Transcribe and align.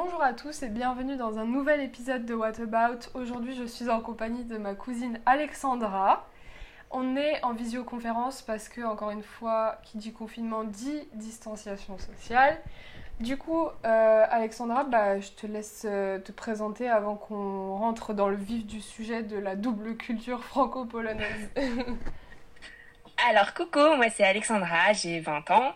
Bonjour 0.00 0.22
à 0.22 0.32
tous 0.32 0.62
et 0.62 0.68
bienvenue 0.68 1.16
dans 1.16 1.40
un 1.40 1.44
nouvel 1.44 1.80
épisode 1.80 2.24
de 2.24 2.32
What 2.32 2.60
About. 2.60 3.10
Aujourd'hui, 3.14 3.56
je 3.56 3.64
suis 3.64 3.90
en 3.90 4.00
compagnie 4.00 4.44
de 4.44 4.56
ma 4.56 4.74
cousine 4.74 5.18
Alexandra. 5.26 6.24
On 6.92 7.16
est 7.16 7.42
en 7.42 7.52
visioconférence 7.52 8.40
parce 8.40 8.68
que, 8.68 8.80
encore 8.82 9.10
une 9.10 9.24
fois, 9.24 9.80
qui 9.82 9.98
dit 9.98 10.12
confinement 10.12 10.62
dit 10.62 11.08
distanciation 11.14 11.98
sociale. 11.98 12.58
Du 13.18 13.36
coup, 13.38 13.66
euh, 13.84 14.24
Alexandra, 14.30 14.84
bah, 14.84 15.18
je 15.18 15.30
te 15.30 15.48
laisse 15.48 15.82
euh, 15.84 16.20
te 16.20 16.30
présenter 16.30 16.88
avant 16.88 17.16
qu'on 17.16 17.74
rentre 17.74 18.14
dans 18.14 18.28
le 18.28 18.36
vif 18.36 18.66
du 18.66 18.80
sujet 18.80 19.24
de 19.24 19.36
la 19.36 19.56
double 19.56 19.96
culture 19.96 20.44
franco-polonaise. 20.44 21.50
Alors, 23.28 23.52
coucou, 23.52 23.96
moi 23.96 24.10
c'est 24.10 24.22
Alexandra, 24.22 24.92
j'ai 24.92 25.18
20 25.18 25.50
ans. 25.50 25.72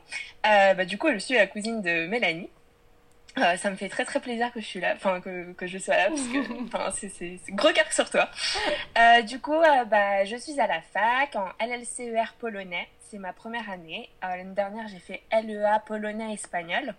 Euh, 0.47 0.75
bah, 0.75 0.85
du 0.85 0.97
coup, 0.97 1.09
je 1.13 1.19
suis 1.19 1.35
la 1.35 1.49
cousine 1.49 1.83
de 1.83 2.07
Mélanie. 2.07 2.51
Euh, 3.39 3.57
ça 3.57 3.71
me 3.71 3.77
fait 3.77 3.89
très 3.89 4.05
très 4.05 4.21
plaisir 4.21 4.53
que 4.53 4.61
je 4.61 4.67
suis 4.67 4.81
là, 4.81 4.93
enfin 4.95 5.23
que, 5.23 5.53
que 5.53 5.67
je 5.67 5.79
sois 5.79 5.97
là, 5.97 6.09
parce 6.09 6.29
que 6.29 7.09
c'est 7.19 7.39
gros 7.51 7.73
cœur 7.73 7.91
sur 7.91 8.11
toi. 8.11 8.29
Euh, 8.99 9.23
du 9.23 9.41
coup, 9.41 9.55
euh, 9.55 9.85
bah, 9.87 10.25
je 10.27 10.37
suis 10.37 10.61
à 10.61 10.67
la 10.67 10.83
fac 10.83 11.35
en 11.35 11.49
LLCER 11.65 12.35
polonais, 12.39 12.89
c'est 13.01 13.17
ma 13.17 13.33
première 13.33 13.71
année. 13.71 14.11
L'année 14.21 14.55
dernière, 14.55 14.87
j'ai 14.89 14.99
fait 14.99 15.23
LEA 15.33 15.81
polonais-espagnol, 15.87 16.95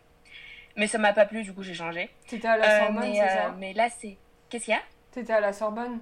mais 0.76 0.88
ça 0.88 0.98
m'a 0.98 1.14
pas 1.14 1.26
plu, 1.26 1.44
du 1.44 1.54
coup 1.54 1.62
j'ai 1.62 1.76
changé. 1.76 2.10
T'étais 2.28 2.48
à 2.48 2.58
la 2.58 2.80
Sorbonne, 2.80 3.14
c'est 3.14 3.30
ça? 3.30 3.56
Mais 3.60 3.74
là, 3.74 3.90
c'est... 3.90 4.18
Qu'est-ce 4.50 4.66
qu'il 4.66 4.74
y 4.74 4.78
a? 4.78 4.82
T'étais 5.12 5.34
à 5.34 5.40
la 5.40 5.54
Sorbonne? 5.54 6.00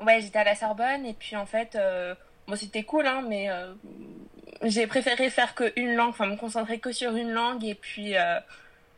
Ouais, 0.00 0.20
j'étais 0.20 0.38
à 0.38 0.44
la 0.44 0.54
Sorbonne, 0.54 1.04
et 1.04 1.14
puis 1.14 1.34
en 1.34 1.46
fait, 1.46 1.76
bon 2.46 2.54
c'était 2.54 2.84
cool, 2.84 3.08
hein, 3.08 3.24
mais 3.28 3.48
j'ai 4.62 4.86
préféré 4.86 5.30
faire 5.30 5.56
qu'une 5.56 5.96
langue, 5.96 6.10
enfin 6.10 6.26
me 6.26 6.36
concentrer 6.36 6.78
que 6.78 6.92
sur 6.92 7.16
une 7.16 7.32
langue, 7.32 7.64
et 7.64 7.74
puis 7.74 8.14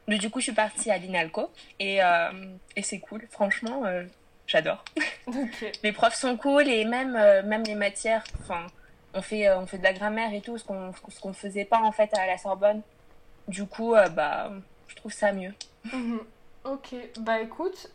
du 0.08 0.30
coup, 0.30 0.40
je 0.40 0.44
suis 0.44 0.52
partie 0.52 0.90
à 0.90 0.98
l'INALCO 0.98 1.50
et, 1.78 2.02
euh, 2.02 2.30
et 2.76 2.82
c'est 2.82 2.98
cool. 2.98 3.26
Franchement, 3.30 3.84
euh, 3.84 4.04
j'adore. 4.46 4.84
les 5.82 5.92
profs 5.92 6.14
sont 6.14 6.36
cool 6.36 6.68
et 6.68 6.84
même, 6.84 7.16
euh, 7.16 7.42
même 7.42 7.62
les 7.64 7.74
matières, 7.74 8.24
enfin, 8.40 8.66
on 9.14 9.22
fait, 9.22 9.50
on 9.52 9.66
fait 9.66 9.78
de 9.78 9.84
la 9.84 9.92
grammaire 9.92 10.32
et 10.34 10.40
tout, 10.40 10.58
ce 10.58 10.64
qu'on 10.64 10.92
ce 11.08 11.20
qu'on 11.20 11.32
faisait 11.32 11.64
pas 11.64 11.80
en 11.80 11.92
fait 11.92 12.12
à 12.16 12.26
la 12.26 12.38
Sorbonne. 12.38 12.82
Du 13.48 13.66
coup, 13.66 13.94
bah, 14.14 14.52
je 14.86 14.96
trouve 14.96 15.12
ça 15.12 15.32
mieux. 15.32 15.52
Mhm. 15.92 16.20
Ok, 16.64 16.94
bah 17.20 17.40
écoute, 17.40 17.90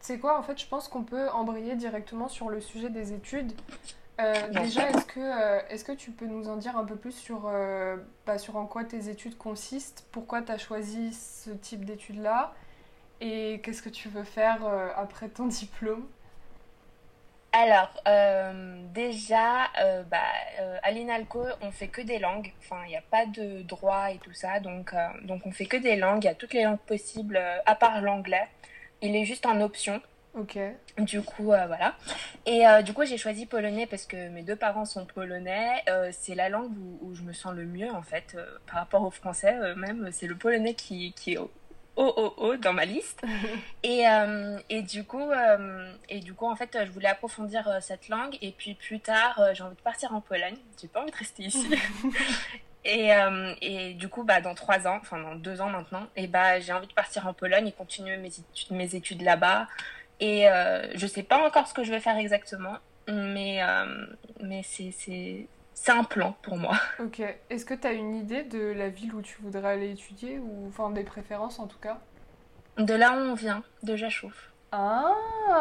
c'est 0.00 0.18
quoi 0.18 0.38
en 0.38 0.42
fait 0.42 0.58
Je 0.58 0.66
pense 0.66 0.88
qu'on 0.88 1.02
peut 1.02 1.28
embrayer 1.30 1.74
directement 1.74 2.28
sur 2.28 2.48
le 2.48 2.60
sujet 2.60 2.88
des 2.90 3.12
études. 3.12 3.52
Euh, 4.20 4.48
déjà, 4.48 4.90
est-ce 4.90 5.04
que, 5.06 5.18
euh, 5.20 5.60
est-ce 5.70 5.84
que 5.84 5.92
tu 5.92 6.12
peux 6.12 6.26
nous 6.26 6.48
en 6.48 6.56
dire 6.56 6.76
un 6.76 6.84
peu 6.84 6.94
plus 6.94 7.12
sur, 7.12 7.46
euh, 7.46 7.96
bah, 8.26 8.38
sur 8.38 8.56
en 8.56 8.66
quoi 8.66 8.84
tes 8.84 9.08
études 9.08 9.36
consistent 9.36 10.06
Pourquoi 10.12 10.42
tu 10.42 10.52
as 10.52 10.58
choisi 10.58 11.12
ce 11.12 11.50
type 11.50 11.84
d'études-là 11.84 12.54
Et 13.20 13.60
qu'est-ce 13.64 13.82
que 13.82 13.88
tu 13.88 14.08
veux 14.08 14.24
faire 14.24 14.64
après 14.96 15.28
ton 15.28 15.46
diplôme? 15.48 16.06
Alors, 17.52 17.92
déjà, 18.92 19.70
bah, 20.10 20.18
à 20.82 20.90
l'INALCO, 20.90 21.44
on 21.60 21.70
fait 21.70 21.88
que 21.88 22.02
des 22.02 22.18
langues. 22.18 22.52
Enfin, 22.60 22.82
il 22.86 22.90
n'y 22.90 22.96
a 22.96 23.02
pas 23.10 23.26
de 23.26 23.62
droit 23.62 24.10
et 24.10 24.18
tout 24.18 24.32
ça. 24.32 24.58
Donc, 24.60 24.92
donc, 25.22 25.42
on 25.46 25.52
fait 25.52 25.66
que 25.66 25.76
des 25.76 25.96
langues. 25.96 26.24
Il 26.24 26.26
y 26.26 26.30
a 26.30 26.34
toutes 26.34 26.52
les 26.52 26.64
langues 26.64 26.80
possibles, 26.80 27.40
à 27.64 27.74
part 27.76 28.00
l'anglais. 28.00 28.48
Il 29.02 29.14
est 29.14 29.24
juste 29.24 29.46
en 29.46 29.60
option. 29.60 30.00
Ok. 30.36 30.58
Du 30.98 31.22
coup, 31.22 31.52
euh, 31.52 31.66
voilà. 31.66 31.94
Et 32.44 32.66
euh, 32.66 32.82
du 32.82 32.92
coup, 32.92 33.04
j'ai 33.04 33.16
choisi 33.16 33.46
polonais 33.46 33.86
parce 33.86 34.04
que 34.04 34.28
mes 34.30 34.42
deux 34.42 34.56
parents 34.56 34.84
sont 34.84 35.06
polonais. 35.06 35.82
Euh, 35.88 36.10
c'est 36.12 36.34
la 36.34 36.48
langue 36.48 36.72
où, 37.02 37.14
je 37.14 37.22
me 37.22 37.32
sens 37.32 37.54
le 37.54 37.64
mieux, 37.64 37.90
en 37.90 38.02
fait, 38.02 38.36
par 38.66 38.80
rapport 38.80 39.02
au 39.02 39.10
français 39.10 39.74
même. 39.76 40.08
C'est 40.10 40.26
le 40.26 40.34
polonais 40.34 40.74
qui, 40.74 41.12
qui 41.12 41.34
est 41.34 41.38
haut, 41.38 41.52
haut, 41.96 42.34
haut 42.36 42.56
dans 42.56 42.72
ma 42.72 42.84
liste. 42.84 43.22
et, 43.84 44.04
et, 44.70 44.82
du 44.82 45.04
coup, 45.04 45.30
et 46.08 46.18
du 46.18 46.34
coup, 46.34 46.46
en 46.46 46.56
fait, 46.56 46.76
je 46.84 46.90
voulais 46.90 47.08
approfondir 47.08 47.78
cette 47.80 48.08
langue. 48.08 48.36
Et 48.42 48.50
puis 48.50 48.74
plus 48.74 48.98
tard, 48.98 49.40
j'ai 49.52 49.62
envie 49.62 49.76
de 49.76 49.82
partir 49.82 50.12
en 50.14 50.20
Pologne. 50.20 50.56
J'ai 50.80 50.88
pas 50.88 51.02
envie 51.02 51.12
de 51.12 51.16
rester 51.16 51.44
ici. 51.44 51.68
Et, 52.86 53.12
et, 53.62 53.94
du 53.94 54.08
coup, 54.08 54.24
bah, 54.24 54.42
dans 54.42 54.54
trois 54.54 54.86
ans, 54.86 54.98
enfin 55.00 55.18
dans 55.18 55.36
deux 55.36 55.62
ans 55.62 55.70
maintenant, 55.70 56.06
et 56.16 56.26
bah, 56.26 56.60
j'ai 56.60 56.74
envie 56.74 56.86
de 56.86 56.92
partir 56.92 57.26
en 57.26 57.32
Pologne 57.32 57.66
et 57.66 57.72
continuer 57.72 58.18
mes 58.18 58.28
études, 58.28 58.72
mes 58.72 58.94
études 58.94 59.22
là-bas. 59.22 59.68
Et 60.20 60.48
euh, 60.48 60.86
je 60.94 61.06
sais 61.06 61.22
pas 61.22 61.44
encore 61.44 61.66
ce 61.66 61.74
que 61.74 61.84
je 61.84 61.90
vais 61.90 62.00
faire 62.00 62.16
exactement, 62.16 62.76
mais, 63.08 63.62
euh, 63.62 64.06
mais 64.40 64.62
c'est 64.62 65.48
un 65.88 66.04
plan 66.04 66.36
pour 66.42 66.56
moi. 66.56 66.76
Ok. 67.00 67.20
Est-ce 67.50 67.64
que 67.64 67.74
tu 67.74 67.86
as 67.86 67.92
une 67.92 68.14
idée 68.14 68.42
de 68.42 68.72
la 68.72 68.88
ville 68.88 69.14
où 69.14 69.22
tu 69.22 69.36
voudrais 69.42 69.72
aller 69.72 69.90
étudier, 69.90 70.38
ou 70.38 70.66
enfin 70.68 70.90
des 70.90 71.04
préférences 71.04 71.58
en 71.58 71.66
tout 71.66 71.78
cas? 71.78 71.98
De 72.78 72.94
là 72.94 73.12
où 73.12 73.16
on 73.16 73.34
vient, 73.34 73.62
de 73.82 73.96
Jachouf. 73.96 74.50
Ah 74.76 75.14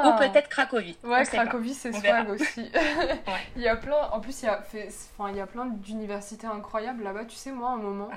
Ou 0.05 0.17
peut-être 0.17 0.49
Cracovie. 0.49 0.97
Ouais, 1.03 1.23
Cracovie, 1.23 1.75
c'est 1.75 1.93
swag 1.93 2.29
aussi. 2.29 2.71
il 3.55 3.61
y 3.61 3.67
a 3.67 3.75
plein, 3.75 4.09
en 4.11 4.19
plus, 4.19 4.41
il 4.41 4.45
y 4.45 4.49
a, 4.49 4.61
fait, 4.61 4.89
enfin, 5.17 5.29
il 5.29 5.37
y 5.37 5.41
a 5.41 5.45
plein 5.45 5.67
d'universités 5.67 6.47
incroyables 6.47 7.03
là-bas. 7.03 7.25
Tu 7.25 7.35
sais, 7.35 7.51
moi, 7.51 7.71
un 7.71 7.77
moment, 7.77 8.09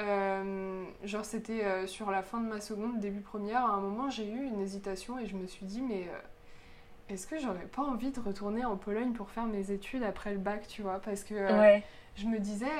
euh, 0.00 0.84
genre 1.04 1.24
c'était 1.24 1.64
euh, 1.64 1.86
sur 1.86 2.10
la 2.10 2.22
fin 2.22 2.40
de 2.40 2.48
ma 2.48 2.60
seconde, 2.60 3.00
début 3.00 3.20
première, 3.20 3.64
à 3.64 3.70
un 3.70 3.80
moment 3.80 4.08
j'ai 4.08 4.28
eu 4.28 4.44
une 4.44 4.60
hésitation 4.60 5.18
et 5.18 5.26
je 5.26 5.36
me 5.36 5.46
suis 5.46 5.66
dit 5.66 5.82
mais 5.82 6.08
euh, 6.08 7.12
est-ce 7.12 7.26
que 7.26 7.38
j'aurais 7.38 7.66
pas 7.66 7.82
envie 7.82 8.10
de 8.10 8.20
retourner 8.20 8.64
en 8.64 8.76
Pologne 8.76 9.12
pour 9.12 9.30
faire 9.30 9.44
mes 9.44 9.70
études 9.72 10.02
après 10.02 10.32
le 10.32 10.38
bac, 10.38 10.66
tu 10.68 10.82
vois? 10.82 11.00
Parce 11.00 11.24
que 11.24 11.34
je 12.16 12.26
me 12.26 12.38
disais 12.38 12.70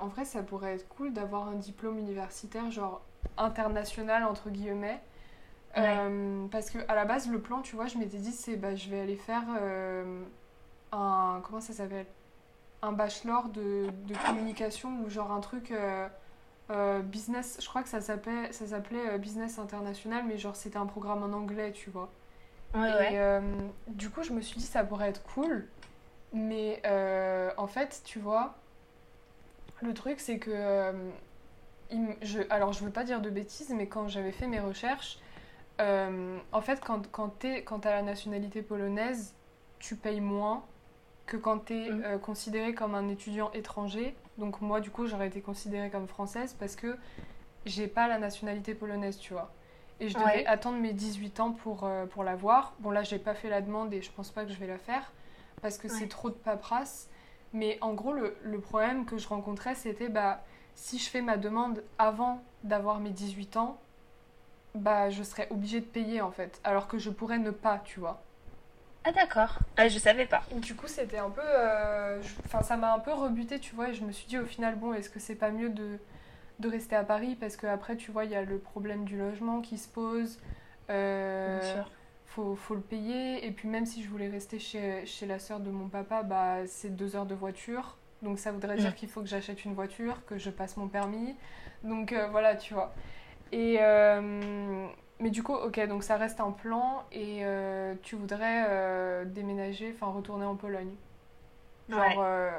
en 0.00 0.06
vrai 0.06 0.24
ça 0.24 0.42
pourrait 0.42 0.74
être 0.74 0.88
cool 0.88 1.12
d'avoir 1.12 1.48
un 1.48 1.54
diplôme 1.54 1.98
universitaire 1.98 2.70
genre 2.70 3.02
international 3.36 4.24
entre 4.24 4.50
guillemets. 4.50 5.00
parce 5.74 6.70
que 6.70 6.78
à 6.88 6.94
la 6.94 7.04
base 7.04 7.28
le 7.28 7.40
plan, 7.40 7.60
tu 7.60 7.76
vois, 7.76 7.86
je 7.86 7.98
m'étais 7.98 8.18
dit 8.18 8.32
c'est 8.32 8.56
bah 8.56 8.74
je 8.74 8.88
vais 8.88 9.00
aller 9.00 9.16
faire 9.16 9.44
un 10.92 11.40
comment 11.44 11.60
ça 11.60 11.72
s'appelle? 11.72 12.06
Un 12.84 12.92
bachelor 12.92 13.48
de, 13.48 13.86
de, 14.08 14.14
communication 14.26 15.02
ou 15.04 15.08
genre 15.08 15.30
un 15.30 15.40
truc 15.40 15.72
euh, 16.70 17.00
business, 17.00 17.58
je 17.60 17.68
crois 17.68 17.82
que 17.82 17.88
ça 17.88 18.00
s'appelait, 18.00 18.52
ça 18.52 18.66
s'appelait 18.66 19.10
euh, 19.10 19.18
Business 19.18 19.58
International, 19.58 20.24
mais 20.26 20.38
genre 20.38 20.56
c'était 20.56 20.76
un 20.76 20.86
programme 20.86 21.22
en 21.22 21.36
anglais, 21.36 21.72
tu 21.72 21.90
vois. 21.90 22.10
et 22.74 22.78
euh, 23.18 23.40
du 23.88 24.10
coup, 24.10 24.22
je 24.22 24.32
me 24.32 24.40
suis 24.40 24.58
dit 24.58 24.66
ça 24.66 24.84
pourrait 24.84 25.08
être 25.08 25.22
cool, 25.24 25.68
mais 26.32 26.80
en 27.56 27.66
fait, 27.66 28.02
tu 28.04 28.18
vois, 28.18 28.54
le 29.82 29.92
truc 29.92 30.20
c'est 30.20 30.38
que. 30.38 30.92
je, 32.22 32.40
alors, 32.48 32.72
je 32.72 32.84
veux 32.84 32.90
pas 32.90 33.04
dire 33.04 33.20
de 33.20 33.30
bêtises, 33.30 33.70
mais 33.70 33.86
quand 33.86 34.08
j'avais 34.08 34.32
fait 34.32 34.46
mes 34.46 34.60
recherches, 34.60 35.18
en 35.78 36.60
fait, 36.60 36.80
quand, 36.80 37.10
quand 37.10 37.40
tu 37.40 37.48
as 37.48 37.90
la 37.90 38.02
nationalité 38.02 38.62
polonaise, 38.62 39.34
tu 39.80 39.96
payes 39.96 40.20
moins 40.20 40.64
que 41.32 41.38
quand 41.38 41.66
tu 41.66 41.74
es 41.74 41.90
mm. 41.90 42.20
considéré 42.20 42.74
comme 42.74 42.94
un 42.94 43.08
étudiant 43.08 43.50
étranger 43.52 44.14
donc 44.38 44.60
moi, 44.60 44.80
du 44.80 44.90
coup, 44.90 45.06
j'aurais 45.06 45.28
été 45.28 45.40
considérée 45.40 45.90
comme 45.90 46.08
française 46.08 46.56
parce 46.58 46.76
que 46.76 46.96
j'ai 47.66 47.86
pas 47.86 48.08
la 48.08 48.18
nationalité 48.18 48.74
polonaise, 48.74 49.18
tu 49.18 49.32
vois. 49.34 49.52
Et 50.00 50.08
je 50.08 50.18
devais 50.18 50.44
attendre 50.46 50.78
mes 50.78 50.92
18 50.92 51.40
ans 51.40 51.52
pour, 51.52 51.84
euh, 51.84 52.06
pour 52.06 52.24
l'avoir. 52.24 52.74
Bon, 52.80 52.90
là, 52.90 53.02
j'ai 53.02 53.18
pas 53.18 53.34
fait 53.34 53.48
la 53.48 53.60
demande 53.60 53.92
et 53.92 54.02
je 54.02 54.10
pense 54.10 54.30
pas 54.30 54.44
que 54.44 54.50
je 54.50 54.58
vais 54.58 54.66
la 54.66 54.78
faire 54.78 55.12
parce 55.60 55.78
que 55.78 55.86
c'est 55.88 56.08
trop 56.08 56.28
de 56.30 56.34
paperasse. 56.34 57.08
Mais 57.52 57.78
en 57.82 57.92
gros, 57.92 58.12
le, 58.12 58.36
le 58.42 58.58
problème 58.58 59.04
que 59.04 59.18
je 59.18 59.28
rencontrais, 59.28 59.74
c'était 59.74 60.08
bah, 60.08 60.42
si 60.74 60.98
je 60.98 61.08
fais 61.08 61.20
ma 61.20 61.36
demande 61.36 61.84
avant 61.98 62.42
d'avoir 62.64 62.98
mes 62.98 63.10
18 63.10 63.58
ans, 63.58 63.78
bah, 64.74 65.10
je 65.10 65.22
serais 65.22 65.46
obligée 65.50 65.80
de 65.80 65.86
payer 65.86 66.20
en 66.20 66.32
fait. 66.32 66.60
Alors 66.64 66.88
que 66.88 66.98
je 66.98 67.10
pourrais 67.10 67.38
ne 67.38 67.50
pas, 67.50 67.78
tu 67.84 68.00
vois. 68.00 68.22
Ah 69.04 69.12
d'accord, 69.12 69.58
ah, 69.76 69.88
je 69.88 69.98
savais 69.98 70.26
pas. 70.26 70.42
Du 70.56 70.74
coup 70.74 70.86
c'était 70.86 71.18
un 71.18 71.30
peu... 71.30 71.42
Euh, 71.44 72.20
enfin 72.44 72.62
ça 72.62 72.76
m'a 72.76 72.94
un 72.94 72.98
peu 72.98 73.12
rebuté 73.12 73.58
tu 73.58 73.74
vois 73.74 73.88
et 73.88 73.94
je 73.94 74.04
me 74.04 74.12
suis 74.12 74.26
dit 74.26 74.38
au 74.38 74.44
final 74.44 74.76
bon 74.76 74.94
est-ce 74.94 75.10
que 75.10 75.18
c'est 75.18 75.34
pas 75.34 75.50
mieux 75.50 75.70
de, 75.70 75.98
de 76.60 76.68
rester 76.68 76.94
à 76.94 77.02
Paris? 77.02 77.36
Parce 77.38 77.56
que 77.56 77.66
après 77.66 77.96
tu 77.96 78.12
vois 78.12 78.24
il 78.24 78.30
y 78.30 78.36
a 78.36 78.42
le 78.42 78.58
problème 78.58 79.04
du 79.04 79.18
logement 79.18 79.60
qui 79.60 79.78
se 79.78 79.88
pose. 79.88 80.38
Euh, 80.90 81.58
Bien 81.60 81.74
sûr. 81.74 81.90
Faut, 82.26 82.56
faut, 82.56 82.74
le 82.74 82.80
payer 82.80 83.46
et 83.46 83.50
puis 83.50 83.68
même 83.68 83.84
si 83.84 84.02
je 84.02 84.08
voulais 84.08 84.28
rester 84.28 84.58
chez, 84.58 85.04
chez 85.04 85.26
la 85.26 85.38
sœur 85.38 85.60
de 85.60 85.70
mon 85.70 85.88
papa 85.88 86.22
bah 86.22 86.66
c'est 86.66 86.96
deux 86.96 87.14
heures 87.14 87.26
de 87.26 87.34
voiture 87.34 87.98
donc 88.22 88.38
ça 88.38 88.52
voudrait 88.52 88.76
dire 88.76 88.90
mm. 88.90 88.94
qu'il 88.94 89.08
faut 89.08 89.20
que 89.20 89.26
j'achète 89.26 89.64
une 89.64 89.74
voiture, 89.74 90.24
que 90.26 90.38
je 90.38 90.50
passe 90.50 90.76
mon 90.76 90.88
permis. 90.88 91.34
Donc 91.82 92.12
euh, 92.12 92.28
voilà 92.28 92.56
tu 92.56 92.72
vois. 92.74 92.94
Et, 93.50 93.78
mais 95.22 95.30
du 95.30 95.44
coup, 95.44 95.54
ok, 95.54 95.78
donc 95.86 96.02
ça 96.02 96.16
reste 96.16 96.40
un 96.40 96.50
plan 96.50 97.04
et 97.12 97.42
euh, 97.42 97.94
tu 98.02 98.16
voudrais 98.16 98.64
euh, 98.68 99.24
déménager, 99.24 99.94
enfin 99.94 100.12
retourner 100.12 100.44
en 100.44 100.56
Pologne. 100.56 100.94
Genre 101.88 102.18
euh, 102.18 102.50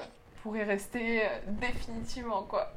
pour 0.42 0.56
y 0.56 0.64
rester 0.64 1.24
définitivement, 1.46 2.44
quoi. 2.44 2.74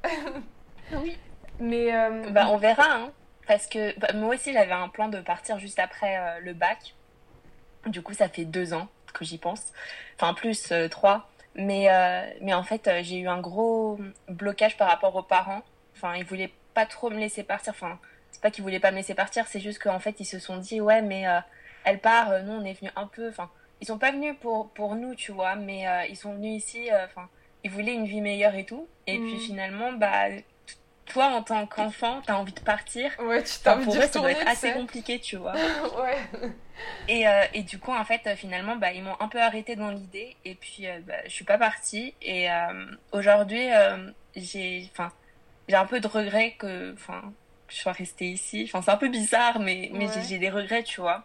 oui. 0.92 1.16
Mais. 1.60 1.92
Bah, 2.32 2.48
on 2.50 2.56
verra, 2.56 2.94
hein. 2.94 3.12
Parce 3.46 3.68
que 3.68 3.96
bah, 4.00 4.08
moi 4.14 4.34
aussi, 4.34 4.52
j'avais 4.52 4.72
un 4.72 4.88
plan 4.88 5.08
de 5.08 5.20
partir 5.20 5.60
juste 5.60 5.78
après 5.78 6.40
le 6.40 6.52
bac. 6.52 6.96
Du 7.86 8.02
coup, 8.02 8.12
ça 8.12 8.28
fait 8.28 8.44
deux 8.44 8.74
ans 8.74 8.88
que 9.14 9.24
j'y 9.24 9.38
pense. 9.38 9.72
Enfin, 10.16 10.34
plus 10.34 10.72
trois. 10.90 11.28
Mais, 11.54 11.88
mais 12.40 12.54
en 12.54 12.64
fait, 12.64 12.90
j'ai 13.02 13.18
eu 13.18 13.28
un 13.28 13.40
gros 13.40 14.00
blocage 14.28 14.76
par 14.76 14.88
rapport 14.88 15.14
aux 15.14 15.22
parents. 15.22 15.62
Enfin, 15.94 16.16
ils 16.16 16.24
voulaient 16.24 16.52
pas 16.74 16.86
trop 16.86 17.08
me 17.08 17.18
laisser 17.18 17.44
partir. 17.44 17.72
Enfin, 17.72 18.00
c'est 18.36 18.42
pas 18.42 18.50
qu'ils 18.50 18.62
voulaient 18.62 18.80
pas 18.80 18.90
me 18.90 18.96
laisser 18.96 19.14
partir, 19.14 19.46
c'est 19.46 19.60
juste 19.60 19.82
qu'en 19.82 19.98
fait, 19.98 20.20
ils 20.20 20.26
se 20.26 20.38
sont 20.38 20.58
dit, 20.58 20.80
ouais, 20.80 21.00
mais 21.00 21.24
elle 21.84 21.98
part, 21.98 22.42
nous, 22.44 22.52
on 22.52 22.64
est 22.64 22.78
venu 22.78 22.90
un 22.96 23.06
peu. 23.06 23.28
Enfin, 23.28 23.50
ils 23.80 23.86
sont 23.86 23.98
pas 23.98 24.12
venus 24.12 24.34
pour, 24.40 24.68
pour 24.70 24.94
nous, 24.94 25.14
tu 25.14 25.32
vois, 25.32 25.56
mais 25.56 25.86
ils 26.10 26.16
sont 26.16 26.34
venus 26.34 26.62
ici, 26.62 26.90
enfin, 27.04 27.28
ils 27.64 27.70
voulaient 27.70 27.94
une 27.94 28.06
vie 28.06 28.20
meilleure 28.20 28.54
et 28.54 28.66
tout. 28.66 28.86
Et 29.06 29.18
puis 29.18 29.34
mhm. 29.34 29.40
finalement, 29.40 29.92
bah 29.92 30.28
toi, 31.06 31.26
en 31.26 31.42
tant 31.42 31.66
qu'enfant, 31.66 32.20
t'as 32.26 32.34
envie 32.34 32.52
de 32.52 32.60
partir. 32.60 33.10
Ouais, 33.20 33.42
tu 33.42 33.54
t'as 33.62 33.76
envie 33.76 33.86
de 33.86 34.02
ça 34.02 34.18
doit 34.18 34.32
être 34.32 34.46
assez 34.46 34.72
compliqué, 34.72 35.20
tu 35.20 35.36
vois. 35.36 35.54
ouais. 36.02 36.52
Et, 37.08 37.26
euh, 37.26 37.44
et, 37.54 37.62
du 37.62 37.78
coup, 37.78 37.92
en 37.92 38.04
fait, 38.04 38.28
finalement, 38.36 38.76
bah, 38.76 38.92
ils 38.92 39.02
m'ont 39.02 39.16
un 39.20 39.28
peu 39.28 39.40
arrêté 39.40 39.76
dans 39.76 39.90
l'idée. 39.90 40.36
Et 40.44 40.54
puis, 40.54 40.86
euh, 40.86 40.98
bah, 41.06 41.14
je 41.24 41.30
suis 41.30 41.44
pas 41.44 41.58
partie. 41.58 42.14
Et 42.20 42.50
euh, 42.50 42.86
aujourd'hui, 43.12 43.68
j'ai, 44.34 44.88
enfin, 44.92 45.12
j'ai 45.68 45.76
un 45.76 45.86
peu 45.86 46.00
de 46.00 46.08
regret 46.08 46.56
que, 46.58 46.92
enfin, 46.92 47.32
que 47.45 47.45
je 47.68 47.76
sois 47.76 47.92
restée 47.92 48.26
ici. 48.30 48.64
Enfin, 48.66 48.82
c'est 48.82 48.90
un 48.90 48.96
peu 48.96 49.08
bizarre, 49.08 49.58
mais, 49.58 49.90
mais 49.92 50.08
j'ai 50.28 50.38
des 50.38 50.50
regrets, 50.50 50.82
tu 50.82 51.00
vois. 51.00 51.24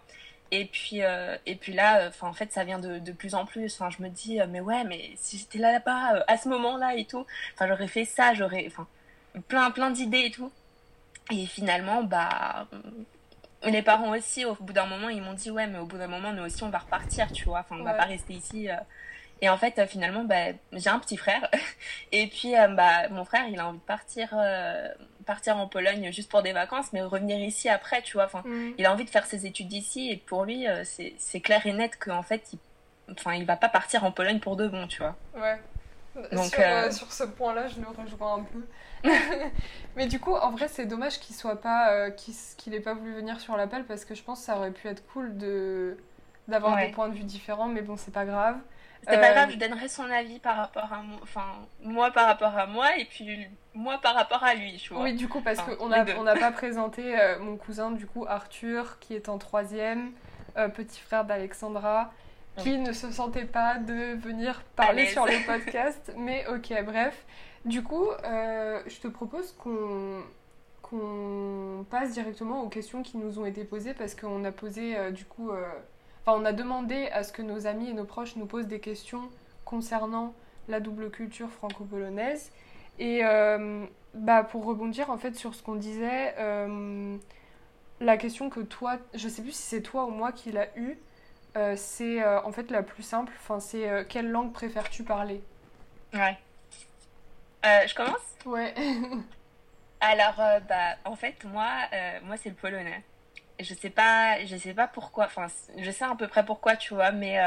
Et 0.52 0.66
puis, 0.66 1.00
et 1.46 1.56
puis 1.56 1.74
là, 1.74 2.08
enfin, 2.10 2.28
en 2.28 2.34
fait, 2.34 2.52
ça 2.52 2.64
vient 2.64 2.80
de, 2.80 3.00
de 3.00 3.12
plus 3.14 3.36
en 3.36 3.46
plus. 3.46 3.74
Enfin, 3.76 3.90
je 3.90 4.04
me 4.04 4.10
dis, 4.10 4.40
mais 4.50 4.60
ouais, 4.60 4.84
mais 4.84 5.12
si 5.16 5.38
j'étais 5.38 5.60
là 5.60 5.72
là-bas, 5.72 6.24
à 6.28 6.38
ce 6.38 6.50
moment-là 6.50 6.96
et 6.96 7.06
tout, 7.06 7.26
enfin, 7.54 7.68
j'aurais 7.68 7.88
fait 7.88 8.06
ça, 8.06 8.34
j'aurais, 8.34 8.66
enfin, 8.68 8.88
plein, 9.48 9.72
plein 9.72 9.92
d'idées 9.92 10.26
et 10.26 10.32
tout. 10.32 10.52
Et 11.32 11.46
finalement, 11.46 12.04
bah, 12.04 12.68
les 13.64 13.82
parents 13.82 14.12
aussi, 14.16 14.46
au 14.46 14.56
bout 14.56 14.74
d'un 14.74 14.86
moment, 14.86 15.10
ils 15.10 15.22
m'ont 15.22 15.34
dit, 15.34 15.52
ouais, 15.52 15.68
mais 15.68 15.78
au 15.78 15.86
bout 15.86 15.98
d'un 15.98 16.08
moment, 16.08 16.34
nous 16.34 16.44
aussi, 16.44 16.64
on 16.64 16.70
va 16.70 16.80
repartir, 16.80 17.32
tu 17.32 17.46
vois. 17.46 17.60
Enfin, 17.60 17.78
on 17.80 17.84
va 17.84 17.94
pas 17.94 18.06
rester 18.06 18.34
ici. 18.34 18.70
Euh. 18.70 18.76
Et 19.42 19.50
en 19.50 19.58
fait, 19.58 19.86
finalement, 19.88 20.24
bah, 20.24 20.54
j'ai 20.74 20.90
un 20.90 21.00
petit 21.00 21.18
frère. 21.18 21.50
Et 22.12 22.28
puis, 22.28 22.56
euh, 22.58 22.68
bah, 22.70 23.10
mon 23.10 23.26
frère, 23.26 23.48
il 23.48 23.60
a 23.60 23.68
envie 23.68 23.78
de 23.80 23.84
partir, 23.84 24.30
euh, 24.34 24.88
partir 25.26 25.58
en 25.58 25.68
Pologne 25.68 26.12
juste 26.12 26.30
pour 26.30 26.42
des 26.42 26.54
vacances, 26.54 26.94
mais 26.94 27.02
revenir 27.02 27.40
ici 27.40 27.70
après, 27.70 28.02
tu 28.02 28.14
vois. 28.14 28.26
Enfin, 28.26 28.44
mm. 28.46 28.74
il 28.78 28.86
a 28.86 28.92
envie 28.94 29.06
de 29.06 29.10
faire 29.10 29.26
ses 29.26 29.46
études 29.46 29.72
ici. 29.74 30.10
Et 30.10 30.18
pour 30.18 30.46
lui, 30.46 30.66
c'est 31.18 31.40
clair 31.42 31.66
et 31.66 31.74
net 31.74 31.98
qu'en 31.98 32.24
fait, 32.24 32.54
il, 32.54 32.60
enfin, 33.12 33.34
il 33.34 33.46
va 33.46 33.56
pas 33.56 33.70
partir 33.70 34.04
en 34.04 34.12
Pologne 34.12 34.40
pour 34.40 34.56
de 34.56 34.68
bon, 34.68 34.88
tu 34.88 35.00
vois. 35.00 35.16
Ouais. 35.36 35.60
Donc, 36.32 36.46
sur, 36.46 36.94
sur 36.94 37.12
ce 37.14 37.24
point-là, 37.24 37.68
je 37.68 37.80
le 37.80 37.88
rejoins 37.88 38.40
un 38.40 38.44
peu. 38.44 38.62
mais 39.96 40.08
du 40.08 40.20
coup, 40.20 40.34
en 40.34 40.52
vrai, 40.52 40.68
c'est 40.68 40.86
dommage 40.86 41.20
qu'il 41.20 41.36
soit 41.36 41.62
pas, 41.62 41.92
euh, 41.92 42.12
qu'il 42.58 42.74
ait 42.74 42.82
pas 42.82 42.94
voulu 42.94 43.14
venir 43.14 43.40
sur 43.40 43.58
l'appel 43.58 43.86
parce 43.86 44.06
que 44.06 44.16
je 44.16 44.24
pense 44.24 44.40
que 44.40 44.46
ça 44.46 44.58
aurait 44.58 44.72
pu 44.72 44.88
être 44.88 45.06
cool 45.08 45.38
de 45.38 45.98
d'avoir 46.48 46.76
des 46.78 46.90
points 46.90 47.08
de 47.08 47.16
vue 47.16 47.24
différents. 47.24 47.68
Mais 47.68 47.82
bon, 47.82 47.96
c'est 47.98 48.12
pas 48.12 48.26
grave. 48.26 48.58
C'est 49.08 49.20
pas 49.20 49.34
grave, 49.34 49.50
euh, 49.50 49.54
je 49.54 49.58
donnerai 49.58 49.88
son 49.88 50.10
avis 50.10 50.40
par 50.40 50.58
rapport 50.58 50.92
à 50.94 51.02
moi, 51.02 51.20
enfin 51.24 51.46
moi 51.84 52.12
par 52.12 52.28
rapport 52.28 52.56
à 52.56 52.68
moi 52.68 52.98
et 52.98 53.06
puis 53.06 53.48
moi 53.74 54.00
par 54.02 54.14
rapport 54.14 54.44
à 54.44 54.54
lui, 54.54 54.78
tu 54.78 54.94
vois. 54.94 55.04
Oui, 55.04 55.14
du 55.14 55.28
coup, 55.28 55.42
parce 55.42 55.60
qu'on 55.62 55.90
n'a 55.90 56.06
on 56.18 56.24
pas 56.24 56.52
présenté 56.52 57.20
euh, 57.20 57.40
mon 57.40 57.58
cousin, 57.58 57.92
du 57.92 58.06
coup 58.06 58.26
Arthur, 58.28 59.00
qui 59.00 59.16
est 59.16 59.30
en 59.30 59.38
troisième, 59.38 60.12
petit 60.76 61.00
frère 61.00 61.26
d'Alexandra, 61.26 62.12
qui 62.58 62.78
ne 62.78 62.92
se 62.92 63.12
sentait 63.12 63.46
pas 63.46 63.78
de 63.78 64.16
venir 64.16 64.62
parler 64.76 65.08
sur 65.08 65.26
le 65.26 65.46
podcast, 65.46 66.14
mais 66.18 66.46
ok, 66.48 66.74
bref. 66.86 67.26
Du 67.66 67.84
coup, 67.84 68.08
euh, 68.26 68.82
je 68.88 69.00
te 69.00 69.08
propose 69.08 69.52
qu'on 69.54 70.24
qu'on 70.82 71.86
passe 71.90 72.12
directement 72.12 72.64
aux 72.64 72.68
questions 72.68 73.02
qui 73.02 73.18
nous 73.18 73.40
ont 73.40 73.46
été 73.46 73.64
posées 73.64 73.94
parce 73.94 74.14
qu'on 74.14 74.44
a 74.44 74.52
posé 74.52 74.98
euh, 74.98 75.12
du 75.12 75.24
coup, 75.24 75.52
euh, 75.52 75.66
enfin 76.26 76.40
on 76.40 76.46
a 76.46 76.54
demandé 76.54 77.08
à 77.14 77.24
ce 77.24 77.32
que 77.32 77.42
nos 77.42 77.68
amis 77.68 77.90
et 77.90 77.94
nos 77.94 78.06
proches 78.06 78.36
nous 78.36 78.46
posent 78.46 78.68
des 78.68 78.80
questions 78.80 79.30
concernant 79.66 80.34
la 80.68 80.80
double 80.80 81.10
culture 81.10 81.50
franco-polonaise. 81.50 82.52
Et 83.00 83.22
bah, 84.14 84.44
pour 84.44 84.66
rebondir 84.66 85.10
en 85.10 85.18
fait 85.18 85.36
sur 85.36 85.56
ce 85.56 85.64
qu'on 85.64 85.76
disait, 85.76 86.36
la 88.00 88.18
question 88.18 88.50
que 88.50 88.60
toi, 88.60 88.98
je 89.14 89.28
sais 89.28 89.42
plus 89.42 89.54
si 89.54 89.64
c'est 89.64 89.82
toi 89.82 90.06
ou 90.06 90.10
moi 90.10 90.32
qui 90.32 90.52
l'a 90.52 90.68
eu, 90.76 90.98
c'est 91.76 92.24
en 92.24 92.52
fait 92.52 92.70
la 92.70 92.84
plus 92.84 93.04
simple. 93.04 93.34
Enfin, 93.40 93.60
c'est 93.60 94.06
quelle 94.08 94.30
langue 94.30 94.54
préfères-tu 94.54 95.04
parler? 95.04 95.42
Ouais. 96.14 96.38
Euh, 97.66 97.88
je 97.88 97.96
commence? 97.96 98.36
Ouais. 98.46 98.74
Alors, 100.02 100.40
euh, 100.40 100.60
bah, 100.62 100.96
en 101.06 101.16
fait, 101.16 101.44
moi, 101.46 101.70
euh, 101.94 102.20
moi 102.24 102.38
c'est 102.38 102.50
le 102.50 102.56
polonais. 102.56 103.04
Je 103.64 103.74
sais 103.74 103.90
pas, 103.90 104.44
je 104.46 104.56
sais 104.58 104.74
pas 104.74 104.88
pourquoi. 104.88 105.26
Enfin, 105.26 105.48
je 105.78 105.92
sais 105.92 106.06
à 106.06 106.16
peu 106.16 106.28
près 106.28 106.46
pourquoi, 106.46 106.76
tu 106.76 106.94
vois, 106.94 107.12
mais 107.12 107.40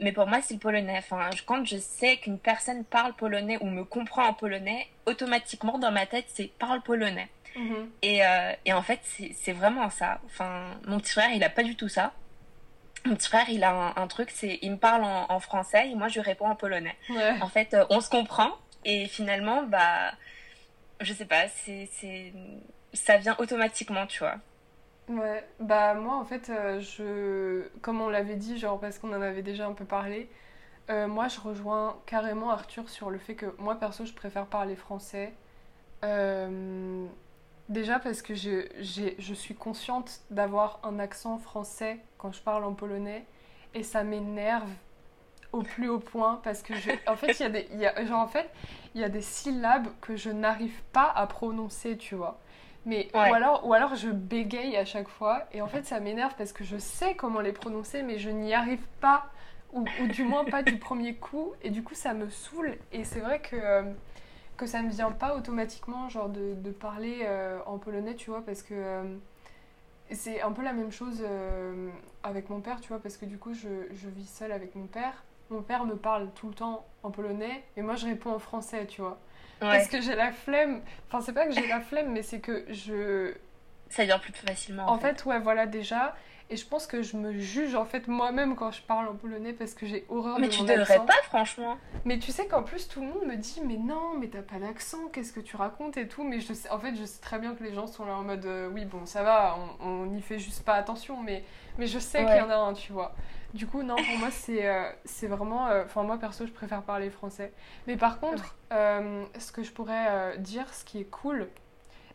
mais 0.00 0.12
pour 0.12 0.26
moi 0.26 0.40
c'est 0.42 0.54
le 0.54 0.60
polonais. 0.60 0.98
Enfin, 0.98 1.30
quand 1.46 1.64
je 1.64 1.76
sais 1.76 2.16
qu'une 2.18 2.38
personne 2.38 2.84
parle 2.84 3.14
polonais 3.14 3.58
ou 3.60 3.66
me 3.66 3.84
comprend 3.84 4.26
en 4.26 4.34
polonais, 4.34 4.88
automatiquement 5.06 5.78
dans 5.78 5.92
ma 5.92 6.06
tête 6.06 6.26
c'est 6.28 6.50
parle 6.58 6.82
polonais. 6.82 7.28
Mhm. 7.56 7.90
et, 8.02 8.20
et, 8.64 8.72
en 8.72 8.82
fait, 8.82 9.00
c'est 9.34 9.52
vraiment 9.52 9.90
ça. 9.90 10.20
Enfin, 10.26 10.66
mon 10.86 11.00
petit 11.00 11.12
frère, 11.12 11.30
il 11.34 11.42
a 11.42 11.50
pas 11.50 11.64
du 11.64 11.76
tout 11.76 11.88
ça. 11.88 12.12
Mon 13.04 13.16
petit 13.16 13.28
frère, 13.28 13.48
il 13.48 13.64
a 13.64 13.94
un, 13.96 14.06
truc, 14.06 14.30
c'est 14.30 14.58
il 14.62 14.72
me 14.72 14.76
parle 14.76 15.04
en, 15.04 15.40
français 15.40 15.88
et 15.90 15.94
moi 15.94 16.08
je 16.08 16.20
réponds 16.20 16.48
en 16.48 16.54
polonais. 16.54 16.96
En 17.40 17.48
fait, 17.48 17.76
on 17.90 18.00
se 18.00 18.10
comprend, 18.10 18.52
et 18.84 19.06
finalement, 19.08 19.62
bah, 19.64 20.12
je 21.00 21.12
sais 21.12 21.26
pas, 21.26 21.48
c'est, 21.48 21.88
ça 22.92 23.18
vient 23.18 23.36
automatiquement, 23.38 24.06
tu 24.06 24.20
vois. 24.20 24.36
Ouais, 25.10 25.44
bah 25.58 25.94
moi 25.94 26.14
en 26.16 26.24
fait, 26.24 26.50
euh, 26.50 26.78
je, 26.80 27.68
comme 27.80 28.00
on 28.00 28.08
l'avait 28.08 28.36
dit, 28.36 28.58
genre 28.58 28.78
parce 28.78 28.98
qu'on 28.98 29.10
en 29.12 29.20
avait 29.20 29.42
déjà 29.42 29.66
un 29.66 29.72
peu 29.72 29.84
parlé, 29.84 30.30
euh, 30.88 31.08
moi 31.08 31.26
je 31.28 31.40
rejoins 31.40 31.98
carrément 32.06 32.50
Arthur 32.50 32.88
sur 32.88 33.10
le 33.10 33.18
fait 33.18 33.34
que 33.34 33.46
moi 33.58 33.74
perso 33.74 34.04
je 34.04 34.12
préfère 34.14 34.46
parler 34.46 34.76
français. 34.76 35.34
Euh, 36.04 37.06
déjà 37.68 37.98
parce 37.98 38.22
que 38.22 38.34
je, 38.34 38.66
je 39.18 39.34
suis 39.34 39.54
consciente 39.56 40.20
d'avoir 40.30 40.80
un 40.84 40.98
accent 41.00 41.38
français 41.38 41.98
quand 42.18 42.32
je 42.32 42.40
parle 42.42 42.64
en 42.64 42.74
polonais 42.74 43.26
et 43.74 43.82
ça 43.82 44.04
m'énerve 44.04 44.70
au 45.52 45.62
plus 45.62 45.88
haut 45.88 45.98
point 45.98 46.40
parce 46.44 46.62
que 46.62 46.74
je, 46.74 46.90
en 47.08 47.16
fait 47.16 47.38
il 47.40 47.42
y 47.42 47.46
a 47.46 47.50
des 47.50 47.68
y 47.74 47.86
a, 47.86 48.04
genre 48.04 48.20
en 48.20 48.28
fait 48.28 48.48
il 48.94 49.00
y 49.00 49.04
a 49.04 49.08
des 49.08 49.22
syllabes 49.22 49.88
que 50.00 50.16
je 50.16 50.30
n'arrive 50.30 50.80
pas 50.92 51.10
à 51.10 51.26
prononcer 51.26 51.96
tu 51.96 52.14
vois 52.14 52.38
mais 52.86 53.08
ou 53.14 53.18
alors 53.18 53.66
ou 53.66 53.74
alors 53.74 53.94
je 53.94 54.08
bégaye 54.08 54.76
à 54.76 54.84
chaque 54.84 55.08
fois 55.08 55.44
et 55.52 55.60
en 55.60 55.68
fait 55.68 55.84
ça 55.84 56.00
m'énerve 56.00 56.34
parce 56.38 56.52
que 56.52 56.64
je 56.64 56.78
sais 56.78 57.14
comment 57.14 57.40
les 57.40 57.52
prononcer 57.52 58.02
mais 58.02 58.18
je 58.18 58.30
n'y 58.30 58.54
arrive 58.54 58.86
pas 59.00 59.30
ou, 59.72 59.84
ou, 60.00 60.06
du 60.06 60.24
moins 60.24 60.44
pas 60.44 60.62
du 60.62 60.78
premier 60.78 61.14
coup 61.14 61.52
et 61.62 61.70
du 61.70 61.82
coup 61.82 61.94
ça 61.94 62.14
me 62.14 62.28
saoule. 62.28 62.76
Et 62.92 63.04
c'est 63.04 63.20
vrai 63.20 63.40
que 63.40 63.56
euh, 63.56 63.82
que 64.56 64.66
ça 64.66 64.82
ne 64.82 64.90
vient 64.90 65.12
pas 65.12 65.36
automatiquement 65.36 66.08
genre 66.08 66.28
de, 66.28 66.54
de 66.54 66.70
parler 66.70 67.20
euh, 67.22 67.60
en 67.66 67.78
polonais 67.78 68.14
tu 68.14 68.30
vois 68.30 68.44
parce 68.44 68.62
que 68.62 68.74
euh, 68.74 69.02
c'est 70.10 70.42
un 70.42 70.52
peu 70.52 70.62
la 70.62 70.72
même 70.72 70.90
chose 70.90 71.24
avec 72.24 72.50
mon 72.50 72.60
père 72.60 72.80
tu 72.80 72.88
vois 72.88 72.98
parce 72.98 73.16
que 73.16 73.26
du 73.26 73.38
coup 73.38 73.54
je, 73.54 73.68
je 73.92 74.08
vis 74.08 74.26
seule 74.26 74.52
avec 74.52 74.74
mon 74.74 74.86
père. 74.86 75.22
Mon 75.50 75.62
père 75.62 75.84
me 75.84 75.96
parle 75.96 76.30
tout 76.34 76.48
le 76.48 76.54
temps 76.54 76.86
en 77.02 77.10
polonais 77.10 77.64
et 77.76 77.82
moi 77.82 77.96
je 77.96 78.06
réponds 78.06 78.32
en 78.32 78.38
français, 78.38 78.86
tu 78.86 79.00
vois. 79.00 79.18
Parce 79.60 79.88
que 79.88 80.00
j'ai 80.00 80.14
la 80.14 80.32
flemme. 80.32 80.80
Enfin, 81.08 81.20
c'est 81.20 81.32
pas 81.32 81.46
que 81.46 81.52
j'ai 81.52 81.66
la 81.66 81.80
flemme, 81.80 82.12
mais 82.12 82.22
c'est 82.22 82.40
que 82.40 82.64
je. 82.70 83.34
Ça 83.88 84.04
vient 84.04 84.18
plus 84.18 84.32
facilement. 84.32 84.88
En, 84.88 84.98
fait. 84.98 85.24
ouais, 85.24 85.40
voilà, 85.40 85.66
déjà. 85.66 86.14
Et 86.50 86.56
je 86.56 86.66
pense 86.66 86.86
que 86.86 87.02
je 87.02 87.16
me 87.16 87.38
juge 87.38 87.74
en 87.74 87.84
fait 87.84 88.08
moi-même 88.08 88.56
quand 88.56 88.72
je 88.72 88.82
parle 88.82 89.08
en 89.08 89.14
polonais 89.14 89.52
parce 89.52 89.72
que 89.72 89.86
j'ai 89.86 90.04
horreur 90.08 90.38
mais 90.38 90.48
de 90.48 90.54
mon 90.54 90.62
accent. 90.62 90.64
Mais 90.64 90.74
tu 90.74 90.80
devrais 90.80 91.06
pas, 91.06 91.22
franchement. 91.24 91.78
Mais 92.04 92.18
tu 92.18 92.32
sais 92.32 92.46
qu'en 92.46 92.62
plus 92.62 92.88
tout 92.88 93.00
le 93.00 93.06
monde 93.06 93.24
me 93.26 93.36
dit 93.36 93.60
mais 93.64 93.76
non, 93.76 94.18
mais 94.18 94.28
t'as 94.28 94.42
pas 94.42 94.58
d'accent, 94.58 95.08
qu'est-ce 95.12 95.32
que 95.32 95.40
tu 95.40 95.56
racontes 95.56 95.96
et 95.96 96.08
tout. 96.08 96.24
Mais 96.24 96.40
je 96.40 96.52
sais, 96.52 96.68
en 96.70 96.78
fait, 96.78 96.94
je 96.96 97.04
sais 97.04 97.20
très 97.20 97.38
bien 97.38 97.54
que 97.54 97.62
les 97.62 97.72
gens 97.72 97.86
sont 97.86 98.04
là 98.04 98.14
en 98.16 98.24
mode 98.24 98.44
euh, 98.46 98.68
oui 98.72 98.84
bon 98.84 99.06
ça 99.06 99.22
va, 99.22 99.56
on 99.80 100.06
n'y 100.06 100.22
fait 100.22 100.38
juste 100.38 100.64
pas 100.64 100.74
attention, 100.74 101.22
mais 101.22 101.44
mais 101.78 101.86
je 101.86 101.98
sais 101.98 102.24
qu'il 102.24 102.36
y 102.36 102.40
en 102.40 102.50
a 102.50 102.56
un, 102.56 102.74
tu 102.74 102.92
vois. 102.92 103.14
Du 103.54 103.66
coup, 103.66 103.82
non, 103.82 103.96
pour 103.96 104.18
moi, 104.18 104.30
c'est 104.30 104.68
euh, 104.68 104.90
c'est 105.04 105.26
vraiment. 105.26 105.68
Euh, 105.68 105.84
enfin, 105.84 106.02
moi, 106.02 106.18
perso, 106.18 106.46
je 106.46 106.52
préfère 106.52 106.82
parler 106.82 107.10
français. 107.10 107.52
Mais 107.86 107.96
par 107.96 108.20
contre, 108.20 108.54
euh, 108.72 109.24
ce 109.38 109.50
que 109.50 109.62
je 109.62 109.72
pourrais 109.72 110.38
dire, 110.38 110.72
ce 110.72 110.84
qui 110.84 111.00
est 111.00 111.10
cool, 111.10 111.48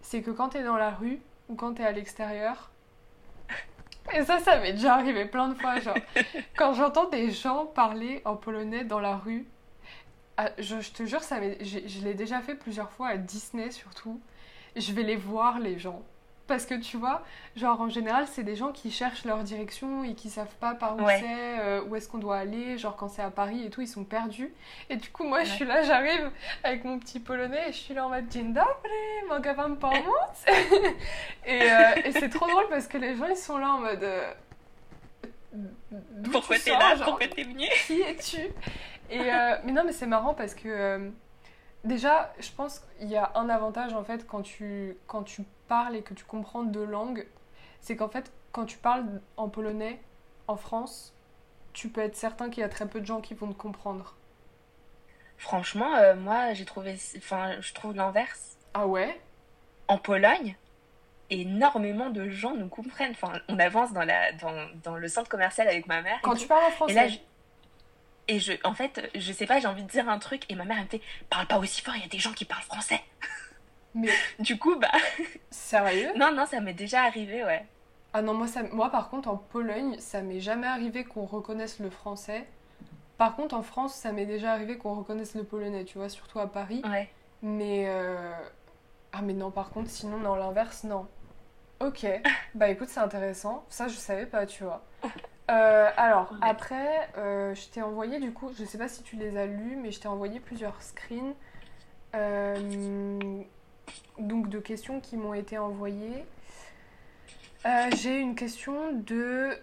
c'est 0.01 0.21
que 0.21 0.31
quand 0.31 0.49
t'es 0.49 0.63
dans 0.63 0.77
la 0.77 0.91
rue 0.91 1.19
ou 1.49 1.55
quand 1.55 1.73
t'es 1.73 1.83
à 1.83 1.91
l'extérieur, 1.91 2.71
et 4.13 4.23
ça, 4.23 4.39
ça 4.39 4.59
m'est 4.59 4.73
déjà 4.73 4.95
arrivé 4.95 5.25
plein 5.25 5.49
de 5.49 5.55
fois, 5.55 5.79
genre, 5.79 5.97
quand 6.57 6.73
j'entends 6.73 7.09
des 7.09 7.31
gens 7.31 7.65
parler 7.65 8.21
en 8.25 8.35
polonais 8.35 8.83
dans 8.83 8.99
la 8.99 9.15
rue, 9.17 9.47
ah, 10.37 10.49
je, 10.57 10.81
je, 10.81 10.91
te 10.91 11.05
jure, 11.05 11.23
ça 11.23 11.39
je 11.61 12.03
l'ai 12.03 12.13
déjà 12.13 12.41
fait 12.41 12.55
plusieurs 12.55 12.91
fois 12.91 13.09
à 13.09 13.17
Disney 13.17 13.71
surtout. 13.71 14.19
Je 14.75 14.91
vais 14.91 15.03
les 15.03 15.15
voir, 15.15 15.59
les 15.59 15.79
gens. 15.79 16.03
Parce 16.47 16.67
que 16.67 16.75
tu 16.75 16.97
vois, 16.97 17.23
genre 17.55 17.81
en 17.81 17.89
général, 17.89 18.27
c'est 18.27 18.43
des 18.43 18.55
gens 18.55 18.71
qui 18.71 18.91
cherchent 18.91 19.25
leur 19.25 19.39
direction 19.43 20.03
et 20.03 20.13
qui 20.13 20.29
savent 20.29 20.55
pas 20.59 20.75
par 20.75 20.95
où 20.95 20.99
c'est, 21.09 21.59
euh, 21.59 21.83
où 21.85 21.95
est-ce 21.95 22.07
qu'on 22.07 22.19
doit 22.19 22.37
aller. 22.37 22.77
Genre 22.77 22.95
quand 22.95 23.07
c'est 23.07 23.23
à 23.23 23.31
Paris 23.31 23.65
et 23.65 23.71
tout, 23.71 23.81
ils 23.81 23.87
sont 23.87 24.03
perdus. 24.03 24.53
Et 24.91 24.95
du 24.97 25.09
coup, 25.09 25.23
moi, 25.23 25.43
je 25.43 25.49
suis 25.49 25.65
là, 25.65 25.81
j'arrive 25.81 26.29
avec 26.63 26.83
mon 26.83 26.99
petit 26.99 27.19
polonais 27.19 27.69
et 27.69 27.71
je 27.71 27.77
suis 27.77 27.93
là 27.95 28.05
en 28.05 28.09
mode 28.09 28.29
Dzień 28.29 28.53
dobry, 28.53 29.27
mogę 29.27 29.55
pomóc 29.79 29.93
Et, 31.47 31.61
euh, 31.61 32.01
et 32.03 32.11
c'est 32.11 32.29
trop 32.29 32.47
drôle 32.47 32.67
parce 32.69 32.87
que 32.87 32.99
les 32.99 33.15
gens, 33.15 33.25
ils 33.25 33.35
sont 33.37 33.57
là 33.57 33.69
en 33.69 33.79
mode. 33.79 34.03
Euh, 34.03 34.31
Pourquoi 36.31 36.59
t'es 36.59 36.71
là? 36.71 36.95
Pourquoi 37.03 37.27
t'es 37.27 37.43
venu? 37.43 37.65
Qui 37.87 38.01
es-tu? 38.01 38.41
Et 39.09 39.19
mais 39.63 39.71
non, 39.71 39.83
mais 39.83 39.93
c'est 39.93 40.07
marrant 40.07 40.35
parce 40.35 40.53
que 40.53 41.11
déjà, 41.83 42.33
je 42.39 42.51
pense 42.51 42.79
qu'il 42.99 43.09
y 43.09 43.15
a 43.15 43.31
un 43.33 43.49
avantage 43.49 43.93
en 43.93 44.03
fait 44.03 44.27
quand 44.27 44.41
tu, 44.41 44.97
quand 45.07 45.23
tu 45.23 45.43
parles 45.67 45.95
et 45.95 46.01
que 46.01 46.13
tu 46.13 46.23
comprends 46.25 46.63
deux 46.63 46.85
langues, 46.85 47.27
c'est 47.81 47.95
qu'en 47.95 48.09
fait, 48.09 48.31
quand 48.51 48.65
tu 48.65 48.77
parles 48.77 49.05
en 49.37 49.49
polonais 49.49 49.99
en 50.47 50.55
France, 50.57 51.13
tu 51.73 51.89
peux 51.89 52.01
être 52.01 52.15
certain 52.15 52.49
qu'il 52.49 52.61
y 52.61 52.63
a 52.63 52.69
très 52.69 52.87
peu 52.87 53.01
de 53.01 53.05
gens 53.05 53.21
qui 53.21 53.33
vont 53.33 53.47
te 53.51 53.57
comprendre. 53.57 54.15
Franchement, 55.37 55.93
euh, 55.95 56.15
moi, 56.15 56.53
j'ai 56.53 56.65
trouvé. 56.65 56.97
Enfin, 57.17 57.59
je 57.59 57.73
trouve 57.73 57.93
l'inverse. 57.95 58.57
Ah 58.73 58.87
ouais? 58.87 59.19
En 59.87 59.97
Pologne, 59.97 60.55
énormément 61.29 62.09
de 62.09 62.29
gens 62.29 62.55
nous 62.55 62.69
comprennent. 62.69 63.11
Enfin, 63.11 63.33
on 63.49 63.59
avance 63.59 63.91
dans, 63.93 64.03
la, 64.05 64.31
dans, 64.33 64.69
dans 64.83 64.95
le 64.95 65.07
centre 65.07 65.29
commercial 65.29 65.67
avec 65.67 65.87
ma 65.87 66.01
mère. 66.01 66.19
Quand 66.21 66.35
tu 66.35 66.47
parles 66.47 66.63
en 66.65 66.71
français 66.71 66.93
Et 66.93 66.95
là, 66.95 67.07
je- 67.07 67.17
Et 68.27 68.39
je, 68.39 68.53
en 68.63 68.73
fait, 68.73 69.11
je 69.13 69.31
sais 69.33 69.45
pas, 69.45 69.59
j'ai 69.59 69.67
envie 69.67 69.83
de 69.83 69.89
dire 69.89 70.07
un 70.09 70.17
truc 70.19 70.43
et 70.49 70.55
ma 70.55 70.63
mère 70.65 70.77
elle 70.79 70.85
me 70.85 70.89
fait 70.89 71.01
parle 71.29 71.45
pas 71.47 71.59
aussi 71.59 71.81
fort, 71.83 71.95
il 71.95 72.01
y 72.01 72.05
a 72.05 72.07
des 72.09 72.17
gens 72.19 72.33
qui 72.33 72.45
parlent 72.45 72.63
français. 72.63 73.01
Mais 73.95 74.09
Du 74.39 74.59
coup, 74.59 74.75
bah 74.77 74.91
sérieux? 75.49 76.09
Non, 76.15 76.31
non, 76.31 76.45
ça 76.45 76.59
m'est 76.61 76.73
déjà 76.73 77.03
arrivé, 77.03 77.43
ouais. 77.43 77.65
Ah 78.13 78.21
non, 78.21 78.33
moi, 78.33 78.47
ça, 78.47 78.63
moi 78.63 78.89
par 78.91 79.09
contre 79.09 79.27
en 79.29 79.37
Pologne, 79.37 79.95
ça 79.99 80.21
m'est 80.21 80.39
jamais 80.39 80.67
arrivé 80.67 81.03
qu'on 81.03 81.25
reconnaisse 81.25 81.79
le 81.79 81.89
français. 81.89 82.45
Par 83.17 83.35
contre 83.35 83.55
en 83.55 83.63
France, 83.63 83.93
ça 83.95 84.11
m'est 84.11 84.25
déjà 84.25 84.51
arrivé 84.51 84.77
qu'on 84.77 84.93
reconnaisse 84.95 85.35
le 85.35 85.43
polonais, 85.43 85.85
tu 85.85 85.97
vois, 85.97 86.09
surtout 86.09 86.39
à 86.39 86.47
Paris. 86.47 86.81
Ouais. 86.85 87.09
Mais 87.41 87.85
euh, 87.87 88.31
ah 89.13 89.21
mais 89.21 89.33
non, 89.33 89.51
par 89.51 89.69
contre, 89.71 89.89
sinon 89.89 90.19
dans 90.19 90.35
l'inverse, 90.35 90.83
non. 90.83 91.07
Ok, 91.81 92.05
bah 92.55 92.69
écoute, 92.69 92.87
c'est 92.89 92.99
intéressant. 93.01 93.65
Ça, 93.69 93.87
je 93.87 93.95
savais 93.95 94.25
pas, 94.25 94.45
tu 94.45 94.63
vois. 94.63 94.83
Euh, 95.51 95.91
alors 95.95 96.31
Ouais. 96.31 96.39
après, 96.41 97.07
euh, 97.19 97.53
je 97.53 97.67
t'ai 97.69 97.83
envoyé 97.83 98.19
du 98.19 98.33
coup, 98.33 98.49
je 98.57 98.65
sais 98.65 98.79
pas 98.79 98.87
si 98.87 99.03
tu 99.03 99.15
les 99.15 99.37
as 99.37 99.45
lus, 99.45 99.75
mais 99.75 99.91
je 99.91 99.99
t'ai 99.99 100.07
envoyé 100.07 100.39
plusieurs 100.39 100.81
screens. 100.81 101.35
euh, 102.15 103.41
donc 104.19 104.49
de 104.49 104.59
questions 104.59 104.99
qui 104.99 105.17
m'ont 105.17 105.33
été 105.33 105.57
envoyées. 105.57 106.25
Euh, 107.65 107.89
J'ai 107.97 108.19
une 108.19 108.35
question 108.35 108.93
de 108.93 109.57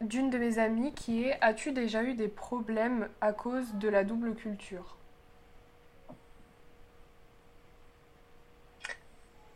d'une 0.00 0.28
de 0.28 0.38
mes 0.38 0.58
amies 0.58 0.92
qui 0.92 1.24
est 1.24 1.38
As-tu 1.40 1.72
déjà 1.72 2.02
eu 2.02 2.14
des 2.14 2.28
problèmes 2.28 3.08
à 3.20 3.32
cause 3.32 3.72
de 3.74 3.88
la 3.88 4.04
double 4.04 4.34
culture? 4.34 4.96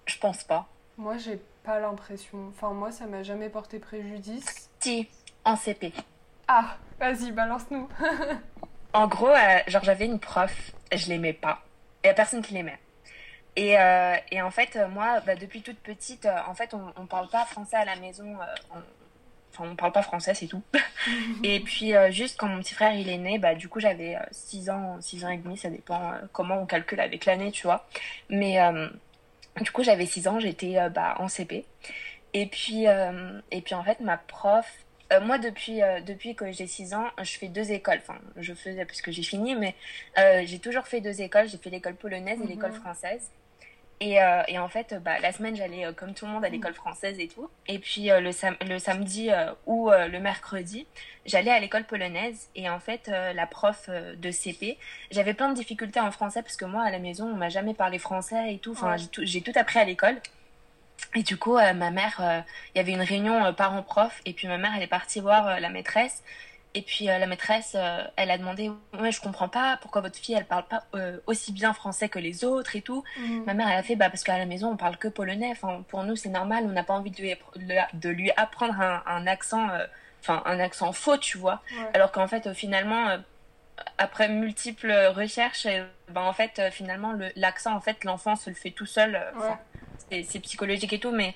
Je 0.07 0.19
pense 0.19 0.43
pas. 0.45 0.67
Moi, 0.97 1.17
j'ai 1.19 1.41
pas 1.65 1.79
l'impression. 1.81 2.49
Enfin, 2.49 2.73
moi, 2.73 2.91
ça 2.91 3.07
m'a 3.07 3.23
jamais 3.23 3.49
porté 3.49 3.79
préjudice. 3.79 4.71
Si, 4.81 5.09
en 5.45 5.55
CP. 5.57 5.93
Ah, 6.49 6.77
vas-y, 6.99 7.31
balance-nous. 7.33 7.88
En 8.95 9.07
gros, 9.07 9.29
euh, 9.29 9.59
genre 9.67 9.85
j'avais 9.85 10.07
une 10.07 10.19
prof, 10.19 10.73
je 10.95 11.09
l'aimais 11.09 11.35
pas. 11.35 11.62
Il 12.03 12.07
y 12.07 12.11
a 12.11 12.15
personne 12.15 12.41
qui 12.41 12.55
l'aimait. 12.55 12.79
Et, 13.59 13.77
euh, 13.77 14.15
et 14.31 14.41
en 14.41 14.50
fait, 14.53 14.77
euh, 14.77 14.87
moi, 14.88 15.21
bah, 15.27 15.35
depuis 15.35 15.62
toute 15.62 15.81
petite, 15.81 16.27
euh, 16.27 16.37
en 16.47 16.55
fait, 16.55 16.75
on, 16.75 16.93
on 16.97 17.07
parle 17.07 17.29
pas 17.29 17.45
français 17.45 17.77
à 17.77 17.85
la 17.85 17.97
maison. 17.97 18.37
on- 18.71 18.83
Enfin, 19.53 19.65
on 19.71 19.77
parle 19.77 19.93
pas 19.93 20.03
français, 20.03 20.35
c'est 20.35 20.47
tout. 20.47 20.62
Et 21.43 21.61
puis, 21.61 21.95
euh, 21.97 22.11
juste 22.12 22.37
quand 22.38 22.49
mon 22.49 22.61
petit 22.61 22.75
frère 22.75 22.95
il 22.95 23.09
est 23.09 23.19
né, 23.19 23.38
bah, 23.38 23.55
du 23.55 23.69
coup, 23.69 23.81
j'avais 23.81 24.17
6 24.31 24.71
ans, 24.71 25.00
6 25.00 25.25
ans 25.25 25.31
et 25.31 25.38
demi, 25.38 25.57
ça 25.57 25.71
dépend 25.71 26.12
euh, 26.12 26.19
comment 26.33 26.61
on 26.62 26.67
calcule 26.67 27.00
avec 27.00 27.25
l'année, 27.25 27.50
tu 27.50 27.67
vois. 27.67 27.88
Mais 28.29 28.61
euh, 28.61 28.88
du 29.61 29.71
coup, 29.73 29.83
j'avais 29.83 30.07
6 30.07 30.29
ans, 30.29 30.38
j'étais 30.41 30.77
bah, 30.91 31.17
en 31.19 31.29
CP. 31.29 31.65
Et 32.35 32.47
puis, 32.47 32.85
et 33.50 33.62
puis, 33.62 33.75
en 33.75 33.83
fait, 33.85 34.00
ma 34.00 34.19
prof, 34.19 34.67
moi, 35.23 35.38
depuis, 35.38 35.81
depuis 36.07 36.37
que 36.37 36.53
j'ai 36.53 36.67
6 36.67 36.95
ans, 36.95 37.07
je 37.23 37.38
fais 37.38 37.49
deux 37.49 37.73
écoles. 37.73 37.99
Enfin, 38.03 38.19
je 38.37 38.53
faisais 38.55 38.85
parce 38.85 39.00
que 39.03 39.11
j'ai 39.11 39.23
fini, 39.23 39.55
mais 39.57 39.75
j'ai 40.47 40.59
toujours 40.61 40.87
fait 40.87 41.00
deux 41.00 41.23
écoles. 41.23 41.49
J'ai 41.49 41.59
fait 41.59 41.71
l'école 41.71 41.97
polonaise 41.97 42.38
et 42.41 42.43
Mhm. 42.45 42.49
l'école 42.50 42.73
française. 42.73 43.31
Et, 44.00 44.23
euh, 44.23 44.43
et 44.47 44.59
en 44.61 44.69
fait, 44.69 44.95
bah, 45.02 45.19
la 45.21 45.33
semaine, 45.33 45.57
j'allais 45.57 45.85
euh, 45.85 45.93
comme 45.93 46.14
tout 46.14 46.25
le 46.25 46.31
monde 46.31 46.45
à 46.45 46.49
l'école 46.49 46.75
française 46.75 47.19
et 47.19 47.26
tout. 47.26 47.50
Et 47.67 47.81
puis 47.81 48.11
euh, 48.11 48.21
le, 48.21 48.31
sam- 48.31 48.57
le 48.67 48.78
samedi 48.78 49.31
ou 49.67 49.90
le 49.90 50.19
mercredi, 50.19 50.87
j'allais 51.26 51.50
à 51.50 51.59
l'école 51.59 51.85
polonaise. 51.85 52.49
Et 52.55 52.71
en 52.71 52.78
fait, 52.78 53.09
la 53.09 53.47
prof 53.47 53.88
de 53.90 54.31
CP, 54.31 54.78
j'avais 55.11 55.35
plein 55.35 55.49
de 55.49 55.55
difficultés 55.55 56.00
en 56.00 56.11
français 56.12 56.43
parce 56.43 56.57
que 56.57 56.64
moi, 56.64 56.83
à 56.85 56.90
la 56.90 56.99
maison, 57.00 57.26
on 57.26 57.35
m'a 57.37 57.49
jamais 57.49 57.75
parlé 57.75 57.99
français 57.99 58.55
et 58.55 58.59
tout. 58.59 58.73
Enfin, 58.73 58.93
Ouais. 58.93 58.99
j'ai 59.23 59.40
tout, 59.40 59.52
tout 59.52 59.59
appris 59.59 59.78
à 59.81 59.85
l'école. 59.85 60.17
Et 61.14 61.23
du 61.23 61.37
coup, 61.37 61.55
ma 61.55 61.90
mère, 61.90 62.45
il 62.75 62.78
y 62.78 62.81
avait 62.81 62.93
une 62.93 63.02
réunion 63.02 63.52
parents-prof. 63.55 64.21
Et 64.26 64.33
puis 64.33 64.47
ma 64.49 64.59
mère, 64.59 64.73
elle 64.76 64.83
est 64.83 64.87
partie 64.88 65.21
voir 65.21 65.59
la 65.61 65.69
maîtresse. 65.71 66.23
Et 66.75 66.83
puis 66.83 67.09
euh, 67.09 67.19
la 67.19 67.27
maîtresse, 67.27 67.73
euh, 67.75 68.05
elle 68.17 68.31
a 68.31 68.37
demandé, 68.39 68.71
ouais, 69.01 69.11
je 69.11 69.21
comprends 69.21 69.49
pas 69.49 69.79
pourquoi 69.81 70.03
votre 70.03 70.17
fille, 70.19 70.35
elle 70.35 70.45
parle 70.45 70.65
pas 70.67 70.85
euh, 70.95 71.19
aussi 71.27 71.51
bien 71.53 71.73
français 71.73 72.09
que 72.09 72.19
les 72.19 72.45
autres 72.45 72.77
et 72.77 72.83
tout. 72.83 73.03
Mhm. 73.19 73.45
Ma 73.47 73.55
mère, 73.55 73.69
elle 73.69 73.79
a 73.79 73.83
fait, 73.83 73.97
bah, 73.97 74.11
parce 74.11 74.23
qu'à 74.23 74.37
la 74.39 74.45
maison, 74.47 74.71
on 74.73 74.77
parle 74.77 74.97
que 74.99 75.09
polonais. 75.09 75.49
Enfin, 75.51 75.83
pour 75.89 76.05
nous, 76.05 76.15
c'est 76.15 76.29
normal. 76.29 76.65
On 76.67 76.73
n'a 76.73 76.85
pas 76.85 76.95
envie 76.95 77.11
de 77.11 77.21
lui, 77.23 77.35
de 77.95 78.09
lui 78.11 78.31
apprendre 78.37 78.79
un, 78.81 79.03
un 79.07 79.27
accent, 79.27 79.67
enfin, 80.21 80.43
un 80.45 80.61
accent 80.61 80.93
faux, 80.93 81.17
tu 81.17 81.39
vois. 81.39 81.63
Ouais. 81.73 81.89
Alors 81.95 82.13
qu'en 82.13 82.29
fait, 82.29 82.53
finalement, 82.53 83.17
après 83.97 84.29
multiples 84.29 84.93
recherches, 85.17 85.67
ben, 86.11 86.23
en 86.23 86.33
fait, 86.33 86.61
finalement, 86.71 87.13
le- 87.13 87.31
l'accent, 87.35 87.75
en 87.75 87.81
fait, 87.81 88.05
l'enfant 88.05 88.37
se 88.37 88.51
le 88.51 88.57
fait 88.57 88.71
tout 88.73 88.87
seul. 88.87 89.15
Ouais. 89.37 89.55
C'est- 90.11 90.40
psychologique 90.40 90.93
et 90.93 90.99
tout, 91.00 91.11
mais 91.11 91.35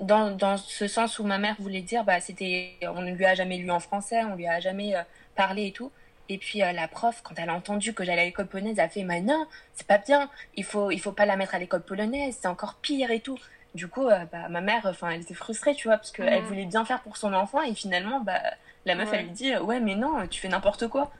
dans, 0.00 0.30
dans 0.30 0.56
ce 0.56 0.86
sens 0.88 1.18
où 1.18 1.24
ma 1.24 1.38
mère 1.38 1.56
voulait 1.58 1.82
dire, 1.82 2.04
bah, 2.04 2.20
c'était, 2.20 2.76
on 2.82 3.02
ne 3.02 3.12
lui 3.12 3.24
a 3.24 3.34
jamais 3.34 3.56
lu 3.58 3.70
en 3.70 3.80
français, 3.80 4.22
on 4.24 4.34
lui 4.36 4.46
a 4.46 4.60
jamais 4.60 4.94
euh, 4.96 5.02
parlé 5.36 5.66
et 5.66 5.72
tout. 5.72 5.90
Et 6.28 6.38
puis 6.38 6.62
euh, 6.62 6.72
la 6.72 6.88
prof, 6.88 7.20
quand 7.22 7.34
elle 7.36 7.50
a 7.50 7.54
entendu 7.54 7.94
que 7.94 8.04
j'allais 8.04 8.22
à 8.22 8.24
l'école 8.24 8.46
polonaise, 8.46 8.76
elle 8.78 8.84
a 8.84 8.88
fait, 8.88 9.02
mais 9.04 9.20
non, 9.20 9.46
c'est 9.74 9.86
pas 9.86 9.98
bien, 9.98 10.30
il 10.56 10.64
faut, 10.64 10.90
il 10.90 10.98
faut 11.00 11.12
pas 11.12 11.26
la 11.26 11.36
mettre 11.36 11.54
à 11.54 11.58
l'école 11.58 11.82
polonaise, 11.82 12.38
c'est 12.40 12.48
encore 12.48 12.74
pire 12.76 13.10
et 13.10 13.20
tout. 13.20 13.38
Du 13.74 13.88
coup, 13.88 14.06
euh, 14.08 14.24
bah, 14.30 14.48
ma 14.50 14.60
mère, 14.60 14.82
enfin, 14.84 15.10
elle 15.10 15.22
était 15.22 15.34
frustrée, 15.34 15.74
tu 15.74 15.88
vois, 15.88 15.96
parce 15.96 16.12
qu'elle 16.12 16.42
voulait 16.44 16.66
bien 16.66 16.84
faire 16.84 17.00
pour 17.02 17.16
son 17.16 17.32
enfant 17.32 17.62
et 17.62 17.74
finalement, 17.74 18.20
bah, 18.20 18.40
la 18.84 18.94
meuf, 18.94 19.10
Ouais. 19.10 19.18
elle 19.18 19.26
lui 19.26 19.32
dit, 19.32 19.56
ouais, 19.56 19.80
mais 19.80 19.94
non, 19.94 20.26
tu 20.28 20.40
fais 20.40 20.48
n'importe 20.48 20.88
quoi. 20.88 21.10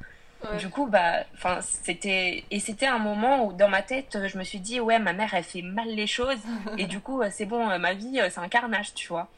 Ouais. 0.50 0.56
Du 0.58 0.68
coup, 0.68 0.86
bah, 0.86 1.24
enfin, 1.34 1.60
c'était 1.60 2.44
et 2.50 2.60
c'était 2.60 2.86
un 2.86 2.98
moment 2.98 3.46
où 3.46 3.52
dans 3.52 3.68
ma 3.68 3.82
tête, 3.82 4.18
je 4.26 4.38
me 4.38 4.44
suis 4.44 4.58
dit 4.60 4.80
ouais, 4.80 4.98
ma 4.98 5.12
mère 5.12 5.34
elle 5.34 5.44
fait 5.44 5.62
mal 5.62 5.88
les 5.88 6.06
choses 6.06 6.40
et 6.78 6.86
du 6.86 7.00
coup, 7.00 7.22
euh, 7.22 7.28
c'est 7.30 7.46
bon, 7.46 7.68
euh, 7.70 7.78
ma 7.78 7.94
vie 7.94 8.20
euh, 8.20 8.28
c'est 8.30 8.40
un 8.40 8.48
carnage, 8.48 8.94
tu 8.94 9.08
vois. 9.08 9.28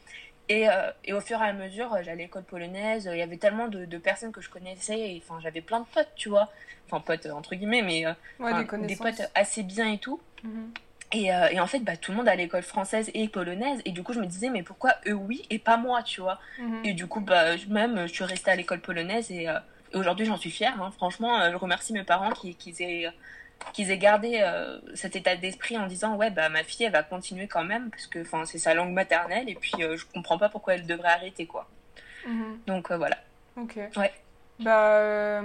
Et, 0.47 0.69
euh, 0.69 0.91
et 1.03 1.13
au 1.13 1.21
fur 1.21 1.41
et 1.41 1.47
à 1.47 1.53
mesure, 1.53 1.89
j'allais 2.03 2.11
à 2.11 2.15
l'école 2.15 2.43
polonaise, 2.43 3.09
il 3.11 3.17
y 3.17 3.21
avait 3.21 3.37
tellement 3.37 3.67
de, 3.67 3.85
de 3.85 3.97
personnes 3.97 4.31
que 4.31 4.41
je 4.41 4.49
connaissais, 4.49 4.99
et 4.99 5.23
enfin, 5.23 5.39
j'avais 5.41 5.61
plein 5.61 5.79
de 5.79 5.85
potes, 5.85 6.11
tu 6.15 6.29
vois. 6.29 6.51
Enfin, 6.85 6.99
potes 6.99 7.25
entre 7.25 7.55
guillemets, 7.55 7.81
mais 7.81 8.05
Ouais, 8.39 8.63
des 8.87 8.95
potes 8.95 9.23
assez 9.33 9.63
bien 9.63 9.91
et 9.91 9.97
tout. 9.97 10.19
Mhm. 10.43 10.71
Et, 11.15 11.33
euh, 11.33 11.47
et 11.49 11.59
en 11.59 11.67
fait, 11.67 11.79
bah, 11.79 11.95
tout 11.95 12.11
le 12.11 12.17
monde 12.17 12.27
à 12.27 12.35
l'école 12.35 12.63
française 12.63 13.09
et 13.13 13.27
polonaise, 13.29 13.81
et 13.85 13.91
du 13.91 14.03
coup, 14.03 14.13
je 14.13 14.19
me 14.19 14.25
disais, 14.25 14.49
mais 14.49 14.63
pourquoi 14.63 14.95
eux 15.07 15.13
oui 15.13 15.43
et 15.49 15.59
pas 15.59 15.77
moi, 15.77 16.03
tu 16.03 16.21
vois. 16.21 16.39
Mhm. 16.59 16.81
Et 16.83 16.93
du 16.93 17.07
coup, 17.07 17.21
bah, 17.21 17.55
même, 17.69 18.07
je 18.07 18.13
suis 18.13 18.23
restée 18.23 18.51
à 18.51 18.55
l'école 18.55 18.81
polonaise 18.81 19.31
et, 19.31 19.47
euh, 19.47 19.53
et 19.53 19.59
aujourd'hui, 19.93 20.25
j'en 20.25 20.37
suis 20.37 20.51
fière. 20.51 20.81
hein. 20.81 20.91
Franchement, 20.91 21.39
euh, 21.41 21.51
je 21.51 21.55
remercie 21.57 21.93
mes 21.93 22.03
parents 22.03 22.31
qui, 22.31 22.55
qu'ils 22.55 22.81
aient, 22.81 23.09
qu'ils 23.73 23.91
aient 23.91 23.97
gardé 23.97 24.39
euh, 24.41 24.79
cet 24.95 25.15
état 25.15 25.35
d'esprit 25.35 25.77
en 25.77 25.87
disant 25.87 26.15
Ouais, 26.15 26.31
bah, 26.31 26.49
ma 26.49 26.63
fille, 26.63 26.85
elle 26.85 26.91
va 26.91 27.03
continuer 27.03 27.47
quand 27.47 27.63
même 27.63 27.89
parce 27.89 28.07
que 28.07 28.21
enfin, 28.21 28.45
c'est 28.45 28.57
sa 28.59 28.73
langue 28.73 28.93
maternelle 28.93 29.49
et 29.49 29.55
puis 29.55 29.73
euh, 29.81 29.97
je 29.97 30.05
comprends 30.05 30.37
pas 30.37 30.49
pourquoi 30.49 30.75
elle 30.75 30.85
devrait 30.85 31.09
arrêter, 31.09 31.45
quoi. 31.45 31.67
Mhm. 32.27 32.59
Donc 32.67 32.91
euh, 32.91 32.97
voilà. 32.97 33.17
Ok. 33.57 33.77
Ouais. 33.97 34.13
Bah, 34.59 35.41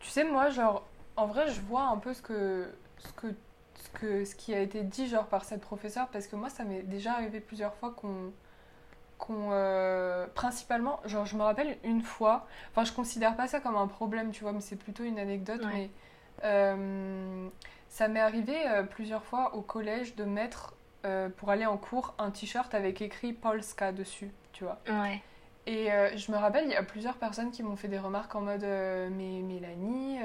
tu 0.00 0.10
sais, 0.10 0.24
moi, 0.24 0.50
genre, 0.50 0.86
en 1.16 1.26
vrai, 1.26 1.48
je 1.48 1.60
vois 1.60 1.84
un 1.84 1.96
peu 1.96 2.12
ce 2.14 2.22
que, 2.22 2.68
ce 2.98 3.12
que, 3.12 3.26
ce 3.74 3.88
que, 3.98 4.24
ce 4.24 4.34
qui 4.34 4.54
a 4.54 4.60
été 4.60 4.82
dit, 4.82 5.08
genre, 5.08 5.26
par 5.26 5.44
cette 5.44 5.60
professeure, 5.62 6.08
parce 6.08 6.26
que 6.26 6.36
moi, 6.36 6.50
ça 6.50 6.64
m'est 6.64 6.82
déjà 6.82 7.14
arrivé 7.14 7.40
plusieurs 7.40 7.74
fois 7.76 7.94
qu'on, 7.96 8.32
qu'on, 9.18 9.50
euh, 9.52 10.26
principalement, 10.34 11.00
genre, 11.04 11.24
je 11.26 11.36
me 11.36 11.42
rappelle 11.42 11.76
une 11.84 12.02
fois, 12.02 12.46
enfin, 12.70 12.84
je 12.84 12.92
considère 12.92 13.36
pas 13.36 13.46
ça 13.46 13.60
comme 13.60 13.76
un 13.76 13.86
problème, 13.86 14.30
tu 14.32 14.42
vois, 14.42 14.52
mais 14.52 14.60
c'est 14.60 14.76
plutôt 14.76 15.04
une 15.04 15.18
anecdote, 15.18 15.62
Ouais. 15.64 15.72
mais 15.72 15.90
euh, 16.44 17.48
ça 17.88 18.08
m'est 18.08 18.20
arrivé 18.20 18.54
euh, 18.68 18.82
plusieurs 18.82 19.24
fois 19.24 19.54
au 19.54 19.60
collège 19.62 20.14
de 20.16 20.24
mettre, 20.24 20.74
pour 21.36 21.50
aller 21.50 21.66
en 21.66 21.76
cours, 21.76 22.14
un 22.18 22.30
t-shirt 22.30 22.74
avec 22.74 23.02
écrit 23.02 23.34
Polska 23.34 23.92
dessus, 23.92 24.30
tu 24.52 24.64
vois. 24.64 24.78
Ouais. 24.88 25.20
Et 25.66 25.88
je 26.16 26.32
me 26.32 26.36
rappelle, 26.38 26.64
il 26.64 26.70
y 26.70 26.76
a 26.76 26.82
plusieurs 26.82 27.16
personnes 27.16 27.50
qui 27.50 27.62
m'ont 27.62 27.76
fait 27.76 27.88
des 27.88 27.98
remarques 27.98 28.34
en 28.34 28.40
mode 28.40 28.62
Mais 28.62 29.42
Mélanie, 29.42 30.18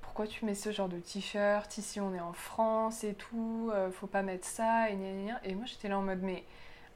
pourquoi 0.00 0.26
tu 0.26 0.46
mets 0.46 0.54
ce 0.54 0.72
genre 0.72 0.88
de 0.88 0.98
t-shirt? 0.98 1.76
Ici 1.76 2.00
on 2.00 2.14
est 2.14 2.20
en 2.20 2.32
France 2.32 3.04
et 3.04 3.12
tout, 3.12 3.70
faut 3.92 4.06
pas 4.06 4.22
mettre 4.22 4.46
ça 4.46 4.88
et 4.88 4.94
gna 4.96 5.12
gna 5.12 5.32
gna. 5.32 5.40
Et 5.44 5.54
moi 5.54 5.66
j'étais 5.66 5.88
là 5.88 5.98
en 5.98 6.02
mode 6.02 6.22
Mais 6.22 6.44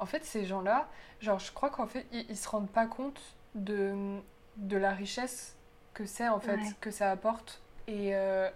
en 0.00 0.07
fait, 0.07 0.25
ces 0.25 0.45
gens-là, 0.45 0.88
genre 1.21 1.38
je 1.38 1.52
crois 1.52 1.71
qu'en 1.71 1.87
fait, 1.87 2.07
ils, 2.12 2.26
ils 2.30 2.37
se 2.37 2.49
rendent 2.49 2.71
pas 2.71 2.87
compte 2.87 3.21
de, 3.54 4.19
de 4.57 4.76
la 4.76 4.90
richesse 4.92 5.57
que 5.95 6.04
c'est 6.07 6.28
en 6.28 6.40
fait, 6.40 6.57
Ouais. 6.57 6.75
que 6.80 6.90
ça 6.90 7.11
apporte. 7.11 7.62
Et 7.88 8.14
euh, 8.16 8.49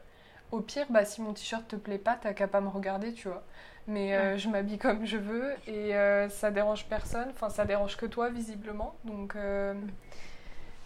au 0.53 0.61
pire, 0.61 0.87
bah, 0.91 1.05
si 1.05 1.21
mon 1.23 1.33
t-shirt 1.35 1.67
te 1.69 1.77
plaît 1.77 1.99
pas, 1.99 2.17
t'as 2.21 2.33
qu'à 2.35 2.49
pas 2.49 2.61
me 2.61 2.69
regarder, 2.69 3.13
tu 3.13 3.29
vois. 3.29 3.45
Mais 3.87 4.15
euh, 4.17 4.39
je 4.39 4.49
m'habille 4.49 4.79
comme 4.79 5.05
je 5.05 5.19
veux 5.19 5.55
et 5.67 5.95
euh, 5.95 6.29
ça 6.31 6.51
dérange 6.51 6.87
personne. 6.87 7.29
Enfin, 7.31 7.51
ça 7.51 7.65
dérange 7.67 7.97
que 7.99 8.07
toi, 8.07 8.31
visiblement. 8.31 8.95
Donc 9.05 9.37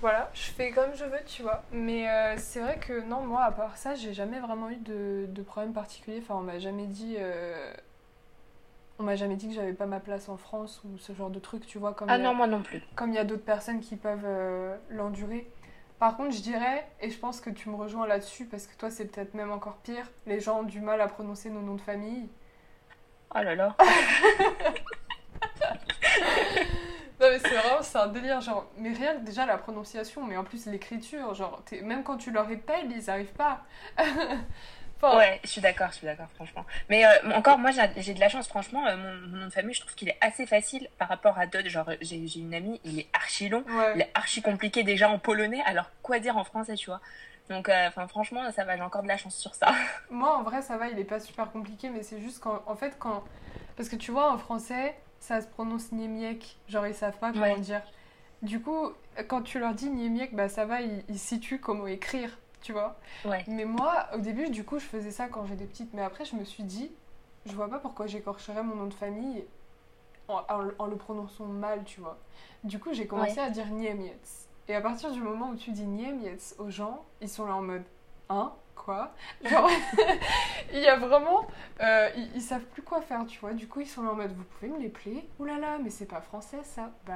voilà, 0.00 0.30
je 0.32 0.50
fais 0.52 0.70
comme 0.70 0.94
je 0.94 1.04
veux, 1.04 1.20
tu 1.26 1.42
vois. 1.42 1.62
Mais 1.72 2.06
c'est 2.38 2.60
vrai 2.60 2.78
que 2.78 3.00
non, 3.02 3.20
moi, 3.22 3.42
à 3.44 3.52
part 3.52 3.76
ça, 3.76 3.94
j'ai 3.94 4.14
jamais 4.14 4.38
vraiment 4.40 4.70
eu 4.70 4.76
de, 4.76 5.26
de 5.28 5.42
problème 5.42 5.72
particulier. 5.72 6.20
Enfin, 6.22 6.36
on 6.36 6.42
m'a 6.42 6.58
jamais 6.58 6.86
dit. 6.86 7.16
On 8.98 9.04
m'a 9.04 9.16
jamais 9.16 9.36
dit 9.36 9.48
que 9.48 9.54
j'avais 9.54 9.72
pas 9.72 9.86
ma 9.86 10.00
place 10.00 10.28
en 10.28 10.36
France 10.36 10.82
ou 10.84 10.98
ce 10.98 11.12
genre 11.12 11.30
de 11.30 11.38
truc, 11.38 11.66
tu 11.66 11.78
vois. 11.78 11.94
Comme 11.94 12.08
Ah 12.10 12.14
a- 12.14 12.18
non, 12.18 12.34
moi 12.34 12.46
non 12.46 12.62
plus. 12.62 12.82
comme 12.96 13.10
il 13.10 13.16
y 13.16 13.18
a 13.18 13.24
d'autres 13.24 13.44
personnes 13.44 13.80
qui 13.80 13.96
peuvent 13.96 14.24
euh, 14.24 14.76
l'endurer. 14.90 15.50
Par 15.98 16.16
contre, 16.16 16.32
je 16.36 16.42
dirais, 16.42 16.86
et 17.00 17.10
je 17.10 17.18
pense 17.18 17.40
que 17.40 17.50
tu 17.50 17.68
me 17.70 17.74
rejoins 17.74 18.06
là-dessus, 18.06 18.44
parce 18.46 18.66
que 18.68 18.76
toi, 18.76 18.88
c'est 18.90 19.06
peut-être 19.06 19.34
même 19.34 19.50
encore 19.50 19.78
pire, 19.78 20.06
les 20.26 20.38
gens 20.40 20.60
ont 20.60 20.64
du 20.64 20.80
mal 20.80 21.00
à 21.00 21.08
prononcer 21.08 21.50
nos 21.50 21.60
noms 21.60 21.74
de 21.74 21.80
famille. 21.80 22.28
Oh 23.34 23.40
là 23.42 23.54
là. 23.54 23.76
Non, 27.20 27.26
mais 27.30 27.40
c'est 27.40 27.48
vraiment, 27.48 27.82
c'est 27.82 27.98
un 27.98 28.06
délire, 28.06 28.40
genre, 28.40 28.66
mais 28.76 28.92
rien 28.92 29.16
que 29.16 29.24
déjà 29.24 29.44
la 29.44 29.58
prononciation, 29.58 30.24
mais 30.24 30.36
en 30.36 30.44
plus 30.44 30.66
l'écriture, 30.66 31.34
genre, 31.34 31.62
même 31.82 32.04
quand 32.04 32.16
tu 32.16 32.30
leur 32.30 32.48
épelles, 32.48 32.92
ils 32.92 33.10
arrivent 33.10 33.32
pas. 33.32 33.62
enfin, 35.02 35.16
Ouais, 35.16 35.40
je 35.44 35.48
suis 35.48 35.60
d'accord, 35.60 35.88
je 35.90 35.96
suis 35.96 36.06
d'accord, 36.06 36.28
franchement. 36.34 36.64
Mais 36.88 37.04
euh, 37.06 37.32
encore, 37.34 37.58
moi, 37.58 37.70
j'ai 37.96 38.14
de 38.14 38.20
la 38.20 38.28
chance, 38.28 38.48
franchement. 38.48 38.86
euh, 38.86 38.96
mon, 38.96 39.28
mon 39.28 39.36
nom 39.38 39.46
de 39.46 39.50
famille, 39.52 39.74
je 39.74 39.80
trouve 39.80 39.94
qu'il 39.94 40.08
est 40.08 40.18
assez 40.20 40.46
facile 40.46 40.88
par 40.98 41.08
rapport 41.08 41.38
à 41.38 41.46
d'autres. 41.46 41.68
Genre, 41.68 41.88
j'ai 42.00 42.26
j'ai 42.26 42.40
une 42.40 42.54
amie, 42.54 42.80
il 42.84 42.98
est 43.00 43.08
archi 43.12 43.48
long. 43.48 43.64
ouais. 43.68 43.92
Il 43.94 44.00
est 44.02 44.10
archi 44.14 44.42
compliqué 44.42 44.82
déjà 44.82 45.08
en 45.10 45.18
polonais, 45.18 45.62
alors 45.66 45.90
quoi 46.02 46.18
dire 46.18 46.36
en 46.36 46.44
français, 46.44 46.74
tu 46.74 46.86
vois. 46.90 47.00
Donc, 47.48 47.68
euh, 47.70 47.88
enfin, 47.88 48.06
franchement, 48.08 48.42
ça 48.52 48.64
va, 48.64 48.76
j'ai 48.76 48.82
encore 48.82 49.02
de 49.02 49.08
la 49.08 49.16
chance 49.16 49.36
sur 49.36 49.54
ça. 49.54 49.72
Moi, 50.10 50.36
en 50.36 50.42
vrai, 50.42 50.60
ça 50.62 50.76
va, 50.76 50.88
il 50.88 50.98
est 50.98 51.04
pas 51.04 51.18
super 51.20 51.50
compliqué, 51.50 51.88
mais 51.88 52.02
c'est 52.02 52.20
juste 52.20 52.40
quand, 52.40 52.62
en 52.66 52.76
fait, 52.76 52.96
quand, 52.98 53.24
parce 53.76 53.88
que 53.88 53.96
tu 53.96 54.10
vois, 54.10 54.30
en 54.32 54.36
français, 54.38 54.94
ça 55.20 55.40
se 55.40 55.46
prononce 55.46 55.90
niemiek, 55.92 56.58
genre 56.68 56.86
ils 56.86 56.94
savent 56.94 57.16
pas 57.18 57.32
comment 57.32 57.42
Ouais. 57.44 57.60
dire. 57.60 57.82
Du 58.42 58.60
coup, 58.60 58.92
quand 59.28 59.42
tu 59.42 59.58
leur 59.58 59.74
dis 59.74 59.88
niemiek, 59.90 60.34
bah 60.34 60.48
ça 60.48 60.64
va, 60.66 60.80
ils, 60.82 61.02
ils 61.08 61.18
situent 61.18 61.58
comment 61.58 61.86
écrire, 61.88 62.38
tu 62.60 62.72
vois. 62.72 62.96
Ouais. 63.24 63.44
Mais 63.48 63.64
moi, 63.64 64.06
au 64.14 64.18
début, 64.18 64.50
du 64.50 64.64
coup, 64.64 64.78
je 64.78 64.84
faisais 64.86 65.10
ça 65.10 65.28
quand 65.28 65.44
j'étais 65.46 65.64
petite, 65.66 65.92
mais 65.94 66.02
après, 66.02 66.24
je 66.24 66.36
me 66.36 66.44
suis 66.44 66.62
dit, 66.64 66.90
je 67.46 67.52
vois 67.52 67.68
pas 67.68 67.78
pourquoi 67.78 68.06
j'écorcherais 68.06 68.62
mon 68.62 68.74
nom 68.74 68.86
de 68.86 68.94
famille 68.94 69.44
en, 70.28 70.42
en- 70.48 70.68
en 70.78 70.86
le 70.86 70.96
prononçant 70.96 71.46
mal, 71.46 71.84
tu 71.84 72.00
vois. 72.00 72.18
Du 72.64 72.78
coup, 72.78 72.92
j'ai 72.92 73.06
commencé 73.06 73.38
à 73.40 73.50
dire 73.50 73.66
Niemiec. 73.66 74.18
Et 74.68 74.74
à 74.74 74.80
partir 74.80 75.10
du 75.12 75.22
moment 75.22 75.48
où 75.50 75.54
tu 75.56 75.70
dis 75.70 75.86
Niemiec 75.86 76.40
aux 76.58 76.68
gens, 76.70 77.04
ils 77.20 77.28
sont 77.28 77.46
là 77.46 77.54
en 77.56 77.62
mode 77.62 77.84
Hein? 78.30 78.52
Quoi 78.84 79.12
Genre, 79.44 79.68
il 80.72 80.80
y 80.80 80.86
a 80.86 80.96
vraiment. 80.96 81.46
euh, 81.80 82.10
ils, 82.16 82.36
ils 82.36 82.42
savent 82.42 82.64
plus 82.64 82.82
quoi 82.82 83.00
faire, 83.00 83.26
tu 83.26 83.38
vois. 83.40 83.52
Du 83.52 83.68
coup, 83.68 83.80
ils 83.80 83.86
sont 83.86 84.02
là 84.02 84.10
en 84.10 84.14
mode 84.14 84.32
Vous 84.32 84.44
pouvez 84.44 84.70
me 84.70 84.78
les 84.78 84.88
plaire 84.88 85.22
Ouh 85.38 85.44
là 85.44 85.58
là, 85.58 85.78
mais 85.82 85.90
c'est 85.90 86.06
pas 86.06 86.20
français 86.20 86.58
ça. 86.62 86.90
Bah 87.06 87.14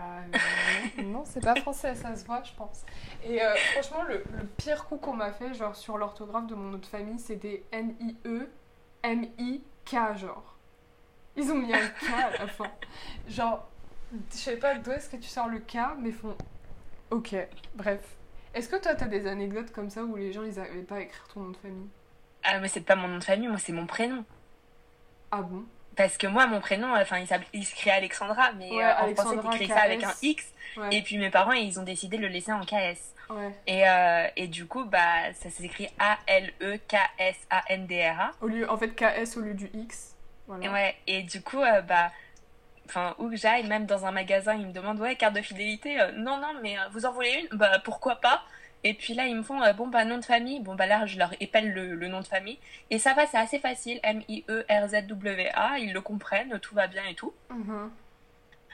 euh, 0.99 1.03
non, 1.03 1.25
c'est 1.25 1.43
pas 1.43 1.55
français, 1.55 1.95
ça 1.95 2.15
se 2.17 2.25
voit, 2.27 2.43
je 2.43 2.53
pense. 2.53 2.85
Et 3.25 3.43
euh, 3.43 3.55
franchement, 3.73 4.03
le, 4.03 4.23
pire 4.57 4.85
coup 4.87 4.97
qu'on 4.97 5.15
m'a 5.15 5.33
fait, 5.33 5.55
genre 5.55 5.77
sur 5.77 5.97
l'orthographe 5.99 6.47
de 6.47 6.55
mon 6.55 6.71
nom 6.71 6.79
de 6.79 6.87
famille, 6.87 7.19
c'était 7.19 7.65
N-I-E 7.73 8.49
M-I-K, 9.03 10.17
genre. 10.17 10.57
Ils 11.37 11.51
ont 11.51 11.57
mis 11.57 11.73
un 11.73 11.89
K 11.89 12.11
à 12.13 12.39
la 12.39 12.47
fin. 12.47 12.71
Genre, 13.29 13.67
je 14.31 14.37
sais 14.37 14.57
pas 14.57 14.75
d'où 14.77 14.91
est-ce 14.93 15.09
que 15.09 15.17
tu 15.17 15.29
sors 15.29 15.49
le 15.49 15.59
K, 15.61 15.79
mais 15.99 16.13
font. 16.13 16.37
Ok, 17.11 17.35
bref. 17.75 18.01
Est-ce 18.55 18.69
que 18.69 18.77
toi, 18.77 18.95
t'as 18.95 19.07
des 19.07 19.27
anecdotes 19.27 19.73
comme 19.73 19.91
ça 19.91 20.05
où 20.05 20.15
les 20.17 20.33
gens, 20.33 20.45
ils 20.45 20.61
arrivaient 20.61 20.83
pas 20.83 20.97
à 20.97 21.01
écrire 21.01 21.27
ton 21.33 21.41
nom 21.41 21.51
de 21.51 21.57
famille? 21.57 21.89
Ah, 22.45 22.59
mais 22.61 22.69
c'est 22.69 22.81
pas 22.83 22.97
mon 22.97 23.09
nom 23.09 23.19
de 23.19 23.25
famille, 23.25 23.49
moi, 23.49 23.59
c'est 23.59 23.73
mon 23.73 23.87
prénom. 23.87 24.25
Ah 25.31 25.43
bon? 25.43 25.65
Parce 25.97 26.17
que 26.17 26.27
moi, 26.27 26.47
mon 26.47 26.61
prénom, 26.61 26.95
enfin, 26.95 27.23
il 27.53 27.65
s'écrit 27.65 27.91
Alexandra, 27.91 28.53
mais 28.53 28.71
Ouais, 28.71 28.85
euh, 28.85 29.03
en 29.03 29.15
français, 29.15 29.39
t'écris 29.41 29.69
ça 29.69 29.83
avec 29.83 30.03
un. 30.03 30.13
X. 30.23 30.47
Ouais. 30.77 30.97
Et 30.97 31.03
puis 31.03 31.19
mes 31.19 31.31
parents, 31.31 31.53
ils 31.53 31.79
ont 31.79 31.83
décidé 31.83 32.17
de 32.17 32.23
le 32.23 32.29
laisser 32.29 32.53
en 32.53 32.65
KS. 32.65 33.13
Ouais. 33.31 33.55
Et, 33.67 33.89
euh, 33.89 34.27
et 34.37 34.49
du 34.49 34.67
coup, 34.67 34.85
bah, 34.85 35.33
ça 35.35 35.51
s'écrit 35.51 35.89
A-L-E-K-S-A-N-D-R-A. 35.99 38.33
Au 38.41 38.47
lieu, 38.47 38.71
en 38.71 38.77
fait, 38.77 38.95
KS 38.95 39.37
au 39.37 39.41
lieu 39.41 39.55
du 39.55 39.71
X. 39.75 40.15
Voilà. 40.47 40.65
Et 40.65 40.69
ouais, 40.71 40.97
et 41.07 41.23
du 41.23 41.43
coup, 41.43 41.61
euh, 41.61 41.83
bah, 41.83 42.11
enfin, 42.93 43.15
où 43.19 43.31
que 43.31 43.37
j'aille, 43.37 43.67
même 43.67 43.87
dans 43.87 44.07
un 44.07 44.13
magasin, 44.13 44.55
ils 44.55 44.67
me 44.67 44.73
demandent, 44.73 45.01
ouais, 45.01 45.17
carte 45.17 45.35
de 45.35 45.43
fidélité. 45.43 46.01
Euh, 46.01 46.13
non, 46.13 46.37
non, 46.39 46.55
mais 46.63 46.79
euh, 46.79 46.83
vous 46.93 47.07
en 47.07 47.13
voulez 47.13 47.49
une? 47.51 47.59
Bah, 47.59 47.79
pourquoi 47.85 48.17
pas? 48.17 48.43
Et 48.85 48.95
puis 48.95 49.15
là, 49.15 49.27
ils 49.27 49.37
me 49.37 49.43
font, 49.43 49.63
euh, 49.63 49.73
bon, 49.73 49.87
bah, 49.87 50.05
nom 50.05 50.19
de 50.19 50.25
famille. 50.25 50.61
Bon, 50.61 50.75
bah, 50.75 50.87
là, 50.87 51.07
je 51.07 51.19
leur 51.19 51.33
épelle 51.41 51.73
le, 51.73 51.95
le 51.95 52.09
nom 52.09 52.21
de 52.21 52.27
famille. 52.27 52.59
Et 52.91 52.99
ça 52.99 53.15
va, 53.15 53.27
c'est 53.27 53.39
assez 53.39 53.59
facile. 53.59 54.01
M-I-E-R-Z-W-A. 54.03 55.79
Ils 55.79 55.93
le 55.93 56.01
comprennent, 56.01 56.59
tout 56.61 56.75
va 56.75 56.89
bien 56.89 57.05
et 57.09 57.15
tout. 57.15 57.33
Mhm. 57.51 57.91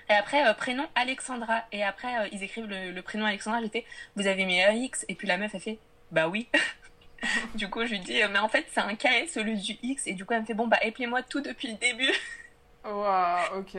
Et 0.09 0.15
après, 0.15 0.47
euh, 0.47 0.55
prénom 0.55 0.87
Alexandra. 0.95 1.65
Et 1.73 1.85
après, 1.85 2.21
euh, 2.21 2.29
ils 2.33 2.43
écrivent 2.43 2.67
le, 2.67 2.93
le 2.93 3.03
prénom 3.03 3.27
Alexandra. 3.27 3.61
J'étais, 3.61 3.85
vous 4.17 4.27
avez 4.27 4.47
mis 4.47 4.63
un 4.63 4.73
X? 4.73 5.05
Et 5.09 5.15
puis 5.15 5.29
la 5.29 5.37
meuf, 5.37 5.55
elle 5.55 5.61
fait, 5.61 5.79
bah 6.11 6.29
oui. 6.29 6.49
du 7.55 7.69
coup, 7.69 7.85
je 7.85 7.91
lui 7.91 8.01
dis, 8.01 8.21
mais 8.31 8.39
en 8.39 8.49
fait, 8.49 8.67
c'est 8.71 8.81
un 8.81 8.95
KS 8.95 9.37
au 9.37 9.43
lieu 9.43 9.57
du 9.57 9.77
X. 9.83 10.07
Et 10.07 10.15
du 10.15 10.25
coup, 10.25 10.33
elle 10.33 10.41
me 10.41 10.47
fait, 10.47 10.55
bon, 10.55 10.67
bah, 10.67 10.79
appelez-moi 10.83 11.23
tout 11.23 11.41
depuis 11.41 11.69
le 11.69 11.75
début. 11.75 12.13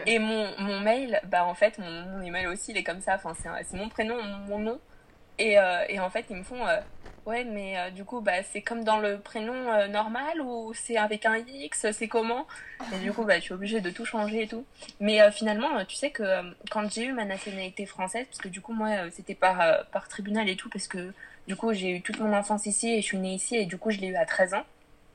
Et 0.05 0.19
mon, 0.19 0.47
mon 0.59 0.79
mail, 0.79 1.19
bah, 1.25 1.45
en 1.45 1.53
fait, 1.53 1.77
mon, 1.79 2.21
email 2.21 2.47
aussi, 2.47 2.71
il 2.71 2.77
est 2.77 2.83
comme 2.83 3.01
ça. 3.01 3.15
Enfin, 3.15 3.33
c'est 3.35 3.77
mon 3.77 3.89
prénom, 3.89 4.21
mon 4.47 4.59
nom. 4.59 4.79
Et, 5.37 5.57
euh, 5.57 5.85
et 5.87 5.99
en 5.99 6.09
fait, 6.09 6.25
ils 6.29 6.35
me 6.35 6.43
font, 6.43 6.67
euh, 6.67 6.79
ouais, 7.25 7.45
mais 7.45 7.77
euh, 7.79 7.89
du 7.91 8.03
coup, 8.03 8.19
bah, 8.19 8.43
c'est 8.43 8.61
comme 8.61 8.83
dans 8.83 8.99
le 8.99 9.19
prénom 9.19 9.87
normal 9.87 10.41
ou 10.41 10.73
c'est 10.73 10.97
avec 10.97 11.25
un 11.25 11.37
X, 11.37 11.91
c'est 11.91 12.09
comment? 12.09 12.45
Et 12.93 12.99
du 12.99 13.13
coup, 13.13 13.23
bah, 13.23 13.35
je 13.35 13.43
suis 13.43 13.53
obligée 13.53 13.79
de 13.79 13.89
tout 13.89 14.05
changer 14.05 14.43
et 14.43 14.47
tout. 14.47 14.65
Mais 14.99 15.31
finalement, 15.31 15.85
tu 15.85 15.95
sais 15.95 16.11
que 16.11 16.23
quand 16.69 16.91
j'ai 16.91 17.05
eu 17.05 17.13
ma 17.13 17.25
nationalité 17.25 17.85
française, 17.85 18.25
parce 18.27 18.39
que 18.39 18.49
du 18.49 18.59
coup, 18.59 18.73
moi, 18.73 19.09
c'était 19.11 19.35
par, 19.35 19.85
par 19.91 20.09
tribunal 20.09 20.49
et 20.49 20.57
tout, 20.57 20.69
parce 20.69 20.87
que 20.87 21.13
du 21.47 21.55
coup, 21.55 21.73
j'ai 21.73 21.95
eu 21.95 22.01
toute 22.01 22.19
mon 22.19 22.33
enfance 22.33 22.65
ici 22.65 22.93
et 22.93 23.01
je 23.01 23.05
suis 23.07 23.17
née 23.17 23.33
ici 23.33 23.55
et 23.55 23.65
du 23.65 23.77
coup, 23.77 23.91
je 23.91 23.99
l'ai 23.99 24.07
eu 24.07 24.15
à 24.15 24.25
13 24.25 24.55
ans. 24.55 24.65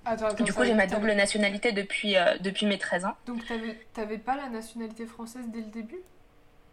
Attends, 0.04 0.26
attends. 0.26 0.44
Du 0.44 0.52
coup, 0.52 0.64
j'ai 0.64 0.74
ma 0.74 0.86
double 0.86 1.12
nationalité 1.12 1.72
depuis, 1.72 2.16
euh, 2.16 2.36
depuis 2.40 2.66
mes 2.66 2.78
13 2.78 3.04
ans. 3.06 3.14
Donc, 3.26 3.46
t'avais 3.46 3.78
t'avais 3.94 4.18
pas 4.18 4.36
la 4.36 4.48
nationalité 4.48 5.06
française 5.06 5.44
dès 5.48 5.60
le 5.60 5.66
début? 5.66 5.98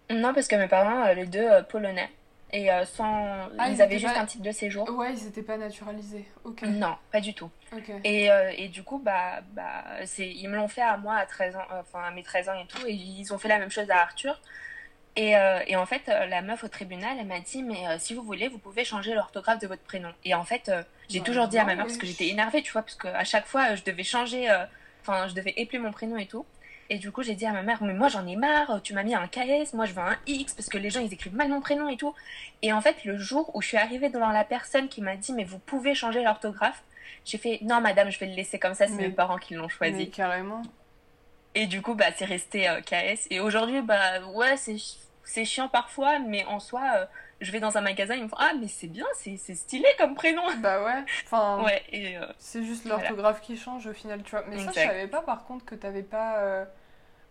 Non, 0.09 0.33
parce 0.33 0.47
que 0.47 0.55
mes 0.55 0.67
parents, 0.67 1.05
euh, 1.05 1.13
les 1.13 1.25
deux 1.25 1.39
euh, 1.39 1.61
polonais, 1.63 2.09
et 2.51 2.67
sans. 2.85 3.47
Ah, 3.57 3.69
ils 3.69 3.75
ils 3.75 3.81
avaient 3.81 3.97
juste 3.99 4.13
pas- 4.13 4.19
un 4.19 4.25
titre 4.25 4.43
de 4.43 4.51
séjour. 4.51 4.89
Ouais, 4.97 5.13
ils 5.13 5.27
étaient 5.27 5.41
pas 5.41 5.55
naturalisés. 5.57 6.25
Ok. 6.43 6.63
Non, 6.63 6.95
pas 7.11 7.21
du 7.21 7.33
tout. 7.33 7.49
Ok. 7.73 7.89
Et, 8.03 8.27
et 8.57 8.67
du 8.67 8.83
coup, 8.83 8.99
bah, 8.99 9.39
bah, 9.53 9.85
c'est, 10.05 10.27
ils 10.29 10.49
me 10.49 10.57
l'ont 10.57 10.67
fait 10.67 10.81
à 10.81 10.97
moi 10.97 11.15
à 11.15 11.25
13 11.25 11.55
ans, 11.55 11.63
enfin 11.79 12.03
à 12.03 12.11
mes 12.11 12.23
13 12.23 12.49
ans 12.49 12.59
et 12.61 12.67
tout, 12.67 12.85
et 12.85 12.91
ils 12.91 13.33
ont 13.33 13.37
fait 13.37 13.47
la 13.47 13.57
même 13.59 13.71
chose 13.71 13.89
à 13.89 14.01
Arthur. 14.01 14.41
Et, 15.15 15.37
euh, 15.37 15.59
et 15.67 15.75
en 15.77 15.85
fait, 15.85 16.07
la 16.07 16.41
meuf 16.41 16.63
au 16.63 16.67
tribunal, 16.69 17.17
elle 17.19 17.27
m'a 17.27 17.39
dit, 17.41 17.63
mais 17.63 17.87
euh, 17.87 17.95
si 17.99 18.13
vous 18.13 18.23
voulez, 18.23 18.47
vous 18.49 18.57
pouvez 18.57 18.83
changer 18.85 19.13
l'orthographe 19.13 19.59
de 19.59 19.67
votre 19.67 19.83
prénom. 19.83 20.11
Et 20.25 20.33
en 20.33 20.43
fait, 20.45 20.67
euh, 20.69 20.83
j'ai 21.11 21.21
toujours 21.21 21.47
dit 21.47 21.57
à 21.57 21.65
ma 21.65 21.75
mère, 21.75 21.85
parce 21.85 21.97
que 21.97 22.07
j'étais 22.07 22.27
énervée, 22.27 22.61
tu 22.61 22.71
vois, 22.71 22.81
parce 22.81 22.95
qu'à 22.95 23.23
chaque 23.23 23.45
fois, 23.45 23.71
euh, 23.71 23.75
je 23.75 23.83
devais 23.83 24.03
changer, 24.03 24.49
euh, 24.49 24.65
enfin, 25.01 25.27
je 25.27 25.33
devais 25.33 25.53
épeler 25.57 25.79
mon 25.79 25.91
prénom 25.91 26.17
et 26.17 26.25
tout. 26.25 26.45
Et 26.89 26.97
du 26.97 27.11
coup, 27.11 27.23
j'ai 27.23 27.35
dit 27.35 27.45
à 27.45 27.53
ma 27.53 27.61
mère, 27.61 27.81
mais 27.83 27.93
moi 27.93 28.09
j'en 28.09 28.27
ai 28.27 28.35
marre, 28.35 28.81
tu 28.83 28.93
m'as 28.93 29.03
mis 29.03 29.15
un 29.15 29.25
KS, 29.27 29.73
moi 29.73 29.85
je 29.85 29.93
veux 29.93 30.01
un 30.01 30.17
X, 30.27 30.53
parce 30.53 30.67
que 30.67 30.77
les 30.77 30.89
gens 30.89 30.99
ils 30.99 31.13
écrivent 31.13 31.35
mal 31.35 31.47
mon 31.47 31.61
prénom 31.61 31.87
et 31.87 31.95
tout. 31.95 32.13
Et 32.61 32.73
en 32.73 32.81
fait, 32.81 33.05
le 33.05 33.17
jour 33.17 33.49
où 33.55 33.61
je 33.61 33.67
suis 33.69 33.77
arrivée 33.77 34.09
devant 34.09 34.29
la 34.29 34.43
personne 34.43 34.89
qui 34.89 35.01
m'a 35.01 35.15
dit, 35.15 35.31
mais 35.31 35.45
vous 35.45 35.59
pouvez 35.59 35.95
changer 35.95 36.21
l'orthographe, 36.21 36.83
j'ai 37.23 37.37
fait, 37.37 37.59
non 37.61 37.79
madame, 37.79 38.09
je 38.09 38.19
vais 38.19 38.25
le 38.25 38.35
laisser 38.35 38.59
comme 38.59 38.73
ça, 38.73 38.87
c'est 38.87 38.95
mes 38.95 39.09
parents 39.09 39.37
qui 39.37 39.53
l'ont 39.53 39.69
choisi. 39.69 39.93
Mais 39.93 40.07
carrément. 40.07 40.63
Et 41.55 41.67
du 41.67 41.81
coup, 41.81 41.95
bah, 41.95 42.07
c'est 42.15 42.25
resté 42.25 42.67
euh, 42.67 42.81
KS. 42.81 43.27
Et 43.29 43.39
aujourd'hui, 43.39 43.81
bah, 43.81 44.21
ouais, 44.33 44.57
c'est, 44.57 44.77
c'est 45.23 45.45
chiant 45.45 45.67
parfois, 45.67 46.19
mais 46.19 46.45
en 46.45 46.59
soi, 46.59 46.81
euh, 46.95 47.05
je 47.41 47.51
vais 47.51 47.59
dans 47.59 47.77
un 47.77 47.81
magasin, 47.81 48.15
ils 48.15 48.23
me 48.23 48.27
font 48.29 48.37
Ah, 48.39 48.53
mais 48.59 48.67
c'est 48.67 48.87
bien, 48.87 49.05
c'est, 49.15 49.35
stylé 49.37 49.87
comme 49.97 50.15
prénom. 50.15 50.43
Bah 50.61 50.83
ouais. 50.83 51.03
Enfin, 51.25 51.61
Ouais, 51.65 51.83
euh, 51.93 52.25
c'est 52.37 52.63
juste 52.63 52.85
Voilà. 52.85 52.99
l'orthographe 53.01 53.41
qui 53.41 53.57
change 53.57 53.87
au 53.87 53.93
final, 53.93 54.23
tu 54.23 54.31
vois. 54.31 54.45
Mais 54.47 54.57
ça, 54.59 54.71
je 54.71 54.79
savais 54.79 55.07
pas 55.07 55.21
par 55.21 55.43
contre 55.45 55.65
que 55.65 55.75
t'avais 55.75 56.03
pas. 56.03 56.37
euh, 56.39 56.65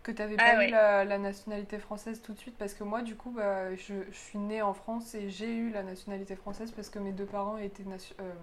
que 0.03 0.11
t'avais 0.11 0.35
Ah 0.39 0.51
pas 0.53 0.57
ouais. 0.57 0.67
eu 0.67 0.71
la, 0.71 1.05
la 1.05 1.17
nationalité 1.19 1.77
française 1.77 2.21
tout 2.23 2.33
de 2.33 2.39
suite 2.39 2.57
parce 2.57 2.73
que 2.73 2.83
moi 2.83 3.03
du 3.03 3.15
coup 3.15 3.29
bah, 3.29 3.75
je, 3.75 3.93
je 4.11 4.17
suis 4.17 4.39
née 4.39 4.63
en 4.63 4.73
France 4.73 5.13
et 5.13 5.29
j'ai 5.29 5.53
eu 5.55 5.69
la 5.69 5.83
nationalité 5.83 6.35
française 6.35 6.71
parce 6.71 6.89
que 6.89 6.97
mes 6.97 7.11
deux 7.11 7.27
parents 7.27 7.59
étaient 7.59 7.83
natu- 7.83 8.15
euh, 8.19 8.33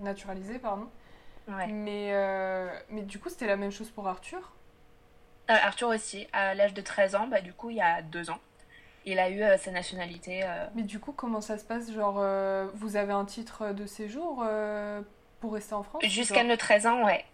naturalisés 0.00 0.58
pardon 0.58 0.86
ouais. 1.48 1.66
mais, 1.68 2.12
mais 2.90 3.00
du 3.02 3.18
coup 3.18 3.30
c'était 3.30 3.46
la 3.46 3.56
même 3.56 3.72
chose 3.72 3.88
pour 3.88 4.06
Arthur? 4.06 4.52
Arthur 5.48 5.88
aussi, 5.88 6.26
à 6.34 6.54
l'âge 6.54 6.74
de 6.74 6.82
13 6.82 7.14
ans, 7.14 7.26
bah, 7.26 7.40
du 7.40 7.52
coup, 7.52 7.70
il 7.70 7.76
y 7.76 7.80
a 7.82 8.00
deux 8.02 8.30
ans, 8.30 8.38
il 9.06 9.18
a 9.18 9.28
eu 9.28 9.42
euh, 9.42 9.56
sa 9.58 9.70
nationalité. 9.70 10.42
euh, 10.44 10.66
mais 10.74 10.82
du 10.82 10.98
coup 11.00 11.12
comment 11.12 11.40
ça 11.40 11.58
se 11.58 11.64
passe 11.64 11.90
genre 11.92 12.16
euh, 12.18 12.68
vous 12.74 12.96
avez 12.96 13.12
un 13.12 13.24
titre 13.24 13.72
de 13.72 13.86
séjour 13.86 14.44
pour 15.40 15.54
rester 15.54 15.74
en 15.74 15.82
France 15.82 16.04
jusqu'à 16.04 16.44
nos 16.44 16.56
13 16.56 16.86
ans, 16.86 17.04
ouais. 17.04 17.24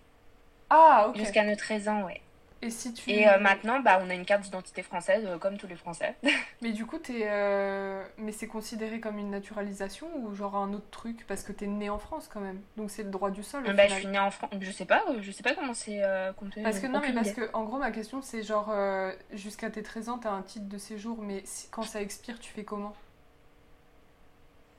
ah 0.70 1.06
ok 1.10 1.16
Jusqu'à 1.18 1.44
nos 1.44 1.56
13 1.56 1.88
ans, 1.88 2.02
ouais. 2.04 2.20
Et 2.60 2.70
si 2.70 2.92
tu 2.92 3.10
Et 3.10 3.28
euh, 3.28 3.38
maintenant, 3.38 3.80
bah, 3.80 3.98
on 4.02 4.10
a 4.10 4.14
une 4.14 4.24
carte 4.24 4.42
d'identité 4.42 4.82
française, 4.82 5.24
euh, 5.26 5.38
comme 5.38 5.56
tous 5.56 5.66
les 5.66 5.76
Français. 5.76 6.14
mais 6.60 6.72
du 6.72 6.86
coup 6.86 6.98
t'es 6.98 7.22
euh, 7.24 8.04
mais 8.18 8.32
c'est 8.32 8.48
considéré 8.48 9.00
comme 9.00 9.18
une 9.18 9.30
naturalisation 9.30 10.08
ou 10.16 10.34
genre 10.34 10.56
un 10.56 10.72
autre 10.72 10.90
truc? 10.90 11.24
Parce 11.26 11.42
que 11.42 11.52
t'es 11.52 11.66
né 11.66 11.88
en 11.88 11.98
France 11.98 12.28
quand 12.32 12.40
même 12.40 12.60
donc 12.76 12.90
c'est 12.90 13.04
le 13.04 13.10
droit 13.10 13.30
du 13.30 13.42
sol 13.42 13.64
au 13.66 13.72
bah, 13.72 13.86
je 13.86 13.94
suis 13.94 14.06
née 14.08 14.18
en 14.18 14.30
France, 14.30 14.50
je 14.60 14.70
sais 14.70 14.84
pas, 14.84 15.04
euh, 15.08 15.18
je 15.22 15.30
sais 15.30 15.42
pas 15.42 15.54
comment 15.54 15.74
c'est 15.74 16.02
euh, 16.02 16.32
compté. 16.32 16.62
Parce 16.62 16.78
que 16.80 16.86
non, 16.86 17.00
mais 17.00 17.12
parce 17.12 17.30
que 17.32 17.48
en 17.52 17.64
gros, 17.64 17.78
ma 17.78 17.90
question 17.92 18.22
c'est 18.22 18.42
genre 18.42 18.70
euh, 18.70 19.12
jusqu'à 19.32 19.70
tes 19.70 19.82
13 19.82 20.08
ans, 20.08 20.18
t'as 20.18 20.30
un 20.32 20.42
titre 20.42 20.68
de 20.68 20.78
séjour, 20.78 21.18
mais 21.22 21.42
si- 21.44 21.68
quand 21.70 21.82
ça 21.82 22.00
expire, 22.02 22.38
tu 22.40 22.50
fais 22.52 22.64
comment? 22.64 22.94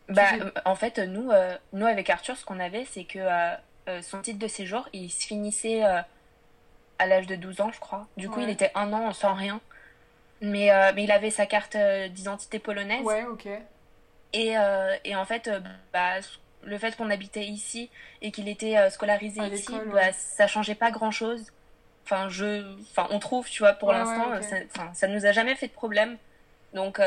Bah, 0.08 0.24
euh, 0.42 0.52
en 0.65 0.76
fait, 0.76 0.98
nous, 1.00 1.30
euh, 1.32 1.56
nous 1.74 1.86
avec 1.86 2.10
Arthur, 2.10 2.36
ce 2.36 2.44
qu'on 2.44 2.60
avait, 2.60 2.86
c'est 2.86 3.04
que 3.06 3.20
euh, 3.20 3.56
euh, 3.89 4.02
son 4.02 4.22
titre 4.22 4.39
de 4.39 4.48
séjour, 4.48 4.89
il 4.92 5.10
se 5.12 5.26
finissait 5.26 5.86
euh, 5.86 6.02
à 7.00 7.08
l'âge 7.08 7.28
de 7.28 7.36
12 7.36 7.62
ans, 7.62 7.72
je 7.72 7.80
crois. 7.80 8.08
Du 8.18 8.30
coup, 8.30 8.40
il 8.42 8.50
était 8.50 8.72
un 8.76 8.94
an 8.94 9.12
sans 9.14 9.34
rien. 9.34 9.60
Mais, 10.42 10.72
euh, 10.72 10.92
mais 10.96 11.04
il 11.04 11.12
avait 11.12 11.32
sa 11.32 11.46
carte 11.46 11.76
d'identité 11.76 12.60
polonaise. 12.60 13.04
Ouais, 13.04 13.26
ok. 13.26 13.48
Et, 14.34 14.54
et 15.04 15.16
en 15.16 15.26
fait, 15.26 15.50
bah, 15.92 16.20
le 16.64 16.78
fait 16.78 16.96
qu'on 16.96 17.10
habitait 17.10 17.46
ici 17.46 17.90
et 18.22 18.32
qu'il 18.32 18.48
était 18.48 18.90
scolarisé 18.90 19.42
ici, 19.48 19.74
bah, 19.92 20.14
ça 20.14 20.48
changeait 20.48 20.76
pas 20.76 20.92
grand-chose. 20.92 21.52
Enfin, 22.06 22.30
je, 22.30 22.76
enfin, 22.92 23.08
on 23.10 23.20
trouve, 23.20 23.50
tu 23.50 23.64
vois, 23.64 23.74
pour 23.74 23.92
l'instant, 23.92 24.42
ça, 24.42 24.94
ça 24.94 25.08
nous 25.08 25.26
a 25.26 25.32
jamais 25.32 25.56
fait 25.56 25.68
de 25.68 25.74
problème. 25.74 26.18
Donc, 26.74 27.02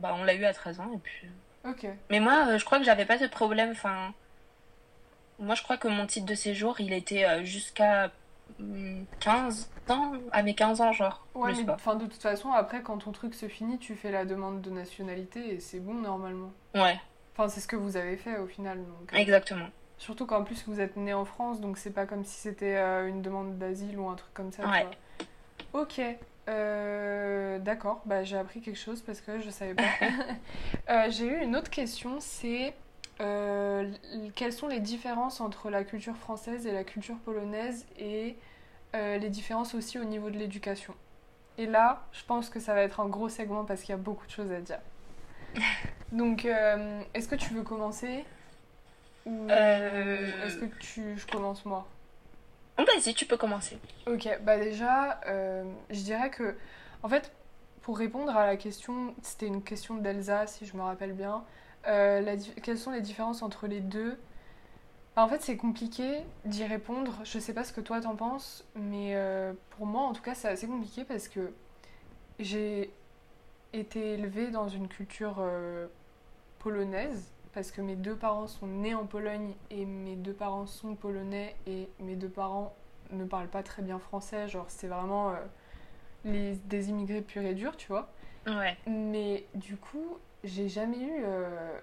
bah, 0.00 0.14
on 0.18 0.24
l'a 0.24 0.34
eu 0.34 0.44
à 0.44 0.52
13 0.54 0.80
ans 0.80 0.90
et 0.94 0.98
puis. 0.98 1.28
Ok. 1.64 1.86
Mais 2.08 2.20
moi, 2.20 2.56
je 2.56 2.64
crois 2.64 2.78
que 2.78 2.84
j'avais 2.84 3.04
pas 3.04 3.18
de 3.18 3.26
problème. 3.26 3.70
Enfin, 3.72 4.14
moi, 5.38 5.54
je 5.54 5.62
crois 5.62 5.76
que 5.76 5.88
mon 5.88 6.06
titre 6.06 6.26
de 6.26 6.34
séjour, 6.34 6.80
il 6.80 6.92
était 6.92 7.24
euh, 7.24 7.44
jusqu'à 7.44 8.10
15 9.20 9.70
hmm, 9.88 9.92
ans, 9.92 10.12
à 10.32 10.42
mes 10.42 10.54
15 10.54 10.80
ans, 10.80 10.92
genre. 10.92 11.26
Ouais, 11.34 11.52
mais 11.52 11.70
enfin, 11.70 11.94
de 11.96 12.06
toute 12.06 12.22
façon, 12.22 12.52
après, 12.52 12.82
quand 12.82 12.98
ton 12.98 13.12
truc 13.12 13.34
se 13.34 13.48
finit, 13.48 13.78
tu 13.78 13.94
fais 13.94 14.10
la 14.10 14.24
demande 14.24 14.60
de 14.60 14.70
nationalité 14.70 15.54
et 15.54 15.60
c'est 15.60 15.80
bon, 15.80 15.94
normalement. 15.94 16.52
Ouais. 16.74 17.00
Enfin, 17.34 17.48
c'est 17.48 17.60
ce 17.60 17.68
que 17.68 17.76
vous 17.76 17.96
avez 17.96 18.16
fait 18.16 18.38
au 18.38 18.46
final. 18.46 18.78
Donc, 18.78 19.12
euh, 19.12 19.16
Exactement. 19.16 19.66
Surtout 19.98 20.26
qu'en 20.26 20.44
plus, 20.44 20.64
vous 20.66 20.80
êtes 20.80 20.96
né 20.96 21.12
en 21.12 21.24
France, 21.24 21.60
donc 21.60 21.76
c'est 21.78 21.90
pas 21.90 22.06
comme 22.06 22.24
si 22.24 22.38
c'était 22.38 22.76
euh, 22.76 23.06
une 23.06 23.22
demande 23.22 23.58
d'asile 23.58 23.98
ou 23.98 24.08
un 24.08 24.14
truc 24.14 24.32
comme 24.34 24.52
ça. 24.52 24.68
Ouais. 24.68 24.86
Ok. 25.72 26.00
D'accord, 27.62 28.02
bah, 28.06 28.24
j'ai 28.24 28.36
appris 28.36 28.60
quelque 28.60 28.78
chose 28.78 29.02
parce 29.02 29.20
que 29.20 29.38
je 29.38 29.50
savais 29.50 29.74
pas. 29.74 31.08
j'ai 31.10 31.26
eu 31.26 31.42
une 31.42 31.54
autre 31.54 31.70
question, 31.70 32.16
c'est 32.18 32.74
euh, 33.20 33.90
quelles 34.34 34.52
sont 34.52 34.68
les 34.68 34.80
différences 34.80 35.40
entre 35.40 35.70
la 35.70 35.84
culture 35.84 36.16
française 36.16 36.66
et 36.66 36.72
la 36.72 36.84
culture 36.84 37.16
polonaise 37.18 37.86
et 37.98 38.36
euh, 38.94 39.18
les 39.18 39.28
différences 39.28 39.74
aussi 39.74 39.98
au 39.98 40.04
niveau 40.04 40.30
de 40.30 40.38
l'éducation? 40.38 40.94
Et 41.58 41.66
là, 41.66 42.02
je 42.12 42.24
pense 42.24 42.48
que 42.48 42.60
ça 42.60 42.74
va 42.74 42.82
être 42.82 43.00
un 43.00 43.08
gros 43.08 43.28
segment 43.28 43.64
parce 43.64 43.82
qu'il 43.82 43.90
y 43.90 43.98
a 43.98 43.98
beaucoup 43.98 44.26
de 44.26 44.30
choses 44.30 44.50
à 44.50 44.60
dire. 44.60 44.80
Donc, 46.12 46.44
euh, 46.44 47.02
est-ce 47.14 47.28
que 47.28 47.34
tu 47.34 47.52
veux 47.54 47.62
commencer? 47.62 48.24
Ou 49.26 49.48
est-ce 49.50 50.56
que 50.56 50.64
tu... 50.78 51.18
je 51.18 51.26
commence 51.26 51.64
moi? 51.66 51.86
Vas-y, 52.78 53.12
tu 53.12 53.26
peux 53.26 53.36
commencer. 53.36 53.78
Ok, 54.06 54.26
bah 54.40 54.56
déjà, 54.58 55.20
je 55.26 56.00
dirais 56.00 56.30
que, 56.30 56.56
en 57.02 57.08
fait, 57.10 57.30
pour 57.82 57.98
répondre 57.98 58.34
à 58.34 58.46
la 58.46 58.56
question, 58.56 59.14
c'était 59.22 59.46
une 59.46 59.62
question 59.62 59.96
d'Elsa, 59.96 60.46
si 60.46 60.64
je 60.64 60.76
me 60.76 60.82
rappelle 60.82 61.12
bien, 61.12 61.44
euh, 61.86 62.36
quelles 62.62 62.78
sont 62.78 62.90
les 62.90 63.00
différences 63.00 63.42
entre 63.42 63.66
les 63.66 63.80
deux? 63.80 64.18
Bah, 65.16 65.24
En 65.24 65.28
fait, 65.28 65.42
c'est 65.42 65.56
compliqué 65.56 66.20
d'y 66.44 66.64
répondre. 66.64 67.20
Je 67.24 67.38
sais 67.38 67.54
pas 67.54 67.64
ce 67.64 67.72
que 67.72 67.80
toi 67.80 68.00
t'en 68.00 68.16
penses, 68.16 68.64
mais 68.74 69.14
euh, 69.16 69.52
pour 69.70 69.86
moi, 69.86 70.02
en 70.02 70.12
tout 70.12 70.22
cas, 70.22 70.34
c'est 70.34 70.48
assez 70.48 70.66
compliqué 70.66 71.04
parce 71.04 71.28
que 71.28 71.52
j'ai 72.38 72.92
été 73.72 74.14
élevée 74.14 74.50
dans 74.50 74.68
une 74.68 74.88
culture 74.88 75.36
euh, 75.38 75.86
polonaise 76.58 77.32
parce 77.52 77.70
que 77.70 77.80
mes 77.80 77.96
deux 77.96 78.16
parents 78.16 78.46
sont 78.46 78.66
nés 78.66 78.94
en 78.94 79.06
Pologne 79.06 79.54
et 79.70 79.84
mes 79.84 80.16
deux 80.16 80.32
parents 80.32 80.66
sont 80.66 80.94
polonais 80.94 81.56
et 81.66 81.88
mes 81.98 82.14
deux 82.14 82.28
parents 82.28 82.74
ne 83.10 83.24
parlent 83.24 83.48
pas 83.48 83.62
très 83.62 83.82
bien 83.82 83.98
français. 83.98 84.48
Genre, 84.48 84.66
c'est 84.68 84.86
vraiment 84.86 85.32
les, 86.24 86.54
des 86.54 86.90
immigrés 86.90 87.22
purs 87.22 87.42
et 87.42 87.54
durs, 87.54 87.76
tu 87.76 87.88
vois. 87.88 88.08
Ouais. 88.46 88.76
Mais 88.86 89.46
du 89.54 89.76
coup, 89.76 90.18
j'ai 90.44 90.68
jamais 90.68 90.98
eu, 90.98 91.22
euh, 91.24 91.78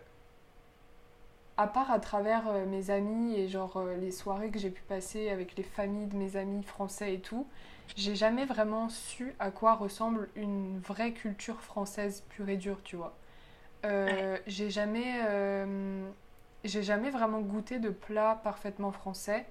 à 1.58 1.68
part 1.68 1.92
à 1.92 2.00
travers 2.00 2.48
euh, 2.48 2.66
mes 2.66 2.90
amis 2.90 3.36
et 3.36 3.48
genre 3.48 3.78
euh, 3.78 3.96
les 3.98 4.12
soirées 4.12 4.50
que 4.50 4.60
j'ai 4.60 4.70
pu 4.70 4.82
passer 4.84 5.30
avec 5.30 5.56
les 5.56 5.64
familles 5.64 6.08
de 6.08 6.16
mes 6.16 6.36
amis 6.38 6.64
français 6.64 7.14
et 7.14 7.20
tout, 7.20 7.48
j'ai 7.96 8.16
jamais 8.16 8.46
vraiment 8.46 8.90
su 8.90 9.36
à 9.40 9.52
quoi 9.52 9.76
ressemble 9.76 10.30
une 10.36 10.80
vraie 10.80 11.14
culture 11.14 11.62
française 11.62 12.24
pure 12.30 12.50
et 12.50 12.58
dure, 12.58 12.82
tu 12.84 12.96
vois. 12.96 13.14
j'ai 14.48 14.70
jamais, 14.70 15.22
j'ai 16.66 16.84
jamais 16.84 17.10
vraiment 17.10 17.40
goûté 17.40 17.80
de 17.80 17.90
plats 17.90 18.42
parfaitement 18.44 18.92
français 18.92 19.46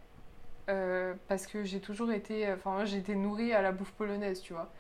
parce 0.67 1.47
que 1.47 1.65
j'ai 1.65 1.81
toujours 1.81 2.13
été, 2.13 2.53
enfin 2.53 2.85
j'ai 2.85 2.99
été 2.99 3.15
nourrie 3.15 3.55
à 3.55 3.63
la 3.63 3.73
bouffe 3.73 3.93
polonaise, 3.93 4.43
tu 4.43 4.53
vois. 4.53 4.71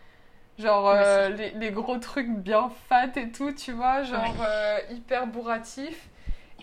Genre 0.59 0.89
euh, 0.89 1.29
les, 1.29 1.51
les, 1.51 1.71
gros 1.71 1.99
trucs 1.99 2.31
bien 2.31 2.71
fat 2.89 3.11
et 3.17 3.31
tout, 3.31 3.53
tu 3.53 3.73
vois, 3.73 4.03
genre 4.05 4.35
euh, 4.41 4.79
hyper 4.91 5.27
bourratif. 5.27 6.09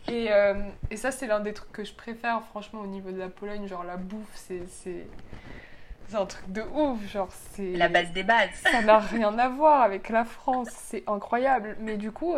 Et, 0.07 0.31
euh, 0.31 0.55
et 0.89 0.97
ça, 0.97 1.11
c'est 1.11 1.27
l'un 1.27 1.39
des 1.39 1.53
trucs 1.53 1.71
que 1.71 1.83
je 1.83 1.93
préfère, 1.93 2.41
franchement, 2.43 2.81
au 2.81 2.87
niveau 2.87 3.11
de 3.11 3.19
la 3.19 3.29
Pologne. 3.29 3.67
Genre 3.67 3.83
la 3.83 3.97
bouffe, 3.97 4.31
c'est. 4.33 4.63
C'est 6.09 6.17
un 6.17 6.25
truc 6.25 6.51
de 6.51 6.61
ouf, 6.61 6.99
genre 7.09 7.29
c'est... 7.31 7.71
La 7.71 7.87
base 7.87 8.11
des 8.11 8.23
bases. 8.23 8.49
Ça 8.61 8.81
n'a 8.83 8.99
rien 8.99 9.39
à 9.39 9.49
voir 9.49 9.81
avec 9.81 10.09
la 10.09 10.25
France, 10.25 10.67
c'est 10.69 11.03
incroyable. 11.07 11.75
Mais 11.79 11.97
du 11.97 12.11
coup, 12.11 12.35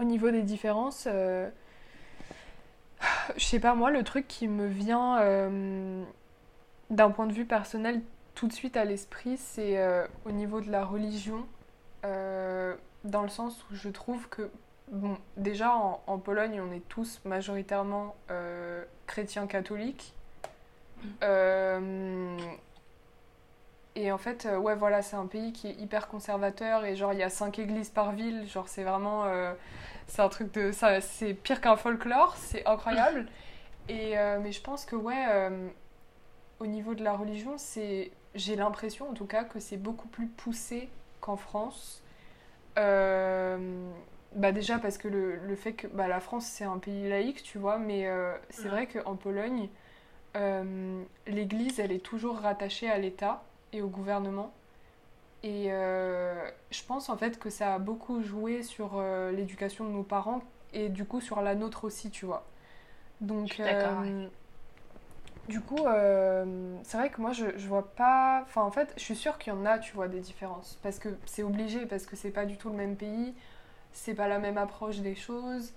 au 0.00 0.04
niveau 0.04 0.30
des 0.32 0.42
différences, 0.42 1.06
je 1.06 1.50
sais 3.36 3.60
pas, 3.60 3.74
moi, 3.74 3.90
le 3.90 4.02
truc 4.02 4.26
qui 4.26 4.48
me 4.48 4.66
vient 4.66 5.20
d'un 6.88 7.10
point 7.10 7.26
de 7.26 7.32
vue 7.32 7.44
personnel 7.44 8.00
tout 8.34 8.48
de 8.48 8.52
suite 8.52 8.76
à 8.76 8.84
l'esprit, 8.84 9.36
c'est 9.36 9.78
euh, 9.78 10.06
au 10.24 10.30
niveau 10.30 10.60
de 10.60 10.70
la 10.70 10.84
religion, 10.84 11.46
euh, 12.04 12.74
dans 13.04 13.22
le 13.22 13.28
sens 13.28 13.64
où 13.70 13.74
je 13.74 13.88
trouve 13.88 14.28
que, 14.28 14.50
bon, 14.90 15.18
déjà 15.36 15.74
en, 15.74 16.18
Pologne, 16.18 16.60
on 16.60 16.72
est 16.72 16.86
tous 16.88 17.20
majoritairement 17.24 18.16
euh, 18.30 18.84
chrétiens 19.06 19.46
catholiques. 19.46 20.14
et 23.94 24.12
en 24.12 24.18
fait, 24.18 24.48
ouais, 24.58 24.74
voilà, 24.74 25.02
c'est 25.02 25.16
un 25.16 25.26
pays 25.26 25.52
qui 25.52 25.68
est 25.68 25.74
hyper 25.74 26.08
conservateur 26.08 26.84
et 26.84 26.96
genre, 26.96 27.12
il 27.12 27.18
y 27.18 27.22
a 27.22 27.30
cinq 27.30 27.58
églises 27.58 27.90
par 27.90 28.12
ville, 28.12 28.48
genre, 28.48 28.68
c'est 28.68 28.84
vraiment. 28.84 29.24
c'est 30.06 30.22
un 30.22 30.28
truc 30.28 30.52
de. 30.52 30.72
Ça, 30.72 31.00
c'est 31.00 31.34
pire 31.34 31.60
qu'un 31.60 31.76
folklore, 31.76 32.36
c'est 32.36 32.66
incroyable. 32.66 33.26
Et, 33.88 34.14
mais 34.40 34.52
je 34.52 34.60
pense 34.62 34.84
que, 34.84 34.94
ouais, 34.94 35.50
au 36.60 36.66
niveau 36.66 36.94
de 36.94 37.02
la 37.02 37.14
religion, 37.14 37.54
c'est 37.56 38.12
j'ai 38.34 38.56
l'impression 38.56 39.10
en 39.10 39.14
tout 39.14 39.26
cas 39.26 39.44
que 39.44 39.60
c'est 39.60 39.76
beaucoup 39.76 40.08
plus 40.08 40.26
poussé 40.26 40.88
qu'en 41.20 41.36
France. 41.36 42.02
Euh, 42.78 43.90
bah 44.36 44.52
déjà 44.52 44.78
parce 44.78 44.96
que 44.96 45.08
le, 45.08 45.36
le 45.36 45.56
fait 45.56 45.72
que 45.72 45.86
bah 45.88 46.06
la 46.08 46.20
France 46.20 46.46
c'est 46.46 46.64
un 46.64 46.78
pays 46.78 47.08
laïque, 47.08 47.42
tu 47.42 47.58
vois, 47.58 47.78
mais 47.78 48.06
euh, 48.06 48.36
c'est 48.50 48.68
vrai 48.68 48.86
qu'en 48.86 49.16
Pologne, 49.16 49.68
euh, 50.36 51.02
l'Église 51.26 51.80
elle 51.80 51.92
est 51.92 52.04
toujours 52.04 52.38
rattachée 52.38 52.90
à 52.90 52.98
l'État 52.98 53.42
et 53.72 53.82
au 53.82 53.88
gouvernement. 53.88 54.52
Et 55.42 55.68
je 55.70 56.84
pense 56.86 57.08
en 57.08 57.16
fait 57.16 57.38
que 57.38 57.48
ça 57.50 57.74
a 57.74 57.78
beaucoup 57.78 58.22
joué 58.22 58.62
sur 58.62 59.02
l'éducation 59.32 59.86
de 59.86 59.90
nos 59.90 60.02
parents 60.02 60.42
et 60.74 60.90
du 60.90 61.04
coup 61.06 61.20
sur 61.20 61.40
la 61.40 61.54
nôtre 61.54 61.84
aussi, 61.84 62.10
tu 62.10 62.26
vois. 62.26 62.44
Donc, 63.20 63.60
du 65.50 65.60
coup, 65.60 65.86
euh, 65.86 66.76
c'est 66.84 66.96
vrai 66.96 67.10
que 67.10 67.20
moi, 67.20 67.32
je, 67.32 67.46
je 67.56 67.68
vois 67.68 67.94
pas. 67.94 68.40
Enfin, 68.42 68.62
en 68.62 68.70
fait, 68.70 68.94
je 68.96 69.02
suis 69.02 69.16
sûre 69.16 69.36
qu'il 69.36 69.52
y 69.52 69.56
en 69.56 69.66
a, 69.66 69.78
tu 69.78 69.92
vois, 69.92 70.08
des 70.08 70.20
différences. 70.20 70.78
Parce 70.82 70.98
que 70.98 71.10
c'est 71.26 71.42
obligé, 71.42 71.84
parce 71.86 72.06
que 72.06 72.16
c'est 72.16 72.30
pas 72.30 72.46
du 72.46 72.56
tout 72.56 72.70
le 72.70 72.76
même 72.76 72.96
pays, 72.96 73.34
c'est 73.92 74.14
pas 74.14 74.28
la 74.28 74.38
même 74.38 74.56
approche 74.56 75.00
des 75.00 75.14
choses. 75.14 75.74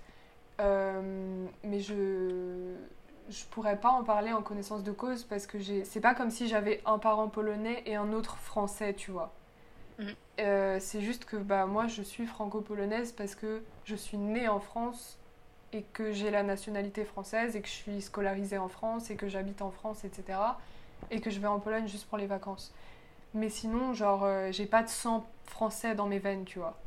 Euh, 0.60 1.46
mais 1.62 1.80
je. 1.80 2.74
Je 3.30 3.46
pourrais 3.46 3.78
pas 3.78 3.88
en 3.88 4.04
parler 4.04 4.34
en 4.34 4.42
connaissance 4.42 4.82
de 4.82 4.92
cause 4.92 5.24
parce 5.24 5.46
que 5.46 5.58
j'ai. 5.58 5.84
C'est 5.84 6.00
pas 6.00 6.14
comme 6.14 6.30
si 6.30 6.46
j'avais 6.46 6.82
un 6.84 6.98
parent 6.98 7.28
polonais 7.28 7.82
et 7.86 7.96
un 7.96 8.12
autre 8.12 8.36
français, 8.36 8.92
tu 8.92 9.10
vois. 9.10 9.32
Mm. 9.98 10.04
Euh, 10.40 10.76
c'est 10.78 11.00
juste 11.00 11.24
que 11.24 11.36
bah, 11.36 11.64
moi, 11.64 11.86
je 11.86 12.02
suis 12.02 12.26
franco-polonaise 12.26 13.12
parce 13.12 13.34
que 13.34 13.62
je 13.84 13.94
suis 13.94 14.18
née 14.18 14.46
en 14.46 14.60
France 14.60 15.18
et 15.74 15.82
que 15.92 16.12
j'ai 16.12 16.30
la 16.30 16.44
nationalité 16.44 17.04
française 17.04 17.56
et 17.56 17.60
que 17.60 17.66
je 17.66 17.72
suis 17.72 18.00
scolarisée 18.00 18.58
en 18.58 18.68
France 18.68 19.10
et 19.10 19.16
que 19.16 19.28
j'habite 19.28 19.60
en 19.60 19.72
France, 19.72 20.04
etc. 20.04 20.38
Et 21.10 21.20
que 21.20 21.30
je 21.30 21.40
vais 21.40 21.48
en 21.48 21.58
Pologne 21.58 21.88
juste 21.88 22.06
pour 22.06 22.16
les 22.16 22.26
vacances. 22.26 22.72
Mais 23.34 23.48
sinon, 23.48 23.92
genre, 23.92 24.22
euh, 24.22 24.52
j'ai 24.52 24.66
pas 24.66 24.84
de 24.84 24.88
sang 24.88 25.28
français 25.46 25.96
dans 25.96 26.06
mes 26.06 26.20
veines, 26.20 26.44
tu 26.44 26.60
vois. 26.60 26.78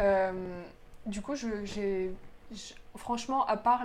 Euh, 0.00 0.62
du 1.06 1.22
coup, 1.22 1.36
j'ai. 1.36 2.12
Franchement, 2.96 3.46
à 3.46 3.56
part 3.56 3.84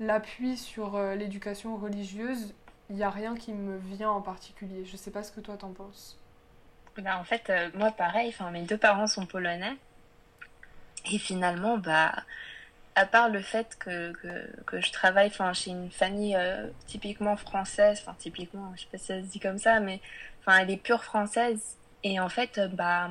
l'appui 0.00 0.56
sur 0.56 0.96
euh, 0.96 1.14
l'éducation 1.14 1.76
religieuse, 1.76 2.54
il 2.88 2.96
n'y 2.96 3.02
a 3.02 3.10
rien 3.10 3.36
qui 3.36 3.52
me 3.52 3.76
vient 3.76 4.10
en 4.10 4.22
particulier. 4.22 4.86
Je 4.86 4.96
sais 4.96 5.10
pas 5.10 5.22
ce 5.22 5.30
que 5.30 5.40
toi 5.40 5.58
t'en 5.58 5.72
penses. 5.72 6.18
Bah, 6.96 7.18
en 7.18 7.24
fait, 7.24 7.52
moi 7.74 7.90
pareil, 7.90 8.34
mes 8.50 8.62
deux 8.62 8.78
parents 8.78 9.06
sont 9.06 9.26
polonais. 9.26 9.76
Et 11.10 11.18
finalement, 11.18 11.76
bah, 11.76 12.14
à 12.94 13.06
part 13.06 13.28
le 13.28 13.42
fait 13.42 13.76
que, 13.78 14.12
que, 14.12 14.62
que 14.66 14.80
je 14.80 14.92
travaille 14.92 15.30
chez 15.52 15.70
une 15.70 15.90
famille 15.90 16.36
euh, 16.36 16.66
typiquement 16.86 17.36
française, 17.36 18.00
enfin 18.00 18.14
typiquement, 18.18 18.72
je 18.76 18.82
sais 18.82 18.88
pas 18.90 18.98
si 18.98 19.06
ça 19.06 19.20
se 19.20 19.26
dit 19.26 19.40
comme 19.40 19.58
ça, 19.58 19.80
mais 19.80 20.00
elle 20.46 20.70
est 20.70 20.76
pure 20.76 21.02
française. 21.02 21.76
Et 22.02 22.20
en 22.20 22.28
fait, 22.28 22.58
euh, 22.58 22.68
bah, 22.68 23.10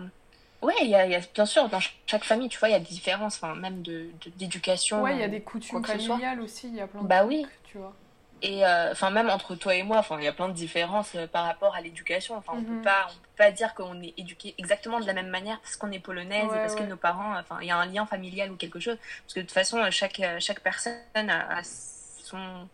ouais, 0.61 0.73
il 0.81 0.89
y 0.89 0.95
a, 0.95 1.05
y 1.07 1.15
a, 1.15 1.19
bien 1.33 1.45
sûr, 1.45 1.67
dans 1.69 1.79
chaque 2.05 2.23
famille, 2.23 2.49
tu 2.49 2.59
vois, 2.59 2.69
il 2.69 2.73
y 2.73 2.75
a 2.75 2.79
des 2.79 2.85
différences, 2.85 3.41
même 3.41 3.81
de, 3.81 4.07
d'éducation. 4.37 5.01
Ouais, 5.01 5.15
il 5.15 5.19
y 5.19 5.23
a 5.23 5.27
des 5.27 5.41
coutumes 5.41 5.83
familiales 5.83 6.39
aussi, 6.41 6.67
il 6.67 6.75
y 6.75 6.81
a 6.81 6.87
plein 6.87 7.01
de 7.01 7.07
bah, 7.07 7.19
trucs, 7.19 7.29
oui. 7.29 7.47
tu 7.63 7.77
vois. 7.77 7.93
Et 8.41 8.65
euh, 8.65 8.91
enfin, 8.91 9.09
même 9.09 9.29
entre 9.29 9.55
toi 9.55 9.73
et 9.73 9.83
moi, 9.83 9.97
enfin, 9.99 10.17
il 10.19 10.25
y 10.25 10.27
a 10.27 10.33
plein 10.33 10.49
de 10.49 10.53
différences 10.53 11.15
euh, 11.15 11.27
par 11.27 11.45
rapport 11.45 11.75
à 11.75 11.81
l'éducation. 11.81 12.35
Enfin, 12.35 12.53
on 12.55 12.61
Mhm. 12.61 12.65
peut 12.77 12.83
pas, 12.83 13.07
on 13.09 13.13
peut 13.13 13.22
pas 13.35 13.51
dire 13.51 13.73
qu'on 13.73 14.01
est 14.01 14.13
éduqué 14.17 14.53
exactement 14.57 14.99
de 14.99 15.05
la 15.07 15.13
même 15.13 15.29
manière 15.29 15.59
parce 15.61 15.75
qu'on 15.75 15.91
est 15.91 15.99
polonaise 15.99 16.47
Ouais, 16.49 16.57
et 16.57 16.59
parce 16.59 16.73
ouais. 16.73 16.81
que 16.81 16.85
nos 16.85 16.97
parents, 16.97 17.37
enfin, 17.39 17.57
il 17.61 17.67
y 17.67 17.71
a 17.71 17.77
un 17.77 17.85
lien 17.85 18.05
familial 18.05 18.51
ou 18.51 18.55
quelque 18.57 18.79
chose. 18.79 18.97
Parce 19.23 19.33
que 19.33 19.39
de 19.39 19.45
toute 19.45 19.53
façon, 19.53 19.77
euh, 19.79 19.89
chaque 19.91 20.19
euh, 20.19 20.39
chaque 20.39 20.59
personne 20.61 20.93
a, 21.15 21.57
a 21.57 21.63
son 21.63 22.69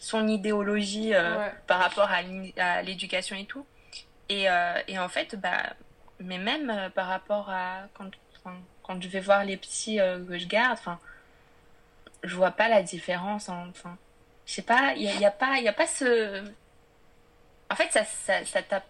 son 0.00 0.28
idéologie 0.28 1.14
euh, 1.14 1.38
Ouais. 1.38 1.52
par 1.66 1.80
rapport 1.80 2.10
à 2.10 2.82
l'éducation 2.82 3.36
et 3.36 3.44
tout. 3.46 3.66
Et, 4.28 4.48
euh, 4.48 4.80
et 4.88 4.98
en 4.98 5.08
fait, 5.08 5.34
bah, 5.36 5.62
mais 6.20 6.38
même 6.38 6.70
euh, 6.70 6.88
par 6.90 7.06
rapport 7.08 7.50
à 7.50 7.82
quand, 7.94 8.10
quand 8.82 9.02
je 9.02 9.08
vais 9.08 9.20
voir 9.20 9.44
les 9.44 9.56
petits 9.56 9.96
que 9.96 10.38
je 10.38 10.46
garde, 10.46 10.72
enfin, 10.78 10.98
je 12.22 12.34
vois 12.36 12.50
pas 12.52 12.68
la 12.68 12.82
différence. 12.82 13.48
Enfin, 13.48 13.96
je 14.46 14.52
sais 14.54 14.62
pas, 14.62 14.92
il 14.96 15.02
y, 15.02 15.08
a- 15.08 15.14
y 15.14 15.24
a 15.26 15.30
pas, 15.30 15.58
y 15.58 15.68
a 15.68 15.72
pas 15.72 15.86
ce. 15.86 16.42
En 17.70 17.74
fait, 17.76 17.90
ça, 17.92 18.04
ça, 18.04 18.44
ça 18.44 18.62
tape 18.62 18.84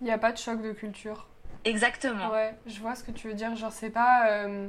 Il 0.00 0.04
n'y 0.04 0.10
a 0.10 0.18
pas 0.18 0.32
de 0.32 0.38
choc 0.38 0.60
de 0.62 0.72
culture. 0.72 1.28
exactement. 1.64 2.32
Ouais, 2.32 2.54
je 2.66 2.80
vois 2.80 2.94
ce 2.96 3.04
que 3.04 3.12
tu 3.12 3.28
veux 3.28 3.34
dire. 3.34 3.54
Genre, 3.56 3.72
c'est 3.72 3.90
pas. 3.90 4.30
euh, 4.46 4.68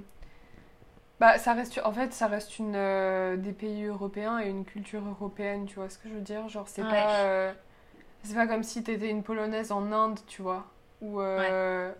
Bah, 1.20 1.38
ça 1.38 1.54
reste. 1.54 1.80
En 1.84 1.92
fait, 1.92 2.14
ça 2.14 2.28
reste 2.28 2.60
une 2.60 2.76
euh, 2.76 3.36
des 3.36 3.52
pays 3.52 3.84
européens 3.86 4.40
et 4.40 4.48
une 4.50 4.64
culture 4.66 5.06
européenne, 5.06 5.66
tu 5.66 5.76
vois 5.76 5.90
ce 5.90 5.98
que 5.98 6.08
je 6.08 6.14
veux 6.14 6.22
dire? 6.22 6.48
Genre, 6.48 6.68
c'est 6.68 6.82
Ouais. 6.82 6.88
pas. 6.88 7.26
euh, 7.26 7.54
C'est 8.24 8.36
pas 8.36 8.48
comme 8.48 8.64
si 8.64 8.84
t'étais 8.84 9.10
une 9.10 9.24
Polonaise 9.24 9.72
en 9.72 9.92
Inde, 9.92 10.20
tu 10.28 10.42
vois? 10.44 10.68
Ou, 11.02 11.22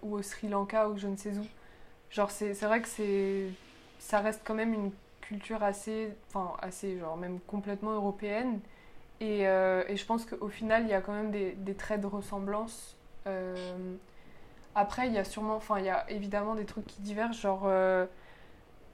ou 0.04 0.16
au 0.18 0.22
Sri 0.22 0.50
Lanka 0.50 0.90
ou 0.90 0.98
je 0.98 1.08
ne 1.08 1.16
sais 1.18 1.38
où. 1.38 1.48
Genre, 2.12 2.32
c'est 2.32 2.54
c'est 2.56 2.66
vrai 2.68 2.82
que 2.82 2.88
c'est. 2.90 3.54
Ça 4.00 4.20
reste 4.22 4.42
quand 4.46 4.56
même 4.56 4.74
une 4.74 4.92
culture 5.22 5.64
assez. 5.64 6.14
Enfin, 6.30 6.54
assez, 6.62 7.00
genre, 7.00 7.18
même 7.18 7.40
complètement 7.42 7.94
européenne. 7.94 8.62
Et, 9.22 9.48
euh, 9.48 9.84
et 9.88 9.96
je 9.96 10.06
pense 10.06 10.26
qu'au 10.26 10.48
final, 10.48 10.84
il 10.84 10.90
y 10.90 10.94
a 10.94 11.02
quand 11.02 11.14
même 11.14 11.32
des, 11.32 11.52
des 11.52 11.76
traits 11.76 12.02
de 12.02 12.08
ressemblance. 12.08 12.96
Euh, 13.28 13.96
après, 14.76 15.08
il 15.08 15.14
y 15.14 15.18
a 15.18 15.24
sûrement, 15.24 15.56
enfin, 15.56 15.80
il 15.80 15.86
y 15.86 15.90
a 15.90 16.10
évidemment 16.10 16.56
des 16.56 16.66
trucs 16.66 16.88
qui 16.88 17.02
divergent. 17.02 17.40
Genre, 17.40 17.64
euh, 17.66 18.06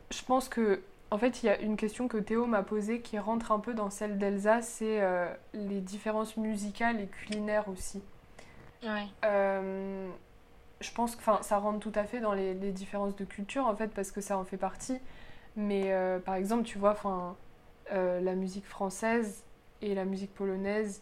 je 0.10 0.24
pense 0.24 0.50
que, 0.50 0.82
en 1.12 1.18
fait, 1.18 1.44
il 1.44 1.46
y 1.46 1.50
a 1.50 1.60
une 1.60 1.78
question 1.78 2.08
que 2.08 2.18
Théo 2.18 2.46
m'a 2.46 2.64
posée 2.64 3.02
qui 3.02 3.20
rentre 3.20 3.52
un 3.52 3.60
peu 3.60 3.74
dans 3.74 3.90
celle 3.90 4.18
d'Elsa, 4.18 4.62
c'est 4.62 5.02
les 5.54 5.80
différences 5.82 6.38
musicales 6.38 7.00
et 7.00 7.08
culinaires 7.08 7.70
aussi. 7.70 8.02
Ouais. 8.84 9.08
Euh, 9.24 10.10
je 10.82 10.92
pense 10.92 11.16
que, 11.16 11.22
enfin, 11.22 11.40
ça 11.42 11.58
rentre 11.58 11.80
tout 11.80 11.92
à 11.96 12.04
fait 12.04 12.20
dans 12.20 12.34
les, 12.34 12.54
les 12.54 12.72
différences 12.72 13.16
de 13.16 13.26
culture, 13.26 13.66
en 13.66 13.76
fait, 13.76 13.88
parce 13.88 14.12
que 14.12 14.22
ça 14.22 14.38
en 14.38 14.44
fait 14.44 14.58
partie. 14.58 15.00
Mais 15.56 15.94
euh, 15.94 16.20
par 16.20 16.36
exemple, 16.36 16.64
tu 16.64 16.78
vois, 16.78 16.92
enfin, 16.92 17.36
euh, 17.92 18.20
la 18.20 18.36
musique 18.36 18.66
française 18.66 19.44
et 19.82 19.96
la 19.96 20.06
musique 20.06 20.34
polonaise. 20.34 21.02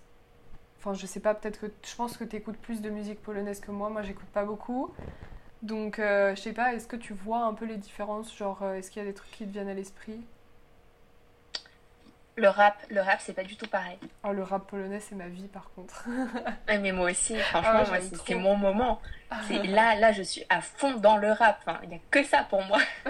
Enfin, 0.79 0.93
je 0.93 1.05
sais 1.05 1.19
pas, 1.19 1.33
peut-être 1.33 1.59
que 1.61 1.67
je 1.85 1.95
pense 1.95 2.17
que 2.17 2.23
tu 2.25 2.35
écoutes 2.35 2.57
plus 2.57 2.81
de 2.81 2.89
musique 2.89 3.21
polonaise 3.21 3.59
que 3.61 3.71
moi. 3.71 3.89
Moi, 3.89 4.01
j'écoute 4.01 4.27
pas 4.33 4.45
beaucoup. 4.45 4.93
Donc, 5.61 5.99
euh, 5.99 6.35
je 6.35 6.41
sais 6.41 6.53
pas, 6.53 6.73
est-ce 6.73 6.87
que 6.87 6.97
tu 6.97 7.13
vois 7.13 7.39
un 7.45 7.53
peu 7.53 7.65
les 7.65 7.77
différences? 7.77 8.35
Genre, 8.35 8.63
euh, 8.63 8.75
est-ce 8.75 8.91
qu'il 8.91 9.01
y 9.01 9.05
a 9.05 9.07
des 9.07 9.13
trucs 9.13 9.31
qui 9.31 9.45
te 9.45 9.51
viennent 9.51 9.69
à 9.69 9.73
l'esprit? 9.73 10.21
Le 12.35 12.47
rap, 12.47 12.75
le 12.89 12.99
rap, 12.99 13.19
c'est 13.21 13.33
pas 13.33 13.43
du 13.43 13.55
tout 13.55 13.67
pareil. 13.67 13.99
Oh, 14.23 14.31
le 14.31 14.41
rap 14.41 14.65
polonais, 14.67 14.99
c'est 14.99 15.13
ma 15.13 15.27
vie 15.27 15.47
par 15.47 15.69
contre. 15.75 16.07
Ouais, 16.67 16.77
mais 16.79 16.91
moi 16.91 17.11
aussi, 17.11 17.37
franchement, 17.37 17.83
Ah 17.93 17.99
c'est 18.25 18.33
mon 18.35 18.55
moment. 18.55 18.99
C'est 19.47 19.61
là, 19.63 19.95
là, 19.95 20.11
je 20.11 20.23
suis 20.23 20.43
à 20.49 20.61
fond 20.61 20.95
dans 20.95 21.17
le 21.17 21.31
rap. 21.31 21.59
Enfin, 21.65 21.79
il 21.83 21.91
y 21.91 21.95
a 21.95 21.99
que 22.09 22.23
ça 22.23 22.43
pour 22.43 22.63
moi. 22.63 22.79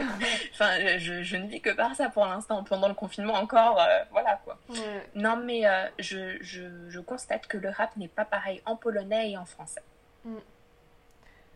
enfin, 0.53 0.97
je, 0.97 1.23
je 1.23 1.37
ne 1.37 1.47
vis 1.47 1.61
que 1.61 1.69
par 1.69 1.95
ça 1.95 2.09
pour 2.09 2.25
l'instant. 2.25 2.63
Pendant 2.65 2.89
le 2.89 2.93
confinement 2.93 3.35
encore, 3.35 3.79
euh, 3.79 4.03
voilà 4.11 4.41
quoi. 4.43 4.57
Non, 5.15 5.37
mais 5.37 5.65
euh, 5.65 5.87
je, 5.99 6.37
je, 6.41 6.89
je 6.89 6.99
constate 6.99 7.47
que 7.47 7.57
le 7.57 7.69
rap 7.69 7.95
n'est 7.95 8.09
pas 8.09 8.25
pareil 8.25 8.61
en 8.65 8.75
polonais 8.75 9.31
et 9.31 9.37
en 9.37 9.45
français. 9.45 9.83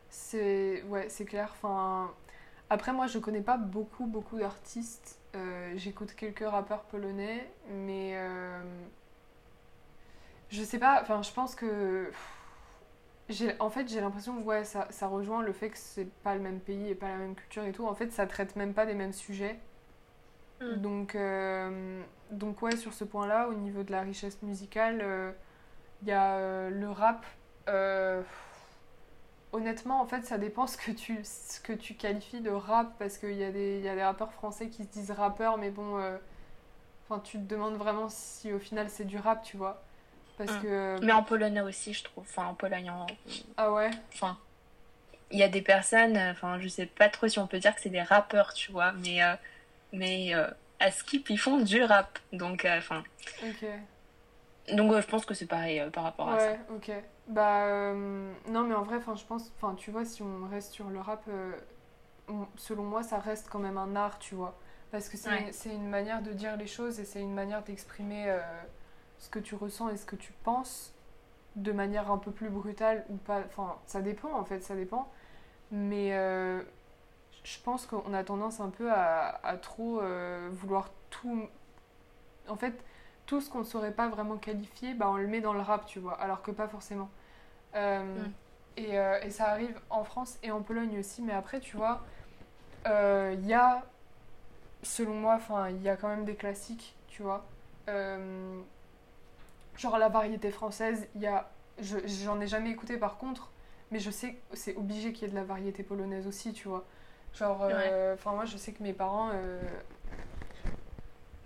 C'est 0.10 0.84
ouais, 0.84 1.08
c'est 1.10 1.26
clair. 1.26 1.50
Enfin, 1.52 2.12
après 2.70 2.94
moi, 2.94 3.08
je 3.08 3.20
connais 3.20 3.42
pas 3.42 3.58
beaucoup 3.58 4.06
beaucoup 4.06 4.40
d'artistes. 4.40 5.20
Euh, 5.36 5.74
J'écoute 5.76 6.14
quelques 6.16 6.48
rappeurs 6.48 6.84
polonais, 6.84 7.50
mais 7.70 8.14
euh, 8.16 8.62
je 10.50 10.64
sais 10.64 10.80
pas. 10.80 11.02
Enfin, 11.02 11.22
je 11.22 11.32
pense 11.32 11.56
que 11.56 12.12
en 13.60 13.70
fait 13.70 13.88
j'ai 13.90 14.00
l'impression 14.02 14.38
que 14.38 14.44
ouais, 14.44 14.64
ça, 14.64 14.88
ça 14.90 15.08
rejoint 15.08 15.42
le 15.42 15.52
fait 15.52 15.70
que 15.70 15.78
c'est 15.78 16.10
pas 16.24 16.34
le 16.36 16.42
même 16.42 16.60
pays 16.60 16.90
et 16.90 16.96
pas 16.96 17.10
la 17.10 17.18
même 17.18 17.36
culture 17.36 17.64
et 17.66 17.72
tout. 17.72 17.86
En 17.86 17.96
fait, 17.96 18.12
ça 18.12 18.26
traite 18.28 18.56
même 18.56 18.74
pas 18.74 18.86
des 18.86 18.94
mêmes 18.94 19.14
sujets. 19.14 19.60
Mm. 20.62 20.76
Donc 20.82 21.16
euh, 21.16 22.02
donc 22.32 22.62
ouais, 22.62 22.76
sur 22.76 22.94
ce 22.94 23.04
point-là, 23.04 23.48
au 23.50 23.54
niveau 23.54 23.84
de 23.84 23.92
la 23.92 24.02
richesse 24.02 24.42
musicale, 24.42 25.00
euh, 25.02 25.32
il 26.02 26.08
y 26.10 26.12
a 26.12 26.36
euh, 26.38 26.70
le 26.70 26.90
rap. 26.90 27.26
Euh, 29.58 29.62
Honnêtement, 29.62 30.02
en 30.02 30.06
fait, 30.06 30.26
ça 30.26 30.38
dépend 30.38 30.68
ce 30.68 30.78
que 30.78 30.92
tu, 30.92 31.20
ce 31.24 31.60
que 31.62 31.74
tu 31.74 31.96
qualifies 31.96 32.42
de 32.42 32.50
rap, 32.52 32.94
parce 33.00 33.18
qu'il 33.18 33.34
y, 33.34 33.44
a 33.44 33.52
des- 33.52 33.82
y 33.82 33.90
a 33.90 33.96
des 33.96 34.04
rappeurs 34.04 34.32
français 34.34 34.70
qui 34.70 34.84
se 34.84 34.90
disent 34.90 35.12
rappeurs, 35.12 35.58
mais 35.58 35.70
bon, 35.72 35.98
euh, 35.98 36.18
tu 37.24 37.38
te 37.38 37.44
demandes 37.44 37.76
vraiment 37.76 38.10
si 38.10 38.52
au 38.54 38.60
final 38.60 38.90
c'est 38.90 39.06
du 39.06 39.18
rap, 39.18 39.44
tu 39.44 39.58
vois. 39.58 39.82
Parce 40.38 40.52
Mm. 40.54 40.62
que... 40.62 41.00
Mais 41.02 41.12
en 41.14 41.24
polonais 41.24 41.62
aussi, 41.62 41.94
je 41.94 42.04
trouve. 42.04 42.26
Enfin, 42.26 42.48
en 42.48 42.54
polonais, 42.54 42.90
en- 42.90 43.08
Ah 43.58 43.72
ouais? 43.72 43.90
Enfin, 44.14 44.38
il 45.32 45.40
y 45.40 45.44
a 45.44 45.50
des 45.50 45.62
personnes, 45.62 46.18
euh, 46.18 46.32
enfin, 46.32 46.60
je 46.60 46.68
sais 46.68 46.86
pas 46.86 47.10
trop 47.10 47.28
si 47.28 47.40
on 47.40 47.48
peut 47.48 47.60
dire 47.60 47.74
que 47.76 47.82
c'est 47.82 47.90
des 47.90 48.02
rappeurs, 48.02 48.54
tu 48.54 48.72
vois, 48.72 48.92
mais, 48.94 49.24
euh, 49.24 49.36
mais 49.94 50.34
euh, 50.36 50.48
à 50.80 50.92
Skip, 50.92 51.30
ils 51.30 51.40
font 51.40 51.58
du 51.58 51.84
rap. 51.84 52.20
Donc, 52.34 52.66
euh, 52.66 52.78
enfin, 52.78 53.04
Ok. 53.44 53.66
donc 54.74 54.92
euh, 54.92 55.02
je 55.02 55.08
pense 55.08 55.26
que 55.26 55.34
c'est 55.34 55.48
pareil 55.48 55.80
euh, 55.80 55.90
par 55.90 56.04
rapport 56.04 56.30
à 56.30 56.40
ça. 56.40 56.52
Ouais, 56.52 56.60
ok. 56.70 56.92
Bah, 57.28 57.66
euh, 57.68 58.32
non, 58.50 58.64
mais 58.64 58.74
en 58.76 58.84
vrai, 58.84 58.98
enfin, 58.98 59.16
je 59.16 59.26
pense, 59.26 59.52
enfin, 59.58 59.76
tu 59.76 59.92
vois, 59.92 60.06
si 60.06 60.22
on 60.24 60.48
reste 60.48 60.72
sur 60.72 60.90
le 60.90 61.00
rap, 61.00 61.24
euh, 61.28 61.52
on- 62.30 62.48
selon 62.58 62.84
moi, 62.86 63.04
ça 63.04 63.20
reste 63.20 63.50
quand 63.50 63.60
même 63.60 63.78
un 63.78 63.96
art, 63.96 64.20
tu 64.20 64.36
vois. 64.36 64.58
Parce 64.92 65.10
que 65.10 65.18
c'est 65.18 65.32
Ouais. 65.32 65.52
c'est 65.54 65.74
une 65.76 65.90
manière 65.90 66.22
de 66.24 66.32
dire 66.34 66.58
les 66.58 66.68
choses 66.68 67.00
et 67.00 67.06
c'est 67.06 67.22
une 67.22 67.34
manière 67.34 67.64
d'exprimer 67.64 68.26
euh, 68.30 68.40
ce 69.20 69.30
que 69.30 69.40
tu 69.40 69.56
ressens 69.56 69.90
et 69.90 69.98
ce 69.98 70.06
que 70.06 70.16
tu 70.18 70.34
penses 70.44 70.94
de 71.58 71.72
manière 71.74 72.12
un 72.12 72.18
peu 72.20 72.32
plus 72.32 72.50
brutale 72.50 73.06
ou 73.10 73.18
pas. 73.18 73.42
Enfin, 73.48 73.78
ça 73.88 74.02
dépend, 74.02 74.34
en 74.34 74.46
fait, 74.46 74.62
ça 74.64 74.76
dépend. 74.76 75.12
Mais 75.72 76.16
euh, 76.18 76.64
je 77.44 77.60
pense 77.64 77.86
qu'on 77.88 78.14
a 78.14 78.24
tendance 78.26 78.60
un 78.62 78.70
peu 78.72 78.92
à, 78.92 79.40
à 79.46 79.58
trop 79.58 80.02
euh, 80.02 80.50
vouloir 80.54 80.90
tout. 81.12 81.48
En 82.48 82.56
fait, 82.56 82.84
tout 83.28 83.42
ce 83.42 83.50
qu'on 83.52 83.60
ne 83.60 83.64
saurait 83.66 83.92
pas 83.92 84.08
vraiment 84.08 84.38
qualifier, 84.38 84.96
bah, 84.96 85.08
on 85.10 85.18
le 85.18 85.28
met 85.28 85.42
dans 85.42 85.54
le 85.54 85.60
rap, 85.62 85.86
tu 85.86 86.00
vois, 86.00 86.16
alors 86.20 86.42
que 86.42 86.50
pas 86.52 86.68
forcément. 86.68 87.10
Euh, 87.76 88.26
Mm. 88.26 88.32
et, 88.78 89.00
euh, 89.00 89.20
et 89.22 89.30
ça 89.30 89.50
arrive 89.52 89.80
en 89.90 90.04
France 90.04 90.40
et 90.44 90.52
en 90.52 90.62
Pologne 90.62 90.98
aussi, 91.00 91.22
mais 91.22 91.34
après, 91.34 91.60
tu 91.60 91.78
vois, 91.78 92.04
euh, 92.88 93.36
il 93.38 93.46
y 93.46 93.54
a, 93.54 93.84
selon 94.84 95.14
moi, 95.16 95.36
enfin, 95.36 95.70
il 95.70 95.82
y 95.84 95.90
a 95.90 95.98
quand 95.98 96.08
même 96.08 96.26
des 96.26 96.36
classiques, 96.36 96.96
tu 97.08 97.22
vois. 97.22 97.46
Euh, 97.90 98.60
genre 99.78 99.98
la 99.98 100.10
variété 100.10 100.52
française, 100.52 101.08
il 101.16 101.22
y 101.22 101.28
a, 101.28 101.50
je, 101.80 101.98
j'en 102.06 102.40
ai 102.42 102.48
jamais 102.48 102.72
écouté 102.72 102.98
par 102.98 103.18
contre, 103.18 103.52
mais 103.92 104.00
je 104.00 104.10
sais 104.12 104.34
que 104.34 104.58
c'est 104.58 104.76
obligé 104.76 105.14
qu'il 105.14 105.24
y 105.24 105.30
ait 105.30 105.32
de 105.32 105.36
la 105.40 105.44
variété 105.46 105.84
polonaise 105.84 106.28
aussi, 106.28 106.54
tu 106.54 106.68
vois. 106.68 106.86
Genre, 107.34 107.60
euh, 107.64 108.14
enfin, 108.16 108.32
moi, 108.32 108.46
je 108.46 108.58
sais 108.58 108.72
que 108.72 108.82
mes 108.84 108.94
parents. 108.94 109.32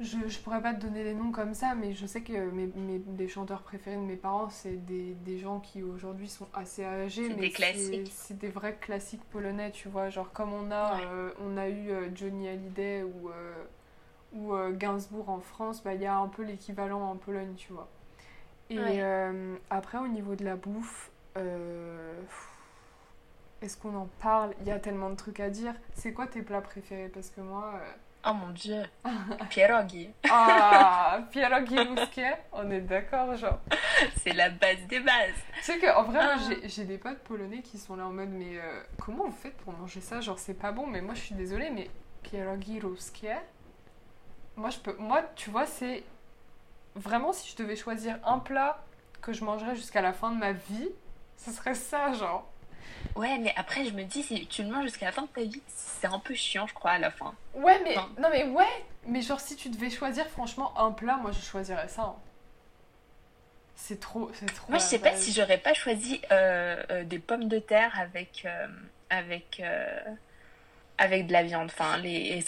Je, 0.02 0.28
je 0.28 0.40
pourrais 0.40 0.62
pas 0.62 0.74
te 0.74 0.82
donner 0.82 1.04
les 1.04 1.14
noms 1.14 1.32
comme 1.32 1.54
ça, 1.54 1.76
mais 1.76 1.94
je 1.94 2.06
sais 2.06 2.22
que 2.22 2.50
mes, 2.52 2.68
mes, 2.76 3.00
des 3.00 3.28
chanteurs 3.28 3.62
préférés 3.62 3.98
de 3.98 4.02
mes 4.02 4.16
parents, 4.16 4.50
c'est 4.50 4.76
des, 4.86 5.14
des 5.26 5.38
gens 5.40 5.60
qui 5.60 5.84
aujourd'hui 5.84 6.28
sont 6.28 6.48
assez 6.54 6.84
âgés, 6.84 7.28
C'est 7.28 7.36
des 7.36 7.52
classiques. 7.52 8.12
c'est 8.14 8.38
des 8.38 8.50
vrais 8.50 8.76
classiques 8.76 9.24
polonais, 9.32 9.72
tu 9.72 9.90
vois. 9.90 10.10
Genre, 10.10 10.32
comme 10.34 10.54
on 10.54 10.72
a, 10.72 10.96
Ouais. 10.96 11.04
euh, 11.14 11.32
on 11.40 11.58
a 11.58 11.70
eu 11.70 11.92
euh, 11.92 12.10
Johnny 12.16 12.48
Hallyday 12.50 13.04
ou, 13.04 13.30
euh, 13.30 13.64
ou 14.34 14.54
euh, 14.56 14.72
Gainsbourg 14.76 15.30
en 15.30 15.40
France, 15.42 15.84
bah, 15.84 15.94
il 15.94 16.02
y 16.02 16.06
a 16.08 16.16
un 16.18 16.28
peu 16.28 16.44
l'équivalent 16.44 17.02
en 17.12 17.16
Pologne, 17.18 17.54
tu 17.56 17.74
vois. 17.74 17.88
Et 18.70 18.78
Ouais. 18.80 19.04
après, 19.70 19.98
au 20.00 20.08
niveau 20.08 20.36
de 20.36 20.46
la 20.46 20.56
bouffe, 20.56 21.12
est-ce 23.62 23.78
qu'on 23.78 23.96
en 23.96 24.08
parle? 24.20 24.54
Il 24.62 24.68
y 24.68 24.72
a 24.72 24.80
tellement 24.80 25.10
de 25.10 25.16
trucs 25.16 25.40
à 25.40 25.50
dire. 25.50 25.76
C'est 25.94 26.14
quoi 26.14 26.28
tes 26.28 26.42
plats 26.42 26.62
préférés? 26.62 27.10
Parce 27.10 27.30
que 27.30 27.42
moi. 27.42 27.80
Oh 28.24 28.34
mon 28.34 28.50
dieu, 28.52 28.84
pierogi, 29.50 30.10
Ah, 30.30 31.22
pierogi 31.32 31.78
ruskie, 31.80 32.22
on 32.52 32.70
est 32.70 32.82
d'accord, 32.82 33.36
genre. 33.36 33.60
c'est 34.18 34.34
la 34.34 34.50
base 34.52 34.86
des 34.88 35.00
bases. 35.00 35.34
Tu 35.58 35.64
sais 35.64 35.80
qu'en 35.80 36.04
vrai, 36.04 36.20
Ah. 36.22 36.36
j'ai- 36.48 36.70
j'ai 36.70 36.84
des 36.86 37.00
potes 37.00 37.18
polonais 37.20 37.62
qui 37.64 37.80
sont 37.80 37.96
là 37.96 38.06
en 38.06 38.12
mode, 38.12 38.30
mais 38.30 38.58
euh, 38.60 38.84
comment 39.04 39.26
vous 39.26 39.32
faites 39.36 39.58
pour 39.58 39.74
manger 39.74 40.02
ça? 40.02 40.22
Genre, 40.22 40.38
c'est 40.38 40.54
pas 40.54 40.72
bon, 40.72 40.86
mais 40.86 41.02
moi, 41.02 41.16
je 41.16 41.22
suis 41.22 41.36
désolée, 41.36 41.72
mais 41.72 41.90
pierogi 42.22 42.80
ruskie, 42.80 43.28
moi, 44.56 44.70
je 44.70 44.78
peux. 44.80 44.96
Moi, 45.00 45.24
tu 45.36 45.50
vois, 45.50 45.66
c'est. 45.66 46.04
Vraiment, 46.96 47.32
si 47.34 47.50
je 47.52 47.56
devais 47.56 47.76
choisir 47.76 48.20
un 48.26 48.38
plat 48.40 48.84
que 49.22 49.34
je 49.34 49.44
mangerais 49.44 49.76
jusqu'à 49.76 50.02
la 50.02 50.14
fin 50.14 50.30
de 50.32 50.38
ma 50.38 50.52
vie, 50.52 50.90
ce 51.38 51.52
serait 51.52 51.74
ça, 51.74 52.12
genre. 52.14 52.48
Ouais, 53.16 53.38
mais 53.40 53.54
après, 53.56 53.86
je 53.86 53.92
me 53.92 54.04
dis, 54.04 54.24
si 54.24 54.46
tu 54.48 54.64
le 54.64 54.70
manges 54.70 54.86
jusqu'à 54.86 55.08
la 55.08 55.12
fin 55.12 55.24
de 55.24 55.28
ta 55.28 55.42
vie, 55.42 55.62
c'est 55.68 56.08
un 56.08 56.20
peu 56.20 56.34
chiant, 56.34 56.68
je 56.68 56.74
crois, 56.74 56.92
à 56.92 57.00
la 57.00 57.12
fin. 57.12 57.34
Ouais, 57.54 57.80
mais. 57.84 57.98
Enfin. 57.98 58.10
Non, 58.20 58.30
mais 58.32 58.46
ouais 58.46 58.86
Mais 59.08 59.22
genre, 59.22 59.40
si 59.40 59.56
tu 59.56 59.70
devais 59.70 59.90
choisir, 59.90 60.28
franchement, 60.28 60.74
un 60.78 60.92
plat, 60.92 61.18
moi, 61.18 61.32
je 61.32 61.42
choisirais 61.42 61.88
ça. 61.88 62.04
hein. 62.04 62.16
C'est 63.76 64.00
trop, 64.00 64.30
c'est 64.34 64.46
trop. 64.54 64.70
Moi, 64.70 64.78
je 64.78 64.84
sais 64.84 65.00
pas 65.00 65.16
si 65.16 65.32
j'aurais 65.34 65.58
pas 65.58 65.74
choisi 65.74 66.22
euh, 66.32 66.84
euh, 66.92 67.04
des 67.04 67.18
pommes 67.18 67.48
de 67.48 67.58
terre 67.58 68.00
avec 68.00 68.44
euh, 68.46 68.68
avec 69.10 69.62
avec 71.00 71.26
de 71.26 71.34
la 71.34 71.42
viande. 71.42 71.66
Enfin, 71.72 71.98
les, 71.98 72.36
les 72.36 72.46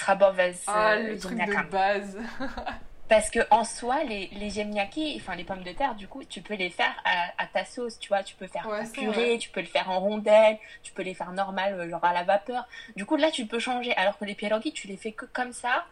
Ah, 0.68 0.96
le 0.96 1.18
truc 1.18 1.40
de 1.40 1.70
base. 1.72 2.20
Parce 3.14 3.30
que 3.30 3.40
en 3.52 3.64
soi, 3.64 4.04
les, 4.04 4.28
les 4.34 5.18
enfin 5.18 5.36
les 5.36 5.44
pommes 5.44 5.64
de 5.64 5.72
terre, 5.72 5.96
du 5.96 6.08
coup, 6.08 6.24
tu 6.24 6.42
peux 6.42 6.56
les 6.56 6.70
faire 6.70 6.94
à, 7.06 7.46
ta 7.46 7.64
sauce, 7.64 8.00
tu 8.00 8.08
vois. 8.10 8.24
Tu 8.24 8.36
peux 8.36 8.48
faire 8.48 8.68
en 8.68 8.90
purée, 8.90 9.38
tu 9.38 9.50
peux 9.50 9.62
le 9.62 9.68
faire 9.68 9.90
en 9.90 10.00
rondelles, 10.00 10.58
tu 10.82 10.94
peux 10.94 11.04
les 11.04 11.14
faire 11.14 11.32
normal, 11.32 11.90
genre 11.90 12.04
à 12.04 12.14
la 12.14 12.24
vapeur. 12.24 12.68
Du 12.96 13.06
coup, 13.06 13.16
là, 13.16 13.30
tu 13.30 13.46
peux 13.46 13.60
changer. 13.60 13.96
Alors 13.98 14.18
que 14.18 14.26
les 14.26 14.36
pierogies, 14.36 14.74
tu 14.74 14.88
les 14.88 14.98
fais 14.98 15.12
que 15.12 15.26
comme 15.26 15.54
ça. 15.54 15.86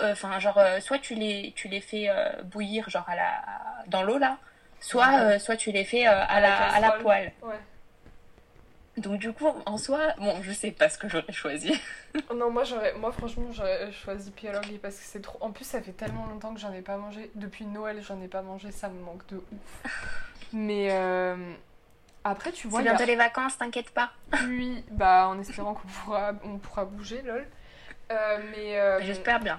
Enfin, 0.00 0.38
genre, 0.38 0.60
soit 0.80 0.98
tu 0.98 1.14
les, 1.14 1.52
tu 1.56 1.68
les 1.68 1.80
fais 1.80 2.08
bouillir, 2.44 2.88
genre 2.88 3.08
à 3.08 3.16
la, 3.16 3.42
dans 3.88 4.02
l'eau, 4.02 4.18
là 4.18 4.38
soit, 4.82 5.20
euh, 5.20 5.38
soit 5.38 5.56
tu 5.56 5.72
les 5.72 5.84
fais 5.84 6.06
euh, 6.06 6.24
à, 6.28 6.40
la, 6.40 6.68
à 6.68 6.80
la 6.80 6.92
poêle. 6.92 7.32
Donc 8.98 9.18
du 9.18 9.32
coup, 9.32 9.46
en 9.64 9.78
soi, 9.78 10.12
bon, 10.18 10.42
je 10.42 10.52
sais 10.52 10.70
pas 10.70 10.88
ce 10.88 10.98
que 10.98 11.08
j'aurais 11.08 11.32
choisi. 11.32 11.72
non, 12.34 12.50
moi 12.50 12.64
j'aurais, 12.64 12.94
moi 12.94 13.10
franchement, 13.10 13.50
j'aurais 13.50 13.90
choisi 13.92 14.30
pierogi 14.30 14.78
parce 14.78 14.96
que 14.96 15.04
c'est 15.04 15.22
trop. 15.22 15.38
En 15.40 15.50
plus, 15.50 15.64
ça 15.64 15.80
fait 15.80 15.92
tellement 15.92 16.26
longtemps 16.26 16.52
que 16.52 16.60
j'en 16.60 16.72
ai 16.72 16.82
pas 16.82 16.96
mangé. 16.96 17.30
Depuis 17.34 17.64
Noël, 17.64 18.02
j'en 18.02 18.20
ai 18.20 18.28
pas 18.28 18.42
mangé, 18.42 18.70
ça 18.70 18.88
me 18.88 19.00
manque 19.02 19.26
de 19.28 19.36
ouf. 19.36 19.92
Mais 20.52 20.88
euh, 20.90 21.54
après, 22.24 22.52
tu 22.52 22.68
vois. 22.68 22.80
C'est 22.80 22.88
bientôt 22.88 23.06
les 23.06 23.16
vacances, 23.16 23.56
t'inquiète 23.56 23.90
pas. 23.90 24.10
Oui, 24.46 24.84
bah 24.90 25.26
en 25.28 25.38
espérant 25.40 25.72
qu'on 25.74 25.88
pourra, 25.88 26.32
on 26.44 26.58
pourra 26.58 26.84
bouger, 26.84 27.22
lol. 27.22 27.46
mais. 28.10 29.00
J'espère 29.00 29.40
bien. 29.40 29.58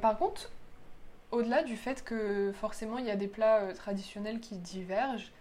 par 0.00 0.18
contre, 0.18 0.50
au-delà 1.32 1.62
du 1.62 1.76
fait 1.76 2.04
que 2.04 2.52
forcément 2.52 2.98
il 2.98 3.06
y 3.06 3.10
a 3.10 3.16
des 3.16 3.26
plats 3.26 3.60
euh, 3.62 3.74
traditionnels 3.74 4.38
qui 4.38 4.56
divergent, 4.56 5.32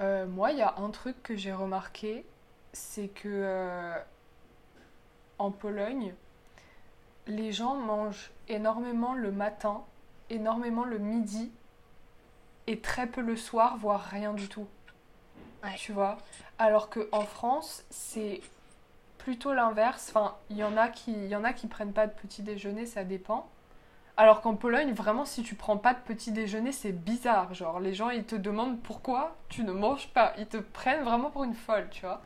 euh, 0.00 0.26
moi 0.26 0.52
il 0.52 0.58
y 0.58 0.62
a 0.62 0.74
un 0.78 0.90
truc 0.90 1.22
que 1.22 1.36
j'ai 1.36 1.52
remarqué, 1.52 2.24
c'est 2.72 3.08
que 3.08 3.28
euh, 3.28 3.98
en 5.38 5.50
Pologne, 5.50 6.14
les 7.26 7.52
gens 7.52 7.74
mangent 7.74 8.30
énormément 8.48 9.14
le 9.14 9.32
matin, 9.32 9.82
énormément 10.30 10.84
le 10.84 10.98
midi 10.98 11.50
et 12.66 12.80
très 12.80 13.06
peu 13.06 13.20
le 13.20 13.36
soir, 13.36 13.76
voire 13.78 14.02
rien 14.02 14.32
du 14.32 14.48
tout. 14.48 14.66
Tu 15.76 15.92
vois? 15.92 16.18
Alors 16.58 16.90
qu'en 16.90 17.22
France, 17.22 17.84
c'est 17.90 18.40
plutôt 19.18 19.52
l'inverse. 19.52 20.12
Enfin, 20.14 20.36
il 20.48 20.56
y 20.56 20.62
en 20.62 20.76
a 20.76 20.88
qui, 20.88 21.12
il 21.12 21.26
y 21.26 21.34
en 21.34 21.42
a 21.42 21.52
qui 21.52 21.66
prennent 21.66 21.92
pas 21.92 22.06
de 22.06 22.12
petit 22.12 22.42
déjeuner, 22.42 22.86
ça 22.86 23.02
dépend. 23.02 23.48
Alors 24.18 24.40
qu'en 24.40 24.54
Pologne, 24.54 24.92
vraiment, 24.92 25.26
si 25.26 25.42
tu 25.42 25.54
prends 25.54 25.76
pas 25.76 25.92
de 25.92 25.98
petit 25.98 26.32
déjeuner, 26.32 26.72
c'est 26.72 26.92
bizarre. 26.92 27.52
Genre, 27.52 27.80
les 27.80 27.92
gens, 27.92 28.08
ils 28.08 28.24
te 28.24 28.34
demandent 28.34 28.80
pourquoi 28.80 29.36
tu 29.50 29.62
ne 29.62 29.72
manges 29.72 30.08
pas. 30.08 30.32
Ils 30.38 30.46
te 30.46 30.56
prennent 30.56 31.02
vraiment 31.02 31.30
pour 31.30 31.44
une 31.44 31.54
folle, 31.54 31.88
tu 31.90 32.00
vois. 32.00 32.22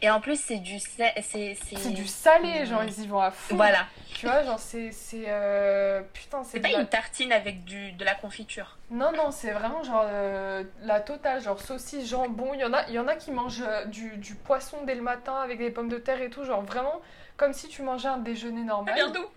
Et 0.00 0.10
en 0.10 0.20
plus, 0.20 0.40
c'est 0.40 0.58
du, 0.58 0.78
c'est, 0.78 1.92
du 1.92 2.06
salé, 2.06 2.66
genre, 2.66 2.84
ils 2.84 3.02
y 3.02 3.06
vont 3.06 3.20
à 3.20 3.32
fond. 3.32 3.56
Voilà. 3.56 3.86
Tu 4.14 4.26
vois, 4.26 4.44
genre, 4.44 4.58
c'est. 4.58 4.92
c'est 4.92 5.24
euh, 5.26 6.02
Putain, 6.12 6.44
c'est. 6.44 6.60
pas 6.60 6.70
une 6.70 6.86
tartine 6.86 7.32
avec 7.32 7.64
du, 7.64 7.92
de 7.92 8.04
la 8.04 8.14
confiture. 8.14 8.78
Non, 8.90 9.10
non, 9.12 9.32
c'est 9.32 9.50
vraiment 9.50 9.82
genre 9.82 10.04
euh, 10.06 10.62
la 10.82 11.00
totale, 11.00 11.40
genre 11.40 11.60
saucisse, 11.60 12.08
jambon. 12.08 12.54
Il 12.54 12.60
y 12.60 12.64
en 12.64 12.72
a, 12.72 12.86
il 12.88 12.94
y 12.94 12.98
en 12.98 13.08
a 13.08 13.16
qui 13.16 13.32
mangent 13.32 13.64
euh, 13.66 13.84
du, 13.86 14.16
du, 14.18 14.36
poisson 14.36 14.78
dès 14.86 14.94
le 14.94 15.02
matin 15.02 15.34
avec 15.34 15.58
des 15.58 15.70
pommes 15.70 15.88
de 15.88 15.98
terre 15.98 16.22
et 16.22 16.30
tout, 16.30 16.44
genre 16.44 16.62
vraiment 16.62 17.00
comme 17.36 17.52
si 17.52 17.68
tu 17.68 17.82
mangeais 17.82 18.08
un 18.08 18.18
déjeuner 18.18 18.62
normal. 18.62 18.94
Bientôt. 18.94 19.30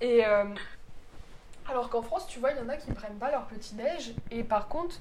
Et. 0.00 0.24
Alors 1.68 1.88
qu'en 1.88 2.02
France, 2.02 2.26
tu 2.26 2.38
vois, 2.38 2.52
il 2.52 2.58
y 2.58 2.60
en 2.60 2.68
a 2.68 2.76
qui 2.76 2.90
ne 2.90 2.94
prennent 2.94 3.18
pas 3.18 3.30
leur 3.30 3.46
petit-déj. 3.46 4.14
Et 4.30 4.44
par 4.44 4.68
contre, 4.68 4.96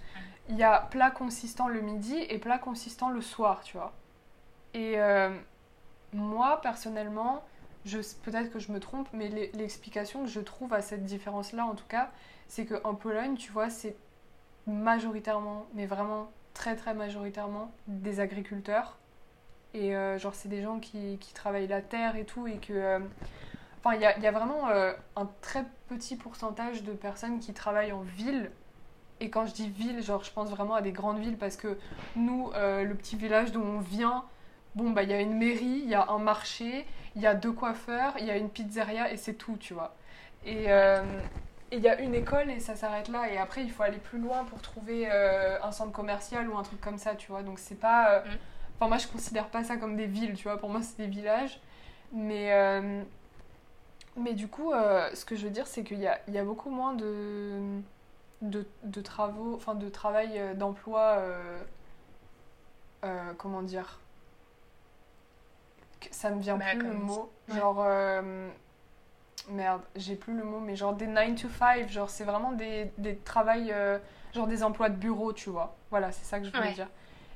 il 0.50 0.58
y 0.58 0.64
a 0.64 0.88
plat 0.92 1.12
consistant 1.12 1.68
le 1.68 1.82
midi 1.82 2.18
et 2.30 2.38
plat 2.38 2.58
consistant 2.58 3.10
le 3.10 3.22
soir, 3.22 3.62
tu 3.64 3.78
vois. 3.78 3.94
Et 4.74 5.00
euh, 5.00 5.30
moi, 6.14 6.62
personnellement, 6.62 7.44
peut-être 8.24 8.52
que 8.52 8.60
je 8.60 8.72
me 8.72 8.80
trompe, 8.80 9.08
mais 9.14 9.30
l'explication 9.54 10.24
que 10.24 10.30
je 10.30 10.40
trouve 10.40 10.74
à 10.74 10.82
cette 10.82 11.06
différence-là, 11.06 11.66
en 11.66 11.76
tout 11.76 11.88
cas, 11.88 12.12
c'est 12.48 12.66
qu'en 12.66 12.96
Pologne, 12.96 13.36
tu 13.36 13.52
vois, 13.52 13.70
c'est 13.70 13.96
majoritairement, 14.68 15.66
mais 15.74 15.86
vraiment 15.86 16.32
très 16.54 16.76
très 16.76 16.94
majoritairement, 16.94 17.72
des 17.88 18.20
agriculteurs. 18.20 18.98
Et 19.74 19.96
euh, 19.96 20.18
genre, 20.18 20.36
c'est 20.36 20.50
des 20.50 20.62
gens 20.62 20.80
qui, 20.80 21.18
qui, 21.20 21.34
travaillent 21.34 21.68
la 21.68 21.82
terre 21.82 22.16
et 22.16 22.26
tout, 22.26 22.48
et 22.48 22.58
que... 22.58 22.74
Euh, 22.74 23.00
Enfin, 23.84 23.98
il 23.98 24.24
y 24.24 24.28
a, 24.28 24.32
vraiment 24.32 24.70
euh, 24.70 24.94
un 25.18 25.28
très 25.42 25.66
petit 25.90 26.16
pourcentage 26.16 26.84
de 26.84 26.94
personnes 26.94 27.40
qui 27.40 27.54
travaillent 27.54 27.92
en 27.92 28.02
ville. 28.02 28.50
Et 29.20 29.30
quand 29.30 29.46
je 29.46 29.54
dis 29.54 29.70
ville, 29.70 30.02
genre, 30.02 30.24
je 30.24 30.32
pense 30.32 30.50
vraiment 30.50 30.76
à 30.76 30.82
des 30.82 30.94
grandes 30.94 31.20
villes 31.20 31.38
parce 31.38 31.58
que 31.58 31.78
nous, 32.16 32.50
euh, 32.56 32.84
le 32.86 32.96
petit 32.96 33.18
village 33.18 33.52
d'où 33.52 33.62
on 33.62 33.80
vient, 33.80 34.24
bon, 34.76 34.92
bah, 34.92 35.04
il 35.04 35.10
y 35.10 35.14
a 35.14 35.20
une 35.20 35.38
mairie, 35.38 35.82
il 35.84 35.90
y 35.90 35.96
a 35.96 36.10
un 36.10 36.18
marché, 36.18 36.86
il 37.18 37.22
y 37.22 37.28
a 37.28 37.36
deux 37.36 37.52
coiffeurs, 37.52 38.14
il 38.20 38.26
y 38.26 38.32
a 38.32 38.38
une 38.38 38.50
pizzeria 38.50 39.12
et 39.12 39.18
c'est 39.18 39.34
tout, 39.34 39.58
tu 39.58 39.74
vois. 39.74 39.96
Et 40.46 40.72
euh, 40.72 41.04
il 41.74 41.80
y 41.80 41.90
a 41.90 42.00
une 42.00 42.16
école 42.16 42.52
et 42.52 42.62
ça 42.62 42.78
s'arrête 42.78 43.10
là. 43.10 43.30
Et 43.30 43.38
après, 43.38 43.64
il 43.64 43.72
faut 43.72 43.84
aller 43.84 43.98
plus 43.98 44.20
loin 44.20 44.46
pour 44.46 44.62
trouver 44.62 45.10
un 45.12 45.72
centre 45.74 45.92
commercial 45.92 46.48
ou 46.48 46.58
un 46.58 46.64
truc 46.64 46.80
comme 46.80 46.98
ça, 46.98 47.16
tu 47.16 47.32
vois. 47.32 47.44
Donc, 47.44 47.60
c'est 47.60 47.80
pas. 47.80 48.20
Mm. 48.20 48.24
Enfin, 48.76 48.88
moi, 48.88 48.98
je 48.98 49.08
considère 49.08 49.48
pas 49.48 49.66
ça 49.66 49.76
comme 49.76 49.98
des 49.98 50.06
villes, 50.06 50.36
tu 50.36 50.44
vois. 50.44 50.58
Pour 50.58 50.70
moi, 50.70 50.82
c'est 50.82 50.98
des 50.98 51.08
villages. 51.08 51.60
Mais 52.14 52.52
mais 54.16 54.34
du 54.34 54.48
coup, 54.48 54.72
euh, 54.72 55.10
ce 55.14 55.26
que 55.26 55.36
je 55.36 55.46
veux 55.46 55.50
dire, 55.52 55.68
c'est 55.68 55.84
qu'il 55.84 56.00
y 56.00 56.08
a, 56.08 56.20
y 56.28 56.38
a, 56.38 56.44
beaucoup 56.44 56.70
moins 56.70 56.94
de, 56.94 57.82
de, 58.42 59.02
travaux, 59.02 59.56
enfin 59.56 59.76
de 59.76 59.90
travail 59.90 60.38
euh, 60.38 60.54
d'emploi, 60.54 61.18
euh, 63.04 63.34
comment 63.38 63.64
dire 63.64 64.00
Ça 66.12 66.30
me 66.30 66.40
vient 66.42 66.58
bah, 66.58 66.66
plus 66.72 66.88
le 66.88 66.94
mot. 66.94 67.32
Genre, 67.50 67.86
merde, 69.50 69.82
j'ai 69.96 70.16
plus 70.16 70.36
le 70.36 70.44
mot, 70.44 70.60
mais 70.60 70.76
genre 70.76 70.94
des 70.94 71.08
9 71.08 71.42
to 71.42 71.50
5, 71.50 71.90
genre 71.90 72.10
c'est 72.10 72.24
vraiment 72.24 72.52
des, 72.52 72.92
des 72.98 73.18
travails, 73.18 73.74
genre 74.34 74.48
des 74.48 74.64
emplois 74.64 74.90
de 74.90 74.96
bureau, 74.96 75.34
tu 75.34 75.50
vois. 75.50 75.76
Voilà, 75.90 76.12
c'est 76.12 76.26
ça 76.26 76.40
que 76.40 76.46
je 76.46 76.52
voulais 76.52 76.74
dire. 76.74 76.90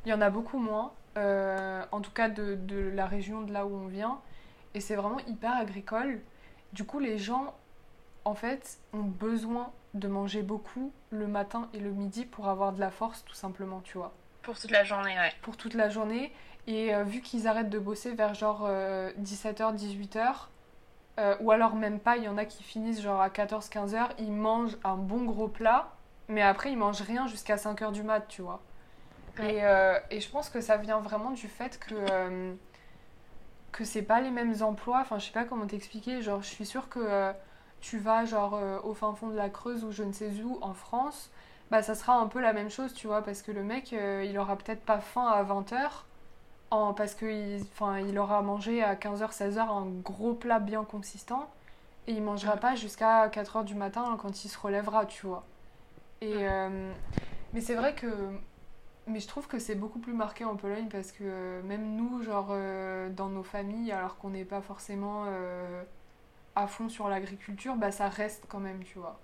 Il 0.06 0.10
y 0.10 0.14
en 0.14 0.22
a 0.22 0.30
beaucoup 0.30 0.60
moins, 0.60 0.94
en 1.16 2.02
tout 2.02 2.12
cas 2.12 2.30
de, 2.30 2.56
de 2.56 2.90
la 2.94 3.08
région 3.08 3.42
de 3.42 3.52
là 3.52 3.66
où 3.66 3.76
on 3.76 3.88
vient, 3.88 4.20
et 4.76 4.80
c'est 4.80 4.96
vraiment 4.96 5.20
hyper 5.28 5.56
agricole. 5.56 6.22
Du 6.74 6.84
coup, 6.84 7.00
les 7.00 7.18
gens, 7.18 7.56
en 8.26 8.36
fait, 8.36 8.80
ont 8.94 9.04
besoin 9.04 9.72
de 9.94 10.08
manger 10.08 10.42
beaucoup 10.42 10.92
le 11.10 11.28
matin 11.28 11.70
et 11.74 11.80
le 11.80 11.92
midi 11.92 12.26
pour 12.26 12.50
avoir 12.50 12.74
de 12.74 12.80
la 12.80 12.92
force, 12.92 13.24
tout 13.26 13.34
simplement, 13.34 13.82
tu 13.82 13.98
vois. 13.98 14.14
Pour 14.42 14.58
toute 14.58 14.72
la 14.72 14.84
journée, 14.84 15.18
ouais. 15.18 15.32
Pour 15.42 15.58
toute 15.58 15.74
la 15.74 15.90
journée. 15.90 16.32
Et 16.68 16.94
euh, 16.94 17.04
vu 17.04 17.22
qu'ils 17.22 17.48
arrêtent 17.48 17.70
de 17.70 17.80
bosser 17.80 18.14
vers 18.14 18.34
genre 18.34 18.68
17h, 18.68 18.70
euh, 18.70 19.74
18h, 19.74 20.34
euh, 21.20 21.36
ou 21.40 21.52
alors 21.52 21.76
même 21.76 22.00
pas, 22.00 22.18
il 22.18 22.24
y 22.24 22.28
en 22.28 22.38
a 22.38 22.46
qui 22.46 22.62
finissent 22.64 23.02
genre 23.02 23.22
à 23.22 23.30
14-15h, 23.30 24.10
ils 24.20 24.32
mangent 24.32 24.78
un 24.84 24.96
bon 24.96 25.24
gros 25.24 25.48
plat, 25.48 25.94
mais 26.28 26.42
après 26.42 26.72
ils 26.72 26.78
mangent 26.78 27.02
rien 27.02 27.26
jusqu'à 27.28 27.56
5h 27.56 27.94
du 27.94 28.04
mat, 28.04 28.28
tu 28.28 28.42
vois. 28.42 28.62
Et, 29.40 29.62
et, 30.10 30.20
je 30.20 30.30
pense 30.32 30.50
que 30.50 30.62
ça 30.62 30.78
vient 30.78 31.00
vraiment 31.00 31.30
du 31.30 31.48
fait 31.48 31.78
que 31.78 32.56
que 33.72 33.84
c'est 33.84 34.02
pas 34.02 34.22
les 34.22 34.32
mêmes 34.32 34.56
emplois. 34.62 35.00
Enfin, 35.02 35.20
je 35.20 35.26
sais 35.26 35.32
pas 35.32 35.44
comment 35.44 35.68
t'expliquer. 35.68 36.22
Genre, 36.22 36.42
je 36.42 36.48
suis 36.48 36.66
sûre 36.66 36.90
que 36.90 37.00
euh, 37.00 37.32
tu 37.82 37.98
vas 37.98 38.26
genre 38.26 38.56
euh, 38.56 38.80
au 38.84 38.94
fin 38.94 39.14
fond 39.14 39.30
de 39.30 39.36
la 39.36 39.50
Creuse 39.50 39.84
ou 39.84 39.92
je 39.92 40.04
ne 40.04 40.12
sais 40.12 40.32
où 40.44 40.58
en 40.62 40.74
France, 40.74 41.30
bah 41.72 41.82
ça 41.84 41.96
sera 41.96 42.16
un 42.16 42.28
peu 42.28 42.42
la 42.42 42.54
même 42.54 42.70
chose, 42.70 42.94
tu 42.94 43.08
vois, 43.08 43.22
parce 43.22 43.42
que 43.42 43.52
le 43.52 43.64
mec, 43.64 43.94
euh, 43.94 44.26
il 44.28 44.38
aura 44.40 44.56
peut-être 44.58 44.82
pas 44.82 45.00
faim 45.00 45.28
à 45.28 45.44
20h. 45.44 45.90
En, 46.70 46.94
parce 46.94 47.16
qu'il 47.16 47.66
il 48.08 48.20
aura 48.20 48.42
mangé 48.42 48.84
à 48.84 48.96
15h, 48.96 49.32
16h 49.32 49.60
un 49.60 49.86
gros 50.04 50.34
plat 50.34 50.60
bien 50.60 50.84
consistant 50.84 51.50
et 52.08 52.12
il 52.12 52.22
mangera 52.22 52.58
pas 52.58 52.76
jusqu'à 52.76 53.30
4h 53.30 53.64
du 53.64 53.74
matin 53.74 54.18
quand 54.22 54.44
il 54.44 54.50
se 54.50 54.58
relèvera, 54.60 55.06
tu 55.06 55.28
vois. 55.28 55.46
Et, 56.20 56.46
mais 57.54 57.62
c'est 57.62 57.76
vrai 57.76 57.96
que 57.96 58.08
mais 59.08 59.20
je 59.20 59.28
trouve 59.28 59.48
que 59.48 59.60
c'est 59.60 59.76
beaucoup 59.76 60.00
plus 60.00 60.14
marqué 60.14 60.46
en 60.46 60.56
Pologne 60.56 60.88
parce 60.90 61.12
que 61.12 61.24
euh, 61.24 61.64
même 61.64 61.96
nous, 61.96 62.22
genre 62.24 62.50
euh, 62.52 63.10
dans 63.10 63.30
nos 63.30 63.44
familles, 63.44 63.92
alors 63.92 64.18
qu'on 64.18 64.30
n'est 64.30 64.46
pas 64.46 64.62
forcément 64.62 65.26
euh, 65.28 65.84
à 66.56 66.68
fond 66.68 66.90
sur 66.90 67.08
l'agriculture, 67.08 67.76
bah 67.76 67.92
ça 67.92 68.10
reste 68.10 68.46
quand 68.48 68.60
même, 68.60 68.84
tu 68.84 69.00
vois. 69.00 69.20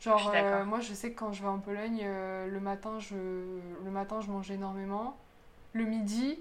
Genre, 0.00 0.32
moi 0.64 0.78
je 0.78 0.94
sais 0.94 1.10
que 1.12 1.18
quand 1.18 1.32
je 1.32 1.42
vais 1.42 1.48
en 1.48 1.58
Pologne, 1.58 2.04
le, 2.04 2.60
matin, 2.60 3.00
je, 3.00 3.16
le 3.16 3.90
matin 3.90 4.20
je 4.20 4.30
mange 4.30 4.48
énormément. 4.48 5.16
Le 5.72 5.84
midi, 5.84 6.38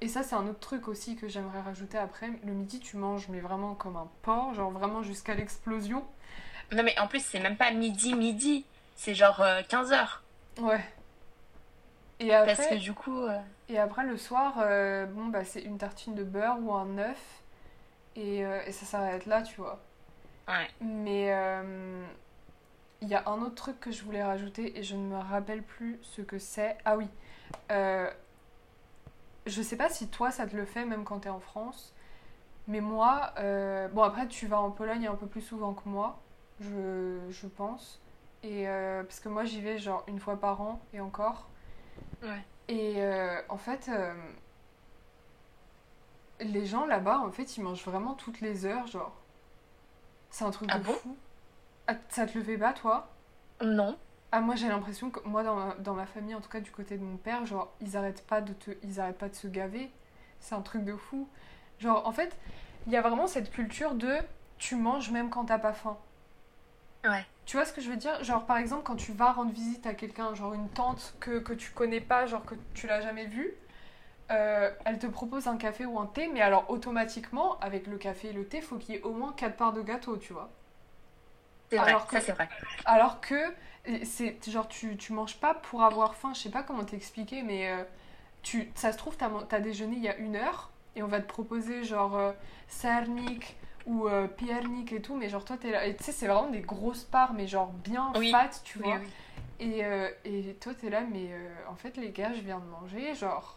et 0.00 0.06
ça 0.06 0.22
c'est 0.22 0.36
un 0.36 0.46
autre 0.46 0.60
truc 0.60 0.86
aussi 0.86 1.16
que 1.16 1.26
j'aimerais 1.26 1.60
rajouter 1.60 1.98
après, 1.98 2.30
le 2.44 2.52
midi 2.52 2.78
tu 2.78 2.96
manges 2.96 3.28
mais 3.28 3.40
vraiment 3.40 3.74
comme 3.74 3.96
un 3.96 4.08
porc, 4.22 4.54
genre 4.54 4.70
vraiment 4.70 5.02
jusqu'à 5.02 5.34
l'explosion. 5.34 6.04
Non 6.70 6.84
mais 6.84 6.96
en 7.00 7.08
plus 7.08 7.24
c'est 7.24 7.40
même 7.40 7.56
pas 7.56 7.72
midi 7.72 8.14
midi, 8.14 8.64
c'est 8.94 9.16
genre 9.16 9.40
15h. 9.40 10.20
Ouais. 10.60 10.84
Et 12.20 12.34
après, 12.34 12.54
Parce 12.54 12.68
que 12.68 12.74
du 12.76 12.92
coup. 12.92 13.22
Euh, 13.22 13.38
et 13.68 13.78
après, 13.78 14.04
le 14.04 14.16
soir, 14.16 14.58
euh, 14.58 15.06
bon, 15.06 15.26
bah, 15.26 15.44
c'est 15.44 15.62
une 15.62 15.78
tartine 15.78 16.14
de 16.14 16.22
beurre 16.22 16.58
ou 16.60 16.72
un 16.74 16.98
œuf. 16.98 17.42
Et, 18.14 18.44
euh, 18.44 18.60
et 18.66 18.72
ça 18.72 18.84
s'arrête 18.84 19.26
là, 19.26 19.42
tu 19.42 19.60
vois. 19.60 19.80
Ouais. 20.46 20.68
Mais. 20.80 21.26
il 23.02 23.08
y 23.08 23.14
a 23.14 23.22
un 23.26 23.40
autre 23.40 23.54
truc 23.54 23.80
que 23.80 23.90
je 23.90 24.04
voulais 24.04 24.22
rajouter 24.22 24.78
et 24.78 24.82
je 24.82 24.94
ne 24.94 25.06
me 25.06 25.16
rappelle 25.16 25.62
plus 25.62 25.98
ce 26.02 26.20
que 26.20 26.38
c'est. 26.38 26.76
Ah 26.84 26.96
oui. 26.96 27.08
Je 29.46 29.62
sais 29.62 29.76
pas 29.76 29.88
si 29.88 30.06
toi 30.08 30.30
ça 30.30 30.46
te 30.46 30.54
le 30.54 30.66
fait 30.66 30.84
même 30.84 31.04
quand 31.04 31.20
tu 31.20 31.28
es 31.28 31.30
en 31.30 31.40
France. 31.40 31.94
Mais 32.68 32.80
moi, 32.80 33.32
bon 33.92 34.02
après 34.02 34.28
tu 34.28 34.46
vas 34.46 34.60
en 34.60 34.70
Pologne 34.70 35.06
un 35.06 35.14
peu 35.14 35.26
plus 35.26 35.40
souvent 35.40 35.72
que 35.72 35.88
moi, 35.88 36.20
je, 36.60 37.18
je 37.30 37.46
pense. 37.46 38.00
Et 38.42 38.66
parce 38.66 39.20
que 39.20 39.30
moi 39.30 39.44
j'y 39.44 39.62
vais 39.62 39.78
genre 39.78 40.04
une 40.08 40.18
fois 40.18 40.38
par 40.38 40.60
an 40.60 40.80
et 40.92 41.00
encore. 41.00 41.48
Ouais. 42.22 42.44
Et 42.68 42.94
euh, 43.02 43.42
en 43.48 43.58
fait, 43.58 43.88
euh, 43.88 44.14
les 46.40 46.66
gens 46.66 46.86
là-bas, 46.86 47.20
en 47.20 47.30
fait, 47.30 47.56
ils 47.56 47.62
mangent 47.62 47.84
vraiment 47.84 48.14
toutes 48.14 48.40
les 48.40 48.64
heures, 48.66 48.86
genre. 48.88 49.14
C'est 50.30 50.44
un 50.44 50.50
truc 50.50 50.70
Ah 50.70 50.78
de 50.78 50.82
bon? 50.82 50.98
fou. 51.02 51.16
Ah, 51.86 51.94
ça 52.08 52.26
te 52.26 52.38
le 52.38 52.44
fait 52.44 52.56
pas, 52.58 52.72
toi? 52.72 53.10
Non. 53.62 53.98
Ah, 54.32 54.40
moi 54.40 54.54
j'ai 54.54 54.68
l'impression 54.68 55.10
que, 55.10 55.20
moi 55.28 55.42
dans 55.42 55.56
ma, 55.56 55.74
dans 55.76 55.94
ma 55.94 56.06
famille, 56.06 56.34
en 56.34 56.40
tout 56.40 56.48
cas 56.50 56.60
du 56.60 56.70
côté 56.70 56.96
de 56.98 57.02
mon 57.04 57.16
père, 57.16 57.46
genre, 57.46 57.72
ils 57.80 57.96
arrêtent 57.96 58.26
pas 58.26 58.40
de 58.40 58.52
te, 58.52 58.70
ils 58.82 59.00
arrêtent 59.00 59.18
pas 59.18 59.28
de 59.28 59.34
se 59.34 59.48
gaver. 59.48 59.90
C'est 60.40 60.54
un 60.54 60.62
truc 60.62 60.84
de 60.84 60.96
fou. 60.96 61.28
Genre, 61.80 62.06
en 62.06 62.12
fait, 62.12 62.36
il 62.86 62.92
y 62.92 62.96
a 62.96 63.02
vraiment 63.02 63.26
cette 63.26 63.50
culture 63.50 63.94
de 63.94 64.14
tu 64.58 64.76
manges 64.76 65.10
même 65.10 65.30
quand 65.30 65.46
t'as 65.46 65.58
pas 65.58 65.72
faim. 65.72 65.98
Ouais. 67.04 67.24
Tu 67.46 67.56
vois 67.56 67.66
ce 67.66 67.72
que 67.72 67.80
je 67.80 67.90
veux 67.90 67.96
dire? 67.96 68.22
Genre, 68.22 68.46
par 68.46 68.58
exemple, 68.58 68.82
quand 68.84 68.96
tu 68.96 69.12
vas 69.12 69.32
rendre 69.32 69.52
visite 69.52 69.86
à 69.86 69.94
quelqu'un, 69.94 70.34
genre 70.34 70.54
une 70.54 70.68
tante 70.68 71.14
que, 71.20 71.38
que 71.40 71.52
tu 71.52 71.70
connais 71.72 72.00
pas, 72.00 72.26
genre 72.26 72.44
que 72.44 72.54
tu 72.74 72.86
l'as 72.86 73.00
jamais 73.00 73.26
vue, 73.26 73.54
euh, 74.30 74.70
elle 74.84 74.98
te 74.98 75.06
propose 75.06 75.48
un 75.48 75.56
café 75.56 75.86
ou 75.86 75.98
un 75.98 76.06
thé, 76.06 76.28
mais 76.28 76.40
alors 76.42 76.70
automatiquement, 76.70 77.58
avec 77.60 77.86
le 77.88 77.98
café 77.98 78.28
et 78.28 78.32
le 78.32 78.46
thé, 78.46 78.60
faut 78.60 78.76
qu'il 78.78 78.94
y 78.94 78.98
ait 78.98 79.02
au 79.02 79.12
moins 79.12 79.32
4 79.32 79.56
parts 79.56 79.72
de 79.72 79.82
gâteau, 79.82 80.16
tu 80.16 80.32
vois. 80.32 80.50
C'est 81.70 81.78
vrai, 81.78 81.90
Alors 81.90 82.06
que- 82.06 82.18
ça 82.18 82.20
c'est 82.20 82.32
vrai. 82.32 82.48
Alors 82.84 83.20
que 83.20 83.54
c'est 84.04 84.36
genre 84.50 84.68
tu, 84.68 84.96
tu 84.96 85.12
manges 85.12 85.36
pas 85.38 85.54
pour 85.54 85.82
avoir 85.82 86.14
faim, 86.14 86.32
je 86.34 86.40
sais 86.40 86.50
pas 86.50 86.62
comment 86.62 86.84
t'expliquer, 86.84 87.42
mais 87.42 87.70
euh, 87.70 87.82
tu, 88.42 88.70
ça 88.74 88.92
se 88.92 88.98
trouve, 88.98 89.16
t'as, 89.16 89.60
déjeuné 89.60 89.96
il 89.96 90.02
y 90.02 90.08
a 90.08 90.16
une 90.16 90.36
heure 90.36 90.70
et 90.96 91.02
on 91.02 91.06
va 91.08 91.20
te 91.20 91.26
proposer 91.28 91.84
genre 91.84 92.16
euh, 92.16 92.32
sarnik 92.68 93.56
ou 93.86 94.06
euh, 94.08 94.26
piernik 94.28 94.92
et 94.92 95.00
tout, 95.02 95.14
mais 95.16 95.28
genre 95.28 95.44
toi 95.44 95.56
t'es 95.56 95.70
là, 95.70 95.86
et 95.86 95.96
tu 95.96 96.04
sais, 96.04 96.12
c'est 96.12 96.26
vraiment 96.26 96.48
des 96.50 96.60
grosses 96.60 97.04
parts, 97.04 97.32
mais 97.32 97.46
genre 97.46 97.68
bien 97.72 98.12
Oui. 98.16 98.30
fat, 98.30 98.50
tu 98.64 98.78
Oui, 98.78 98.84
vois. 98.84 98.96
oui. 98.98 99.08
Et, 99.60 99.84
euh, 99.84 100.08
et 100.24 100.54
toi 100.60 100.72
t'es 100.74 100.88
là, 100.90 101.02
mais 101.02 101.28
euh, 101.32 101.48
en 101.70 101.74
fait, 101.74 101.96
les 101.96 102.10
gars, 102.10 102.32
je 102.32 102.40
viens 102.40 102.58
de 102.60 102.64
manger, 102.66 103.14
genre. 103.14 103.56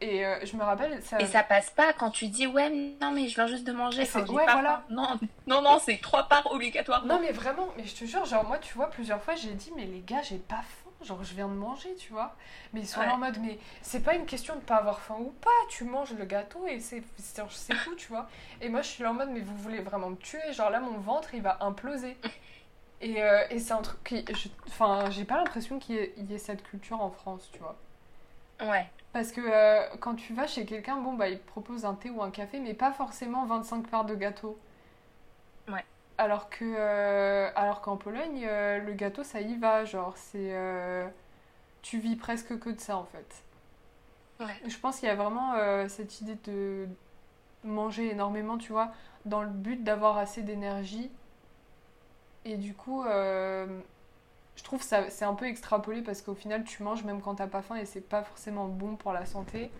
Et 0.00 0.24
euh, 0.26 0.44
je 0.44 0.56
me 0.56 0.62
rappelle, 0.62 1.00
ça. 1.02 1.20
Et 1.20 1.26
ça 1.26 1.42
passe 1.42 1.70
pas 1.70 1.92
quand 1.92 2.10
tu 2.10 2.26
dis 2.28 2.46
ouais 2.46 2.68
non 3.00 3.10
mais 3.12 3.28
je 3.28 3.36
viens 3.36 3.46
juste 3.46 3.64
de 3.66 3.72
manger. 3.72 4.04
C'est- 4.04 4.18
ouais, 4.28 4.44
voilà. 4.44 4.82
Non 4.90 5.08
non 5.46 5.62
non 5.62 5.78
c'est 5.78 5.98
trois 5.98 6.24
parts 6.28 6.50
obligatoirement. 6.52 7.14
Non 7.14 7.20
mais 7.20 7.30
vraiment, 7.32 7.68
mais 7.76 7.84
je 7.84 7.94
te 7.94 8.04
jure, 8.04 8.24
genre 8.26 8.44
moi 8.44 8.58
tu 8.58 8.74
vois 8.74 8.90
plusieurs 8.90 9.22
fois 9.22 9.34
j'ai 9.36 9.52
dit 9.52 9.72
mais 9.76 9.86
les 9.86 10.00
gars 10.00 10.20
j'ai 10.20 10.38
pas 10.38 10.62
faim, 10.62 10.83
genre 11.04 11.22
je 11.24 11.34
viens 11.34 11.48
de 11.48 11.54
manger 11.54 11.94
tu 11.96 12.12
vois. 12.12 12.34
Mais 12.72 12.80
ils 12.80 12.86
sont 12.86 13.00
là 13.00 13.06
Ouais. 13.08 13.12
en 13.12 13.18
mode 13.18 13.38
mais 13.40 13.58
c'est 13.82 14.00
pas 14.02 14.14
une 14.14 14.26
question 14.26 14.56
de 14.56 14.60
pas 14.60 14.76
avoir 14.76 15.00
faim 15.00 15.16
ou 15.20 15.30
pas, 15.40 15.50
tu 15.68 15.84
manges 15.84 16.12
le 16.14 16.24
gâteau 16.24 16.66
et 16.66 16.80
c'est 16.80 17.02
tout 17.84 17.94
tu 17.96 18.08
vois. 18.08 18.28
Et 18.60 18.68
moi 18.68 18.82
je 18.82 18.88
suis 18.88 19.02
là 19.02 19.10
en 19.10 19.14
mode 19.14 19.30
mais 19.30 19.40
vous 19.40 19.56
voulez 19.56 19.80
vraiment 19.80 20.10
me 20.10 20.16
tuer, 20.16 20.52
genre 20.52 20.70
là 20.70 20.80
mon 20.80 20.98
ventre 20.98 21.34
il 21.34 21.42
va 21.42 21.58
imploser. 21.60 22.16
Et, 23.00 23.22
euh, 23.22 23.42
et 23.50 23.58
c'est 23.58 23.72
un 23.74 23.82
truc 23.82 24.02
qui, 24.04 24.24
enfin 24.68 25.10
j'ai 25.10 25.24
pas 25.26 25.36
l'impression 25.36 25.78
qu'il 25.78 25.96
y, 25.96 25.98
ait- 25.98 26.14
il 26.16 26.30
y 26.30 26.34
ait 26.34 26.38
cette 26.38 26.62
culture 26.62 27.02
en 27.02 27.10
France 27.10 27.50
tu 27.52 27.58
vois. 27.58 27.76
Ouais. 28.62 28.86
Parce 29.12 29.30
que 29.30 29.42
euh, 29.44 29.82
quand 30.00 30.14
tu 30.14 30.32
vas 30.32 30.46
chez 30.46 30.64
quelqu'un, 30.64 30.96
bon 30.96 31.12
bah 31.12 31.28
il 31.28 31.38
te 31.38 31.46
propose 31.46 31.84
un 31.84 31.94
thé 31.94 32.08
ou 32.08 32.22
un 32.22 32.30
café, 32.30 32.60
mais 32.60 32.72
pas 32.72 32.92
forcément 32.92 33.44
25 33.44 33.88
parts 33.88 34.04
de 34.06 34.14
gâteau. 34.14 34.58
Alors 36.16 36.48
que 36.48 36.64
euh, 36.64 37.50
alors 37.56 37.80
qu'en 37.80 37.96
Pologne, 37.96 38.44
euh, 38.46 38.78
le 38.78 38.92
gâteau 38.92 39.24
ça 39.24 39.40
y 39.40 39.56
va, 39.56 39.84
genre 39.84 40.16
c'est 40.16 40.50
euh, 40.52 41.08
tu 41.82 41.98
vis 41.98 42.14
presque 42.16 42.58
que 42.58 42.70
de 42.70 42.78
ça 42.78 42.96
en 42.96 43.04
fait. 43.04 43.44
Ouais. 44.40 44.54
Je 44.66 44.78
pense 44.78 45.00
qu'il 45.00 45.08
y 45.08 45.10
a 45.10 45.16
vraiment 45.16 45.54
cette 45.88 46.20
idée 46.20 46.36
de 46.44 46.88
manger 47.62 48.10
énormément, 48.10 48.58
tu 48.58 48.72
vois, 48.72 48.92
dans 49.24 49.42
le 49.42 49.48
but 49.48 49.82
d'avoir 49.84 50.18
assez 50.18 50.42
d'énergie. 50.42 51.10
Et 52.44 52.56
du 52.56 52.74
coup, 52.74 53.04
je 53.04 54.62
trouve 54.64 54.82
ça 54.82 55.08
c'est 55.10 55.24
un 55.24 55.34
peu 55.34 55.46
extrapolé 55.46 56.02
parce 56.02 56.20
qu'au 56.20 56.34
final 56.34 56.64
tu 56.64 56.82
manges 56.82 57.04
même 57.04 57.20
quand 57.20 57.36
t'as 57.36 57.46
pas 57.46 57.62
faim 57.62 57.76
et 57.76 57.86
c'est 57.86 58.00
pas 58.00 58.22
forcément 58.22 58.66
bon 58.66 58.96
pour 58.96 59.12
la 59.12 59.24
santé. 59.24 59.70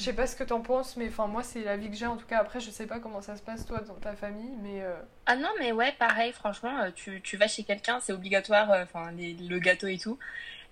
Je 0.00 0.06
sais 0.06 0.14
pas 0.14 0.26
ce 0.26 0.34
que 0.34 0.44
t'en 0.44 0.62
penses, 0.62 0.96
mais 0.96 1.08
enfin 1.08 1.26
moi 1.26 1.42
c'est 1.42 1.62
la 1.62 1.76
vie 1.76 1.90
que 1.90 1.96
j'ai 1.96 2.06
en 2.06 2.16
tout 2.16 2.24
cas. 2.26 2.38
Après 2.40 2.58
je 2.58 2.70
sais 2.70 2.86
pas 2.86 3.00
comment 3.00 3.20
ça 3.20 3.36
se 3.36 3.42
passe 3.42 3.66
toi 3.66 3.80
dans 3.80 3.94
ta 3.94 4.14
famille, 4.16 4.56
mais 4.62 4.82
euh, 4.82 4.96
Ah 5.26 5.36
non 5.36 5.50
mais 5.60 5.72
ouais 5.72 5.92
pareil 5.92 6.32
franchement 6.32 6.76
euh, 6.80 6.90
tu, 6.94 7.20
tu 7.22 7.36
vas 7.36 7.46
chez 7.46 7.62
quelqu'un 7.62 8.00
c'est 8.00 8.12
obligatoire 8.12 8.70
euh, 8.72 8.82
enfin 8.82 9.12
le 9.12 9.58
gâteau 9.58 9.86
et 9.86 9.98
tout. 9.98 10.18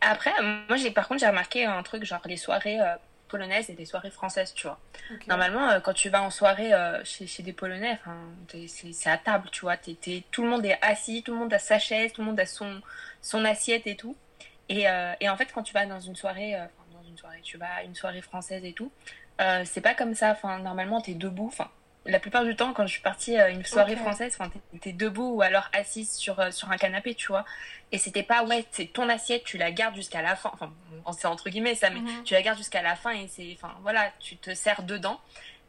Après 0.00 0.32
moi 0.68 0.76
j'ai 0.78 0.90
par 0.90 1.08
contre 1.08 1.20
j'ai 1.20 1.28
remarqué 1.28 1.64
un 1.66 1.82
truc 1.82 2.04
genre 2.04 2.22
les 2.26 2.36
soirées 2.38 2.80
euh, 2.80 2.96
polonaises 3.28 3.70
et 3.70 3.76
les 3.76 3.86
soirées 3.86 4.10
françaises 4.10 4.54
tu 4.54 4.66
vois. 4.66 4.80
Normalement, 5.28 5.80
quand 5.82 5.94
tu 5.94 6.08
vas 6.10 6.22
en 6.22 6.30
soirée 6.30 6.72
chez, 7.04 7.26
chez 7.26 7.42
des 7.42 7.52
Polonais, 7.52 7.92
enfin, 7.92 8.16
c'est 8.92 9.10
à 9.10 9.18
table, 9.18 9.48
tu 9.52 9.60
vois. 9.62 9.76
t'es- 9.76 10.24
tout 10.30 10.42
le 10.42 10.48
monde 10.48 10.64
est 10.66 10.78
assis, 10.82 11.22
tout 11.22 11.32
le 11.32 11.38
monde 11.38 11.52
a 11.54 11.58
sa 11.58 11.78
chaise, 11.78 12.12
tout 12.14 12.22
le 12.22 12.26
monde 12.28 12.40
a 12.40 12.46
son, 12.46 12.80
son 13.22 13.44
assiette 13.44 13.86
et 13.86 13.96
tout. 13.96 14.16
Et, 14.70 14.86
et 15.20 15.28
en 15.28 15.36
fait, 15.36 15.52
quand 15.54 15.62
tu 15.62 15.74
vas 15.74 15.86
dans 15.86 16.00
une 16.00 16.16
soirée, 16.16 16.56
euh, 17.18 17.20
soirée, 17.20 17.40
tu 17.42 17.56
vas 17.58 17.72
à 17.78 17.82
une 17.82 17.94
soirée 17.94 18.22
française 18.22 18.64
et 18.64 18.72
tout, 18.72 18.90
euh, 19.40 19.62
c'est 19.64 19.80
pas 19.80 19.94
comme 19.94 20.14
ça. 20.14 20.30
Enfin, 20.32 20.58
normalement, 20.60 21.00
t'es 21.00 21.14
debout. 21.14 21.46
Enfin, 21.48 21.68
la 22.06 22.18
plupart 22.20 22.44
du 22.44 22.56
temps, 22.56 22.72
quand 22.72 22.86
je 22.86 22.92
suis 22.92 23.02
partie 23.02 23.36
à 23.36 23.50
une 23.50 23.64
soirée 23.64 23.96
française, 23.96 24.36
enfin, 24.38 24.50
t'es- 24.80 24.92
debout 24.92 25.34
ou 25.36 25.42
alors 25.42 25.68
assise 25.72 26.12
sur, 26.16 26.38
euh, 26.40 26.50
sur 26.50 26.70
un 26.70 26.76
canapé, 26.76 27.14
tu 27.14 27.26
vois. 27.28 27.44
Et 27.92 27.98
c'était 27.98 28.22
pas, 28.22 28.44
ouais, 28.44 28.64
c'est 28.70 28.86
ton 28.86 29.08
assiette, 29.08 29.44
tu 29.44 29.58
la 29.58 29.70
gardes 29.72 29.94
jusqu'à 29.96 30.22
la 30.22 30.36
fin. 30.36 30.50
Enfin, 30.54 30.72
c'est 31.18 31.26
entre 31.26 31.48
guillemets 31.50 31.74
ça, 31.74 31.90
mais 31.90 32.00
Mhm. 32.00 32.24
tu 32.24 32.34
la 32.34 32.42
gardes 32.42 32.58
jusqu'à 32.58 32.82
la 32.82 32.96
fin 32.96 33.10
et 33.12 33.28
c'est 33.28 33.52
enfin 33.54 33.74
voilà 33.82 34.10
tu 34.20 34.36
te 34.36 34.54
sers 34.54 34.82
dedans 34.82 35.20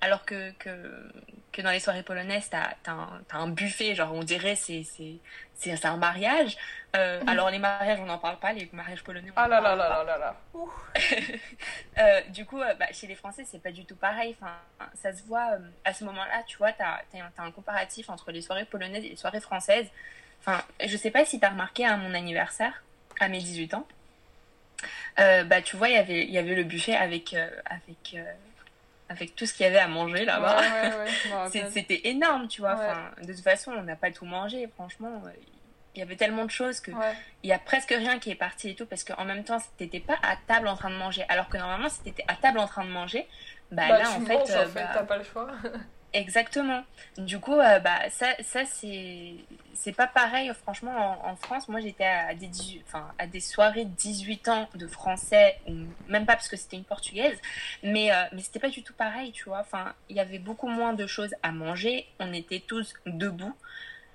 alors 0.01 0.23
que 0.25 0.51
que, 0.51 1.11
que 1.51 1.61
dans 1.61 1.71
les 1.71 1.79
soirées 1.79 2.03
polonaises 2.03 2.49
t'as 2.49 2.69
as 2.85 2.91
un, 2.91 3.21
t'as 3.27 3.37
un 3.37 3.47
buffet 3.49 3.95
genre 3.95 4.13
on 4.13 4.23
dirait 4.23 4.55
c'est 4.55 4.83
c'est 4.83 5.17
c'est 5.55 5.75
c'est 5.75 5.87
un 5.87 5.97
mariage 5.97 6.57
Euh, 6.95 7.21
Mhm. 7.21 7.29
alors 7.29 7.49
les 7.51 7.59
mariages 7.59 7.99
on 7.99 8.05
n'en 8.05 8.17
parle 8.17 8.39
pas 8.39 8.51
les 8.51 8.67
mariages 8.73 9.03
polonais 9.03 9.29
on 9.29 9.33
Ah 9.35 9.45
en 9.45 9.47
là 9.49 9.59
là 9.61 9.75
parle 9.75 9.77
là 9.79 9.87
pas. 9.89 10.03
là 10.03 10.17
là 10.17 10.17
là. 10.17 10.35
Euh, 11.99 12.21
du 12.29 12.45
coup 12.45 12.61
euh, 12.61 12.73
bah, 12.75 12.87
chez 12.93 13.07
les 13.07 13.15
français 13.15 13.43
c'est 13.45 13.61
pas 13.61 13.71
du 13.71 13.85
tout 13.85 13.95
pareil 13.95 14.35
enfin 14.39 14.53
ça 14.95 15.13
se 15.13 15.21
voit 15.23 15.57
à 15.85 15.93
ce 15.93 16.03
moment-là 16.05 16.43
tu 16.47 16.57
vois 16.57 16.71
t'as 16.71 17.01
t'as 17.11 17.19
un- 17.19 17.31
t'as 17.35 17.43
un 17.43 17.51
comparatif 17.51 18.09
entre 18.09 18.31
les 18.31 18.41
soirées 18.41 18.65
polonaises 18.65 19.03
et 19.05 19.09
les 19.09 19.15
soirées 19.17 19.41
françaises 19.41 19.87
enfin 20.41 20.63
je 20.83 20.95
sais 20.97 21.11
pas 21.11 21.25
si 21.25 21.39
t'as 21.39 21.49
remarqué 21.49 21.85
à 21.85 21.97
mon 21.97 22.13
anniversaire 22.13 22.81
à 23.19 23.27
mes 23.27 23.39
18 23.39 23.73
ans 23.73 23.85
euh, 25.19 25.43
bah 25.43 25.61
tu 25.61 25.75
vois 25.75 25.89
il 25.89 25.95
y 25.95 25.97
avait 25.97 26.23
il 26.23 26.31
y 26.31 26.37
avait 26.37 26.55
le 26.55 26.63
buffet 26.63 26.95
avec 26.95 27.33
euh, 27.33 27.49
avec 27.65 28.13
euh, 28.15 28.23
avec 29.09 29.35
tout 29.35 29.45
ce 29.45 29.53
qu'il 29.53 29.65
y 29.65 29.69
avait 29.69 29.79
à 29.79 29.87
manger 29.87 30.23
là-bas. 30.23 30.59
Ouais, 30.61 31.51
ouais, 31.51 31.69
c'était 31.71 32.01
énorme 32.07 32.47
tu 32.47 32.61
vois. 32.61 32.73
Enfin 32.75 33.11
de 33.21 33.33
toute 33.33 33.43
façon 33.43 33.71
on 33.71 33.83
n'a 33.83 33.95
pas 33.95 34.11
tout 34.11 34.25
mangé 34.25 34.67
franchement. 34.75 35.21
Il 35.95 35.99
y 35.99 36.03
avait 36.03 36.15
tellement 36.15 36.45
de 36.45 36.51
choses 36.51 36.79
que 36.79 36.91
Ouais. 36.91 37.13
il 37.43 37.49
y 37.49 37.53
a 37.53 37.59
presque 37.59 37.89
rien 37.89 38.19
qui 38.19 38.29
est 38.29 38.35
parti 38.35 38.69
et 38.69 38.75
tout 38.75 38.85
parce 38.85 39.03
qu'en 39.03 39.25
même 39.25 39.43
temps 39.43 39.57
t'étais 39.77 39.99
pas 39.99 40.17
à 40.21 40.35
table 40.47 40.67
en 40.67 40.75
train 40.75 40.91
de 40.91 40.95
manger. 40.95 41.25
Alors 41.27 41.49
que 41.49 41.57
normalement 41.57 41.89
si 41.89 42.01
t'étais 42.01 42.23
à 42.27 42.35
table 42.35 42.59
en 42.59 42.67
train 42.67 42.85
de 42.85 42.91
manger 42.91 43.27
bah, 43.71 43.83
Bah, 43.89 43.99
là 43.99 44.11
en 44.11 44.21
fait, 44.21 44.51
euh, 44.51 44.67
bah, 44.73 44.81
t'as 44.93 45.03
pas 45.03 45.17
le 45.17 45.23
choix. 45.23 45.49
exactement. 46.13 46.83
Du 47.17 47.39
coup 47.39 47.53
euh, 47.53 47.79
bah 47.79 48.09
ça 48.09 48.27
ça 48.41 48.61
c'est 48.65 49.91
pas 49.95 50.07
pareil 50.07 50.51
franchement 50.63 51.19
en, 51.25 51.35
France. 51.35 51.67
Moi 51.69 51.79
j'étais 51.79 52.05
à 52.05 52.33
des 52.33 52.47
18 52.47 52.83
enfin 52.87 53.11
à 53.17 53.27
des 53.27 53.39
soirées 53.39 53.85
de 53.85 53.91
18 53.91 54.47
ans 54.49 54.69
de 54.75 54.87
français 54.87 55.59
même 56.07 56.25
pas 56.25 56.33
parce 56.33 56.47
que 56.47 56.57
c'était 56.57 56.77
une 56.77 56.83
portugaise 56.83 57.37
mais 57.83 58.11
euh, 58.11 58.15
mais 58.33 58.41
c'était 58.41 58.59
pas 58.59 58.69
du 58.69 58.83
tout 58.83 58.93
pareil 58.93 59.31
tu 59.31 59.45
vois. 59.45 59.59
Enfin 59.59 59.93
il 60.09 60.15
y 60.15 60.19
avait 60.19 60.39
beaucoup 60.39 60.67
moins 60.67 60.93
de 60.93 61.07
choses 61.07 61.33
à 61.43 61.51
manger. 61.51 62.07
On 62.19 62.33
était 62.33 62.63
tous 62.65 62.93
debout. 63.05 63.55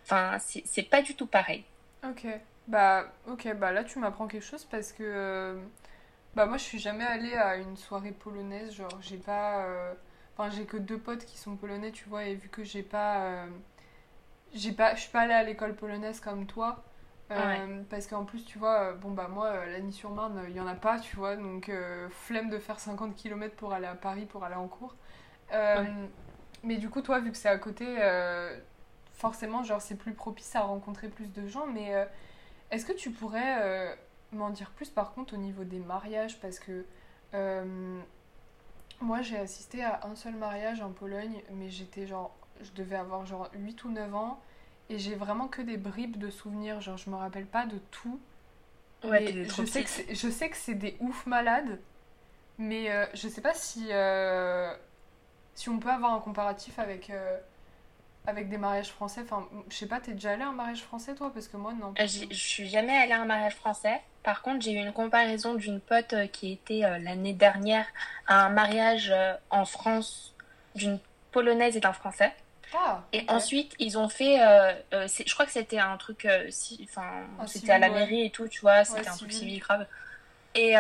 Enfin 0.05 0.39
c'est 0.39 0.89
pas 0.89 1.03
du 1.03 1.15
tout 1.15 1.27
pareil. 1.27 1.65
Ok, 2.07 2.27
bah 2.69 3.07
ok, 3.27 3.55
bah 3.57 3.73
là 3.73 3.85
tu 3.85 3.99
m'apprends 3.99 4.27
quelque 4.27 4.45
chose 4.45 4.65
parce 4.65 4.93
que 4.93 5.03
euh, 5.03 5.55
bah 6.35 6.47
moi 6.47 6.59
je 6.59 6.65
suis 6.65 6.79
jamais 6.79 7.05
allée 7.05 7.35
à 7.35 7.57
une 7.57 7.77
soirée 7.77 8.13
polonaise, 8.13 8.75
genre 8.75 8.99
j'ai 9.01 9.17
pas, 9.17 9.65
euh, 9.65 9.95
enfin 10.35 10.51
j'ai 10.51 10.67
que 10.67 10.77
deux 10.77 10.99
potes 10.99 11.25
qui 11.27 11.39
sont 11.39 11.57
polonais, 11.57 11.93
tu 11.93 12.09
vois, 12.09 12.25
et 12.27 12.35
vu 12.35 12.49
que 12.49 12.65
j'ai 12.65 12.83
pas, 12.83 13.23
euh, 13.25 13.47
j'ai 14.53 14.73
pas, 14.73 14.95
je 14.95 15.01
suis 15.03 15.11
pas 15.11 15.21
allée 15.23 15.35
à 15.35 15.43
l'école 15.43 15.75
polonaise 15.75 16.21
comme 16.21 16.47
toi, 16.47 16.85
euh, 17.31 17.83
parce 17.91 18.07
qu'en 18.07 18.25
plus 18.25 18.45
tu 18.45 18.59
vois, 18.59 18.93
euh, 18.93 18.95
bon 18.95 19.11
bah 19.13 19.29
moi 19.29 19.47
euh, 19.49 19.67
Lagny-sur-Marne 19.73 20.45
il 20.49 20.55
y 20.57 20.61
en 20.61 20.67
a 20.67 20.75
pas, 20.75 20.99
tu 21.01 21.17
vois, 21.17 21.37
donc 21.37 21.71
flemme 22.11 22.51
de 22.51 22.59
faire 22.59 22.81
50 22.81 23.15
km 23.17 23.55
pour 23.57 23.73
aller 23.73 23.87
à 23.87 23.95
Paris 23.95 24.27
pour 24.27 24.45
aller 24.45 24.55
en 24.57 24.69
cours. 24.69 24.95
Ouais. 25.75 25.91
Mais 26.63 26.77
du 26.77 26.89
coup 26.91 27.03
toi 27.03 27.21
vu 27.21 27.31
que 27.31 27.37
c'est 27.37 27.49
à 27.49 27.59
côté. 27.59 27.97
euh, 28.01 28.59
forcément, 29.13 29.63
genre, 29.63 29.81
c'est 29.83 29.97
plus 29.97 30.13
propice 30.15 30.57
à 30.57 30.63
rencontrer 30.63 31.09
plus 31.09 31.33
de 31.33 31.47
gens, 31.47 31.67
mais 31.67 31.95
euh, 31.95 32.05
est-ce 32.71 32.87
que 32.87 32.93
tu 32.93 33.11
pourrais 33.13 33.59
euh, 33.63 33.95
m'en 34.33 34.51
dire 34.51 34.71
plus 34.73 34.91
par 34.91 35.15
contre 35.15 35.35
au 35.35 35.39
niveau 35.39 35.65
des 35.65 35.79
mariages? 35.81 36.41
Parce 36.41 36.59
que 36.61 36.85
moi, 39.05 39.23
j'ai 39.23 39.37
assisté 39.39 39.83
à 39.85 40.01
un 40.05 40.17
seul 40.17 40.35
mariage 40.35 40.81
en 40.81 40.91
Pologne, 40.91 41.43
mais 41.53 41.71
j'étais 41.71 42.07
genre, 42.07 42.35
je 42.63 42.71
devais 42.73 42.97
avoir 42.97 43.27
genre 43.27 43.49
8 43.55 43.85
ou 43.85 43.91
9 43.91 44.15
ans, 44.15 44.41
et 44.91 44.99
j'ai 44.99 45.15
vraiment 45.15 45.49
que 45.49 45.63
des 45.63 45.77
bribes 45.77 46.17
de 46.19 46.31
souvenirs. 46.31 46.81
Genre, 46.81 46.97
je 46.97 47.11
me 47.11 47.17
rappelle 47.17 47.47
pas 47.47 47.67
de 47.67 47.79
tout. 47.91 48.21
Ouais, 49.05 49.21
Mais 49.21 49.25
t'étais 49.27 49.47
trop 49.47 49.63
je, 49.63 49.69
sais 49.71 49.85
que 49.85 50.15
je 50.15 50.31
sais 50.31 50.49
que 50.49 50.57
c'est 50.57 50.75
des 50.75 50.97
ouf 51.01 51.27
malades, 51.27 51.79
mais 52.59 52.91
euh, 52.91 53.07
je 53.15 53.29
sais 53.29 53.43
pas 53.43 53.55
si, 53.55 53.89
euh, 53.91 54.75
si 55.55 55.69
on 55.69 55.79
peut 55.79 55.91
avoir 55.91 56.15
un 56.15 56.21
comparatif 56.21 56.79
avec, 56.79 57.11
euh, 57.11 57.39
avec 58.27 58.49
des 58.49 58.59
mariages 58.59 58.91
français. 58.91 59.23
Enfin, 59.23 59.47
je 59.69 59.77
sais 59.77 59.89
pas, 59.89 60.01
t'es 60.01 60.13
déjà 60.13 60.33
allé 60.33 60.43
à 60.43 60.49
un 60.49 60.53
mariage 60.53 60.83
français 60.83 61.15
toi? 61.15 61.31
Parce 61.33 61.49
que 61.49 61.57
moi, 61.57 61.75
non. 61.75 61.95
Euh, 61.99 62.07
Je 62.07 62.35
suis 62.35 62.69
jamais 62.69 62.97
allée 62.97 63.13
à 63.13 63.21
un 63.21 63.27
mariage 63.27 63.57
français. 63.57 64.01
Par 64.25 64.43
contre, 64.43 64.65
j'ai 64.65 64.73
eu 64.73 64.79
une 64.79 64.93
comparaison 64.93 65.55
d'une 65.55 65.81
pote 65.81 66.15
euh, 66.15 66.27
qui 66.27 66.51
était 66.53 66.83
euh, 66.85 66.99
l'année 66.99 67.35
dernière 67.35 67.87
à 68.27 68.45
un 68.47 68.49
mariage 68.49 69.11
euh, 69.13 69.35
en 69.51 69.65
France 69.67 70.35
d'une 70.75 70.99
polonaise 71.31 71.77
et 71.77 71.81
d'un 71.81 71.93
français. 71.93 72.33
Ah, 72.77 73.03
Et 73.13 73.25
ensuite, 73.29 73.75
ils 73.79 73.97
ont 73.99 74.09
fait. 74.09 74.41
euh, 74.43 74.73
euh, 74.95 75.07
je 75.25 75.33
crois 75.35 75.47
que 75.47 75.53
c'était 75.53 75.79
un 75.79 75.97
truc. 75.97 76.25
euh, 76.25 76.47
si, 76.51 76.85
enfin, 76.91 77.09
c'était 77.47 77.71
à 77.73 77.79
la 77.79 77.89
ouais. 77.89 78.01
mairie 78.01 78.25
et 78.25 78.31
tout, 78.31 78.49
tu 78.49 78.61
vois. 78.63 78.85
C'était 78.85 79.03
Ouais, 79.03 79.09
un 79.09 79.17
truc 79.17 79.33
civil. 79.33 79.61
grave. 79.61 79.87
Et, 80.57 80.75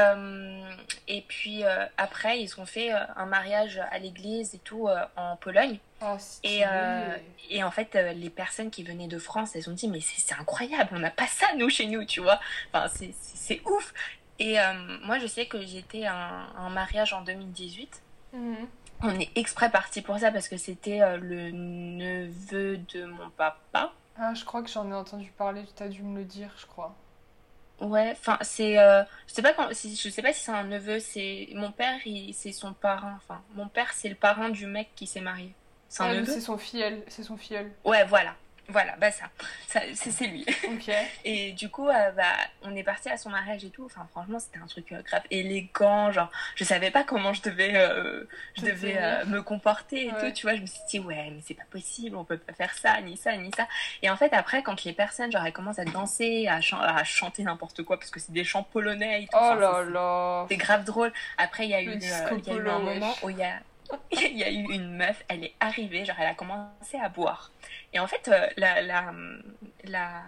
et 1.08 1.22
puis 1.22 1.64
après, 1.98 2.40
ils 2.40 2.60
ont 2.60 2.64
fait 2.64 2.92
un 2.92 3.26
mariage 3.26 3.80
à 3.90 3.98
l'église 3.98 4.54
et 4.54 4.58
tout 4.58 4.88
en 5.16 5.34
Pologne. 5.36 5.78
Et, 6.42 6.62
euh, 6.66 7.16
et 7.50 7.62
en 7.64 7.70
fait, 7.70 7.94
euh, 7.96 8.12
les 8.12 8.30
personnes 8.30 8.70
qui 8.70 8.82
venaient 8.84 9.08
de 9.08 9.18
France, 9.18 9.54
elles 9.56 9.68
ont 9.68 9.72
dit, 9.74 9.88
mais 9.88 10.00
c'est 10.00 10.34
incroyable, 10.34 10.90
on 10.92 10.98
n'a 10.98 11.10
pas 11.10 11.26
ça, 11.26 11.46
nous, 11.56 11.68
chez 11.70 11.86
nous, 11.86 12.04
tu 12.04 12.20
vois. 12.20 12.40
Enfin, 12.72 12.88
c'est- 12.88 13.60
ouf. 13.66 13.92
Et 14.38 14.58
euh, 14.58 14.72
moi, 15.04 15.18
je 15.18 15.26
sais 15.26 15.46
que 15.46 15.64
j'étais 15.64 16.04
à 16.06 16.14
un, 16.56 16.70
mariage 16.70 17.12
en 17.12 17.22
2018. 17.22 18.02
Mhm. 18.32 18.66
On 19.02 19.18
est 19.20 19.30
exprès 19.36 19.70
parti 19.70 20.02
pour 20.02 20.18
ça 20.18 20.30
parce 20.32 20.48
que 20.48 20.56
c'était 20.56 21.00
le 21.18 21.50
neveu 21.50 22.78
de 22.78 23.04
mon 23.04 23.30
papa. 23.30 23.92
Ah, 24.16 24.32
je 24.34 24.44
crois 24.44 24.62
que 24.62 24.70
j'en 24.70 24.88
ai 24.90 24.94
entendu 24.94 25.30
parler, 25.36 25.64
tu 25.76 25.82
as 25.82 25.88
dû 25.88 26.02
me 26.02 26.18
le 26.18 26.24
dire, 26.24 26.50
je 26.58 26.66
crois. 26.66 26.94
Ouais, 27.80 28.12
enfin, 28.12 28.38
c'est. 28.42 28.78
euh, 28.78 29.02
je 29.26 29.34
sais 29.34 29.42
pas 29.42 29.52
quand, 29.52 29.68
si- 29.74 29.96
je 29.96 30.08
sais 30.08 30.22
pas 30.22 30.32
si 30.32 30.40
c'est 30.40 30.52
un 30.52 30.64
neveu, 30.64 31.00
c'est. 31.00 31.48
Mon 31.54 31.72
père, 31.72 31.98
c'est 32.32 32.52
son 32.52 32.72
parrain. 32.72 33.16
Enfin, 33.16 33.42
mon 33.54 33.68
père, 33.68 33.92
c'est 33.92 34.08
le 34.08 34.14
parrain 34.14 34.48
du 34.48 34.66
mec 34.66 34.90
qui 34.94 35.06
s'est 35.08 35.20
marié. 35.20 35.52
C'est 35.96 36.02
un 36.02 36.12
neveu 36.14 36.24
c'est 36.32 36.40
son 36.40 36.58
filleul, 36.58 37.02
c'est 37.08 37.22
son 37.22 37.36
filleul. 37.36 37.70
Ouais, 37.84 38.04
voilà. 38.04 38.34
Voilà, 38.68 38.96
bah 38.96 39.10
ça. 39.10 39.26
ça 39.68 39.80
c'est 39.94 40.26
lui. 40.26 40.44
Ok. 40.68 40.90
Et 41.26 41.52
du 41.52 41.68
coup, 41.68 41.86
euh, 41.86 42.10
bah, 42.12 42.22
on 42.62 42.74
est 42.74 42.82
parti 42.82 43.10
à 43.10 43.18
son 43.18 43.28
mariage 43.28 43.62
et 43.62 43.68
tout. 43.68 43.84
Enfin, 43.84 44.08
franchement, 44.10 44.38
c'était 44.38 44.58
un 44.58 44.66
truc 44.66 44.90
euh, 44.92 45.02
grave 45.02 45.20
élégant. 45.30 46.10
Genre, 46.12 46.30
je 46.56 46.64
savais 46.64 46.90
pas 46.90 47.04
comment 47.04 47.34
je 47.34 47.42
devais, 47.42 47.72
euh, 47.76 48.24
je 48.56 48.62
devais 48.62 48.98
me 49.26 49.42
comporter 49.42 50.06
et 50.06 50.12
Ouais. 50.12 50.18
tout. 50.30 50.32
Tu 50.34 50.46
vois, 50.46 50.56
je 50.56 50.62
me 50.62 50.66
suis 50.66 50.80
dit, 50.88 50.98
ouais, 50.98 51.30
mais 51.30 51.42
c'est 51.46 51.52
pas 51.52 51.66
possible, 51.70 52.16
on 52.16 52.24
peut 52.24 52.38
pas 52.38 52.54
faire 52.54 52.72
ça, 52.72 52.98
ni 53.02 53.18
ça, 53.18 53.36
ni 53.36 53.50
ça. 53.54 53.68
Et 54.02 54.08
en 54.08 54.16
fait, 54.16 54.32
après, 54.32 54.62
quand 54.62 54.82
les 54.84 54.94
personnes, 54.94 55.30
genre, 55.30 55.44
elles 55.44 55.52
commencent 55.52 55.78
à 55.78 55.84
danser, 55.84 56.48
à, 56.48 56.62
chan- 56.62 56.80
à 56.80 57.04
chanter 57.04 57.42
n'importe 57.42 57.82
quoi, 57.82 57.98
parce 57.98 58.10
que 58.10 58.18
c'est 58.18 58.32
des 58.32 58.44
chants 58.44 58.62
polonais 58.64 59.24
et 59.24 59.26
tout. 59.26 59.36
Oh 59.38 59.54
là 59.60 59.84
là. 59.84 60.46
c'est 60.48 60.56
grave 60.56 60.84
drôle. 60.84 61.12
Après, 61.36 61.64
il 61.66 61.70
y 61.70 61.74
a 61.74 61.82
eu, 61.82 61.90
Le 61.90 61.96
disco 61.96 62.36
il 62.38 62.46
y 62.46 62.50
a 62.50 62.54
eu 62.54 62.56
polo, 62.56 62.70
un 62.70 62.78
moment 62.78 63.14
où 63.22 63.28
il 63.28 63.36
y 63.36 63.44
a, 63.44 63.60
il 64.10 64.38
y 64.38 64.44
a 64.44 64.50
eu 64.50 64.64
une 64.72 64.96
meuf, 64.96 65.24
elle 65.28 65.44
est 65.44 65.54
arrivée, 65.60 66.04
genre 66.04 66.16
elle 66.18 66.28
a 66.28 66.34
commencé 66.34 66.98
à 67.00 67.08
boire. 67.08 67.50
Et 67.92 67.98
en 67.98 68.06
fait, 68.06 68.28
euh, 68.28 68.46
la, 68.56 68.82
la, 68.82 69.12
la, 69.84 70.22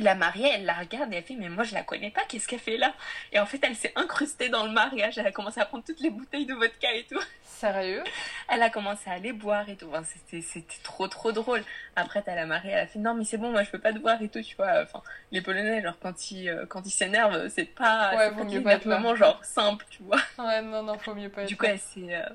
la 0.00 0.14
mariée, 0.14 0.48
elle 0.54 0.64
la 0.64 0.74
regarde 0.74 1.12
et 1.12 1.16
elle 1.16 1.22
fait, 1.24 1.34
mais 1.34 1.48
moi 1.48 1.64
je 1.64 1.74
la 1.74 1.82
connais 1.82 2.10
pas, 2.10 2.22
qu'est-ce 2.28 2.46
qu'elle 2.48 2.58
fait 2.60 2.76
là? 2.76 2.94
Et 3.32 3.38
en 3.40 3.46
fait, 3.46 3.58
elle 3.62 3.74
s'est 3.76 3.92
incrustée 3.96 4.48
dans 4.48 4.64
le 4.64 4.72
mariage, 4.72 5.18
elle 5.18 5.26
a 5.26 5.32
commencé 5.32 5.60
à 5.60 5.64
prendre 5.66 5.84
toutes 5.84 6.00
les 6.00 6.10
bouteilles 6.10 6.46
de 6.46 6.54
vodka 6.54 6.92
et 6.94 7.04
tout. 7.04 7.20
Sérieux? 7.44 8.04
Elle 8.48 8.62
a 8.62 8.68
commencé 8.70 9.08
à 9.08 9.18
les 9.18 9.32
boire 9.32 9.68
et 9.68 9.76
tout. 9.76 9.88
Enfin, 9.88 10.02
c'était, 10.04 10.42
c'était 10.42 10.82
trop 10.82 11.08
trop 11.08 11.32
drôle. 11.32 11.62
Après, 11.96 12.20
t'as 12.22 12.34
la 12.34 12.44
mariée, 12.46 12.72
elle 12.72 12.80
a 12.80 12.86
fait, 12.86 12.98
non 12.98 13.14
mais 13.14 13.24
c'est 13.24 13.38
bon, 13.38 13.50
moi 13.50 13.62
je 13.62 13.70
peux 13.70 13.78
pas 13.78 13.92
te 13.92 13.98
voir 13.98 14.20
et 14.20 14.28
tout, 14.28 14.42
tu 14.42 14.54
vois. 14.56 14.82
Enfin, 14.82 15.02
les 15.32 15.40
Polonais, 15.40 15.80
genre 15.82 15.96
quand 16.00 16.30
ils, 16.30 16.48
euh, 16.50 16.66
quand 16.66 16.84
ils 16.86 16.90
s'énervent, 16.90 17.48
c'est 17.48 17.64
pas, 17.64 18.14
Ouais, 18.14 18.28
c'est 18.28 18.34
vaut 18.34 18.44
mieux 18.44 18.62
pas 18.62 18.74
être 18.74 18.84
là. 18.84 19.14
genre 19.16 19.42
simple, 19.44 19.86
tu 19.88 20.02
vois. 20.02 20.18
Ouais, 20.38 20.60
non, 20.62 20.82
non, 20.82 20.98
faut 20.98 21.14
mieux 21.14 21.30
pas 21.30 21.42
être 21.42 21.48
Du 21.48 21.56
coup, 21.56 21.64
s'est. 21.66 22.14
euh, 22.14 22.28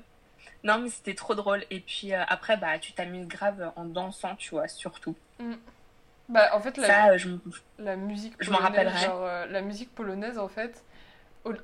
Non, 0.64 0.78
mais 0.78 0.88
c'était 0.90 1.14
trop 1.14 1.34
drôle. 1.36 1.64
Et 1.70 1.78
puis 1.80 2.12
euh, 2.14 2.22
après, 2.26 2.56
bah, 2.56 2.78
tu 2.80 2.92
t'amuses 2.92 3.28
grave 3.28 3.72
en 3.76 3.84
dansant, 3.84 4.34
tu 4.36 4.50
vois, 4.50 4.66
surtout. 4.68 5.16
Bah, 6.28 6.50
en 6.54 6.60
fait, 6.60 6.76
la, 6.78 6.86
Ça, 6.86 7.16
je... 7.16 7.28
m- 7.28 7.40
la 7.78 7.96
musique 7.96 8.34
je 8.40 8.50
m'en 8.50 8.58
rappellerai. 8.58 8.98
genre, 8.98 9.22
euh, 9.24 9.46
la 9.46 9.60
musique 9.60 9.94
polonaise, 9.94 10.38
en 10.38 10.48
fait, 10.48 10.84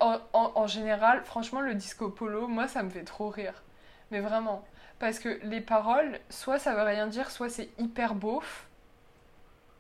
en, 0.01 0.19
en- 0.33 0.53
en 0.55 0.67
général, 0.67 1.25
franchement, 1.25 1.61
le 1.61 1.75
disco 1.75 2.11
polo, 2.11 2.49
moi, 2.49 2.69
ça 2.69 2.83
me 2.83 2.91
fait 2.91 3.05
trop 3.05 3.31
rire. 3.31 3.63
Mais 4.11 4.21
vraiment. 4.21 4.65
Parce 5.01 5.19
que 5.21 5.41
les 5.45 5.61
paroles, 5.61 6.21
soit 6.31 6.59
ça 6.59 6.75
veut 6.75 6.83
rien 6.83 7.07
dire, 7.09 7.31
soit 7.31 7.49
c'est 7.51 7.71
hyper 7.79 8.15
beauf. 8.15 8.67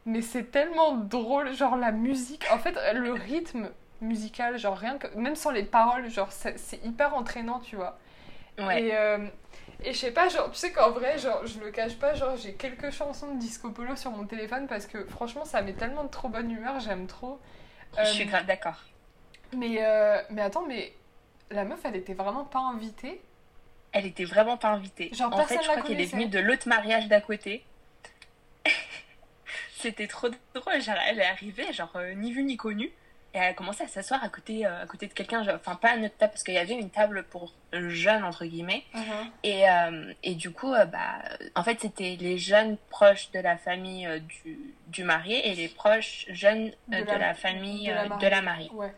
Mais 0.06 0.22
c'est 0.22 0.44
tellement 0.50 0.94
drôle, 0.96 1.52
genre 1.52 1.76
la 1.76 1.92
musique. 1.92 2.46
En 2.50 2.58
fait, 2.58 2.74
le 2.94 3.12
rythme 3.12 3.70
musical, 4.00 4.58
genre 4.58 4.76
rien 4.76 4.96
que. 4.98 5.06
Même 5.18 5.34
sans 5.36 5.50
les 5.50 5.64
paroles, 5.64 6.08
genre, 6.10 6.32
c'est 6.32 6.58
c'est 6.58 6.82
hyper 6.84 7.14
entraînant, 7.14 7.60
tu 7.60 7.76
vois. 7.76 7.98
Ouais. 8.58 8.84
Et, 8.84 8.96
euh, 8.96 9.26
et 9.84 9.92
je 9.92 9.98
sais 9.98 10.10
pas, 10.10 10.28
genre, 10.28 10.50
tu 10.50 10.58
sais 10.58 10.72
qu'en 10.72 10.90
vrai, 10.90 11.18
genre, 11.18 11.46
je 11.46 11.58
le 11.60 11.70
cache 11.70 11.96
pas, 11.96 12.14
genre, 12.14 12.36
j'ai 12.36 12.54
quelques 12.54 12.90
chansons 12.90 13.34
de 13.34 13.38
disco 13.38 13.70
polo 13.70 13.94
sur 13.96 14.10
mon 14.10 14.24
téléphone 14.26 14.66
parce 14.66 14.86
que 14.86 15.04
franchement, 15.06 15.44
ça 15.44 15.62
met 15.62 15.72
tellement 15.72 16.04
de 16.04 16.08
trop 16.10 16.28
bonne 16.28 16.50
humeur, 16.50 16.80
j'aime 16.80 17.06
trop. 17.06 17.40
Je 17.98 18.04
suis 18.04 18.24
Euh, 18.24 18.26
grave 18.26 18.46
d'accord. 18.46 18.80
Mais, 19.54 19.78
euh, 19.80 20.20
mais 20.30 20.42
attends, 20.42 20.66
mais 20.66 20.92
la 21.50 21.64
meuf, 21.64 21.80
elle 21.84 21.96
était 21.96 22.14
vraiment 22.14 22.44
pas 22.44 22.58
invitée. 22.60 23.20
Elle 23.92 24.04
était 24.06 24.24
vraiment 24.26 24.56
pas 24.58 24.68
invitée. 24.68 25.10
Genre, 25.14 25.32
en 25.34 25.44
fait, 25.46 25.56
je 25.62 25.68
crois 25.68 25.80
qu'elle 25.82 26.00
est 26.00 26.12
venue 26.12 26.26
de 26.28 26.38
l'autre 26.38 26.68
mariage 26.68 27.08
d'à 27.08 27.20
côté. 27.22 27.64
C'était 29.78 30.06
trop 30.06 30.28
drôle. 30.54 30.80
Genre, 30.82 30.96
elle 31.08 31.20
est 31.20 31.24
arrivée, 31.24 31.72
genre, 31.72 31.92
euh, 31.96 32.12
ni 32.14 32.32
vue 32.32 32.42
ni 32.42 32.56
connue. 32.56 32.90
Et 33.38 33.40
elle 33.40 33.50
a 33.50 33.54
commencé 33.54 33.84
à 33.84 33.86
s'asseoir 33.86 34.24
à 34.24 34.28
côté, 34.28 34.66
euh, 34.66 34.82
à 34.82 34.86
côté 34.86 35.06
de 35.06 35.12
quelqu'un. 35.12 35.46
Enfin, 35.54 35.76
pas 35.76 35.90
à 35.90 35.96
notre 35.96 36.16
table, 36.16 36.32
parce 36.32 36.42
qu'il 36.42 36.54
y 36.54 36.58
avait 36.58 36.74
une 36.74 36.90
table 36.90 37.22
pour 37.30 37.52
jeunes, 37.72 38.24
entre 38.24 38.44
guillemets. 38.44 38.82
Et, 39.44 39.70
euh, 39.70 40.12
et 40.24 40.34
du 40.34 40.50
coup, 40.50 40.72
euh, 40.72 40.86
bah, 40.86 41.22
en 41.54 41.62
fait, 41.62 41.80
c'était 41.80 42.16
les 42.18 42.36
jeunes 42.36 42.76
proches 42.90 43.30
de 43.30 43.38
la 43.38 43.56
famille 43.56 44.08
du, 44.22 44.58
du 44.88 45.04
marié 45.04 45.48
et 45.48 45.54
les 45.54 45.68
proches 45.68 46.26
jeunes 46.30 46.72
de, 46.88 46.96
la, 46.96 47.34
famille 47.34 47.86
de 47.86 47.92
la 47.92 48.08
mariée. 48.08 48.26
de 48.26 48.30
la 48.30 48.42
mariée. 48.42 48.70
Ouais. 48.72 48.92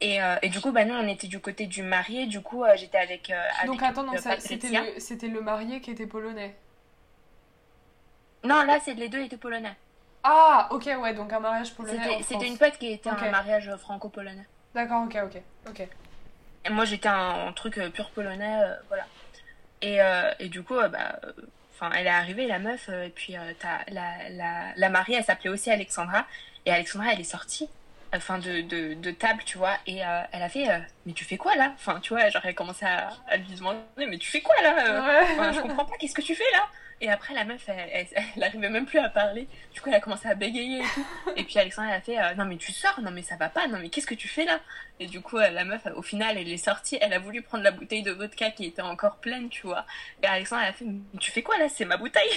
Et, 0.00 0.18
et 0.42 0.48
du 0.48 0.60
coup, 0.60 0.72
bah, 0.72 0.86
nous, 0.86 0.94
on 0.94 1.06
était 1.06 1.26
du 1.26 1.40
côté 1.40 1.66
du 1.66 1.82
marié. 1.82 2.26
Du 2.26 2.40
coup, 2.40 2.64
j'étais 2.76 2.98
avec, 2.98 3.30
avec 3.30 3.66
Donc 3.66 3.82
attends, 3.82 4.06
c'était 4.38 4.70
le, 4.70 4.98
c'était 4.98 5.28
le 5.28 5.42
marié 5.42 5.82
qui 5.82 5.90
était 5.90 6.06
polonais. 6.06 6.54
Non, 8.44 8.62
là, 8.62 8.78
c'est 8.82 8.94
les 8.94 9.10
deux 9.10 9.20
étaient 9.20 9.36
polonais. 9.36 9.76
Ah, 10.22 10.68
ok, 10.70 10.88
ouais, 11.00 11.14
donc 11.14 11.32
un 11.32 11.40
mariage 11.40 11.74
polonais 11.74 12.22
C'était 12.22 12.46
une 12.46 12.58
pote 12.58 12.76
qui 12.78 12.92
était 12.92 13.08
un 13.10 13.30
mariage 13.30 13.74
franco-polonais. 13.76 14.46
D'accord, 14.74 15.04
ok, 15.04 15.16
ok, 15.24 15.42
ok. 15.68 15.88
Et 16.64 16.70
moi, 16.70 16.84
j'étais 16.84 17.08
un, 17.08 17.46
un 17.48 17.52
truc 17.52 17.78
euh, 17.78 17.88
pur 17.88 18.10
polonais, 18.10 18.62
euh, 18.62 18.74
voilà. 18.88 19.06
Et, 19.80 20.02
euh, 20.02 20.30
et 20.38 20.48
du 20.48 20.62
coup, 20.62 20.74
bah, 20.74 21.18
enfin, 21.72 21.90
elle 21.94 22.06
est 22.06 22.10
arrivée, 22.10 22.46
la 22.46 22.58
meuf, 22.58 22.88
et 22.88 23.10
puis 23.10 23.36
euh, 23.36 23.52
la, 23.90 24.28
la, 24.30 24.72
la 24.76 24.88
mariée, 24.90 25.16
elle 25.16 25.24
s'appelait 25.24 25.50
aussi 25.50 25.70
Alexandra. 25.70 26.26
Et 26.66 26.72
Alexandra, 26.72 27.12
elle 27.12 27.20
est 27.20 27.24
sortie, 27.24 27.70
enfin, 28.14 28.38
de, 28.38 28.62
de, 28.62 28.94
de 28.94 29.10
table, 29.10 29.42
tu 29.44 29.58
vois, 29.58 29.76
et 29.86 30.04
euh, 30.04 30.22
elle 30.32 30.42
a 30.42 30.48
fait, 30.48 30.70
euh, 30.70 30.78
mais 31.06 31.12
tu 31.12 31.24
fais 31.24 31.36
quoi 31.36 31.54
là? 31.56 31.72
Enfin, 31.74 32.00
tu 32.00 32.12
vois, 32.14 32.28
genre, 32.28 32.42
elle 32.44 32.54
commençait 32.54 32.86
à, 32.86 33.10
à 33.28 33.36
lui 33.36 33.54
demander, 33.54 33.80
mais 33.96 34.18
tu 34.18 34.30
fais 34.30 34.40
quoi 34.40 34.54
là 34.62 34.76
euh? 34.86 35.06
Ouais. 35.06 35.26
Enfin, 35.32 35.52
je 35.52 35.60
comprends 35.60 35.84
pas, 35.84 35.96
qu'est-ce 35.98 36.14
que 36.14 36.22
tu 36.22 36.34
fais 36.34 36.50
là? 36.52 36.68
Et 37.00 37.08
après, 37.10 37.32
la 37.32 37.44
meuf, 37.44 37.62
elle, 37.68 37.88
elle, 37.92 38.06
elle 38.36 38.42
arrivait 38.42 38.68
même 38.68 38.84
plus 38.84 38.98
à 38.98 39.08
parler. 39.08 39.46
Du 39.72 39.80
coup, 39.80 39.88
elle 39.88 39.94
a 39.94 40.00
commencé 40.00 40.26
à 40.26 40.34
bégayer 40.34 40.80
et 40.80 40.86
tout. 40.94 41.06
Et 41.36 41.44
puis 41.44 41.56
Alexandra, 41.58 41.92
elle 41.92 41.98
a 41.98 42.00
fait 42.00 42.18
euh, 42.18 42.34
Non, 42.34 42.44
mais 42.44 42.56
tu 42.56 42.72
sors, 42.72 43.00
non, 43.00 43.12
mais 43.12 43.22
ça 43.22 43.36
va 43.36 43.48
pas, 43.48 43.68
non, 43.68 43.78
mais 43.80 43.88
qu'est-ce 43.88 44.06
que 44.06 44.16
tu 44.16 44.26
fais 44.26 44.44
là? 44.44 44.58
Et 44.98 45.06
du 45.06 45.20
coup, 45.20 45.38
euh, 45.38 45.48
la 45.50 45.64
meuf, 45.64 45.82
au 45.94 46.02
final, 46.02 46.36
elle 46.36 46.48
est 46.48 46.56
sortie, 46.56 46.98
elle 47.00 47.12
a 47.12 47.20
voulu 47.20 47.42
prendre 47.42 47.62
la 47.62 47.70
bouteille 47.70 48.02
de 48.02 48.10
vodka 48.10 48.50
qui 48.50 48.64
était 48.64 48.82
encore 48.82 49.18
pleine, 49.18 49.48
tu 49.48 49.66
vois. 49.66 49.86
Et 50.24 50.26
Alexandra, 50.26 50.64
elle 50.64 50.70
a 50.70 50.72
fait 50.72 50.86
Mais 50.86 51.20
tu 51.20 51.30
fais 51.30 51.42
quoi 51.42 51.56
là? 51.58 51.68
C'est 51.68 51.84
ma 51.84 51.96
bouteille 51.96 52.30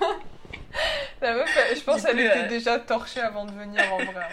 La 1.20 1.34
meuf, 1.34 1.58
je 1.72 1.80
pense 1.82 2.02
qu'elle 2.02 2.18
était 2.18 2.44
euh, 2.44 2.48
déjà 2.48 2.80
torchée 2.80 3.20
avant 3.20 3.44
de 3.44 3.52
venir 3.52 3.82
en 3.92 3.98
vrai. 3.98 4.26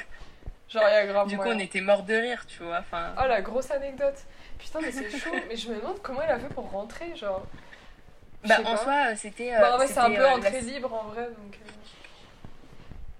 Genre, 0.70 0.84
il 0.88 0.94
y 0.94 0.96
a 0.98 1.06
grave 1.08 1.28
Du 1.28 1.36
coup, 1.38 1.44
moyen. 1.44 1.58
on 1.58 1.60
était 1.60 1.82
morts 1.82 2.04
de 2.04 2.14
rire, 2.14 2.46
tu 2.46 2.64
vois. 2.64 2.80
Enfin, 2.80 3.14
Oh 3.20 3.28
la 3.28 3.42
grosse 3.42 3.72
anecdote. 3.72 4.18
Putain, 4.60 4.80
mais 4.82 4.92
c'est 4.92 5.10
chaud. 5.10 5.32
Mais 5.48 5.56
je 5.56 5.70
me 5.70 5.76
demande 5.78 6.00
comment 6.02 6.22
il 6.22 6.30
a 6.30 6.38
fait 6.40 6.50
pour 6.54 6.70
rentrer, 6.70 7.16
genre. 7.16 7.46
Je 8.44 8.50
bah, 8.50 8.56
sais 8.58 8.66
en 8.66 8.72
pas. 8.72 8.78
soi, 8.78 8.94
euh, 9.12 9.16
c'était. 9.16 9.56
euh, 9.56 9.60
Bah, 9.60 9.74
en 9.74 9.78
vrai, 9.78 9.88
c'est 9.88 9.98
un 9.98 10.04
c'était, 10.06 10.18
peu 10.18 10.24
euh, 10.26 10.30
entrée 10.36 10.52
la- 10.52 10.60
libre 10.62 10.94
en 10.94 11.04
vrai, 11.06 11.24
donc. 11.26 11.56
euh, 11.62 11.70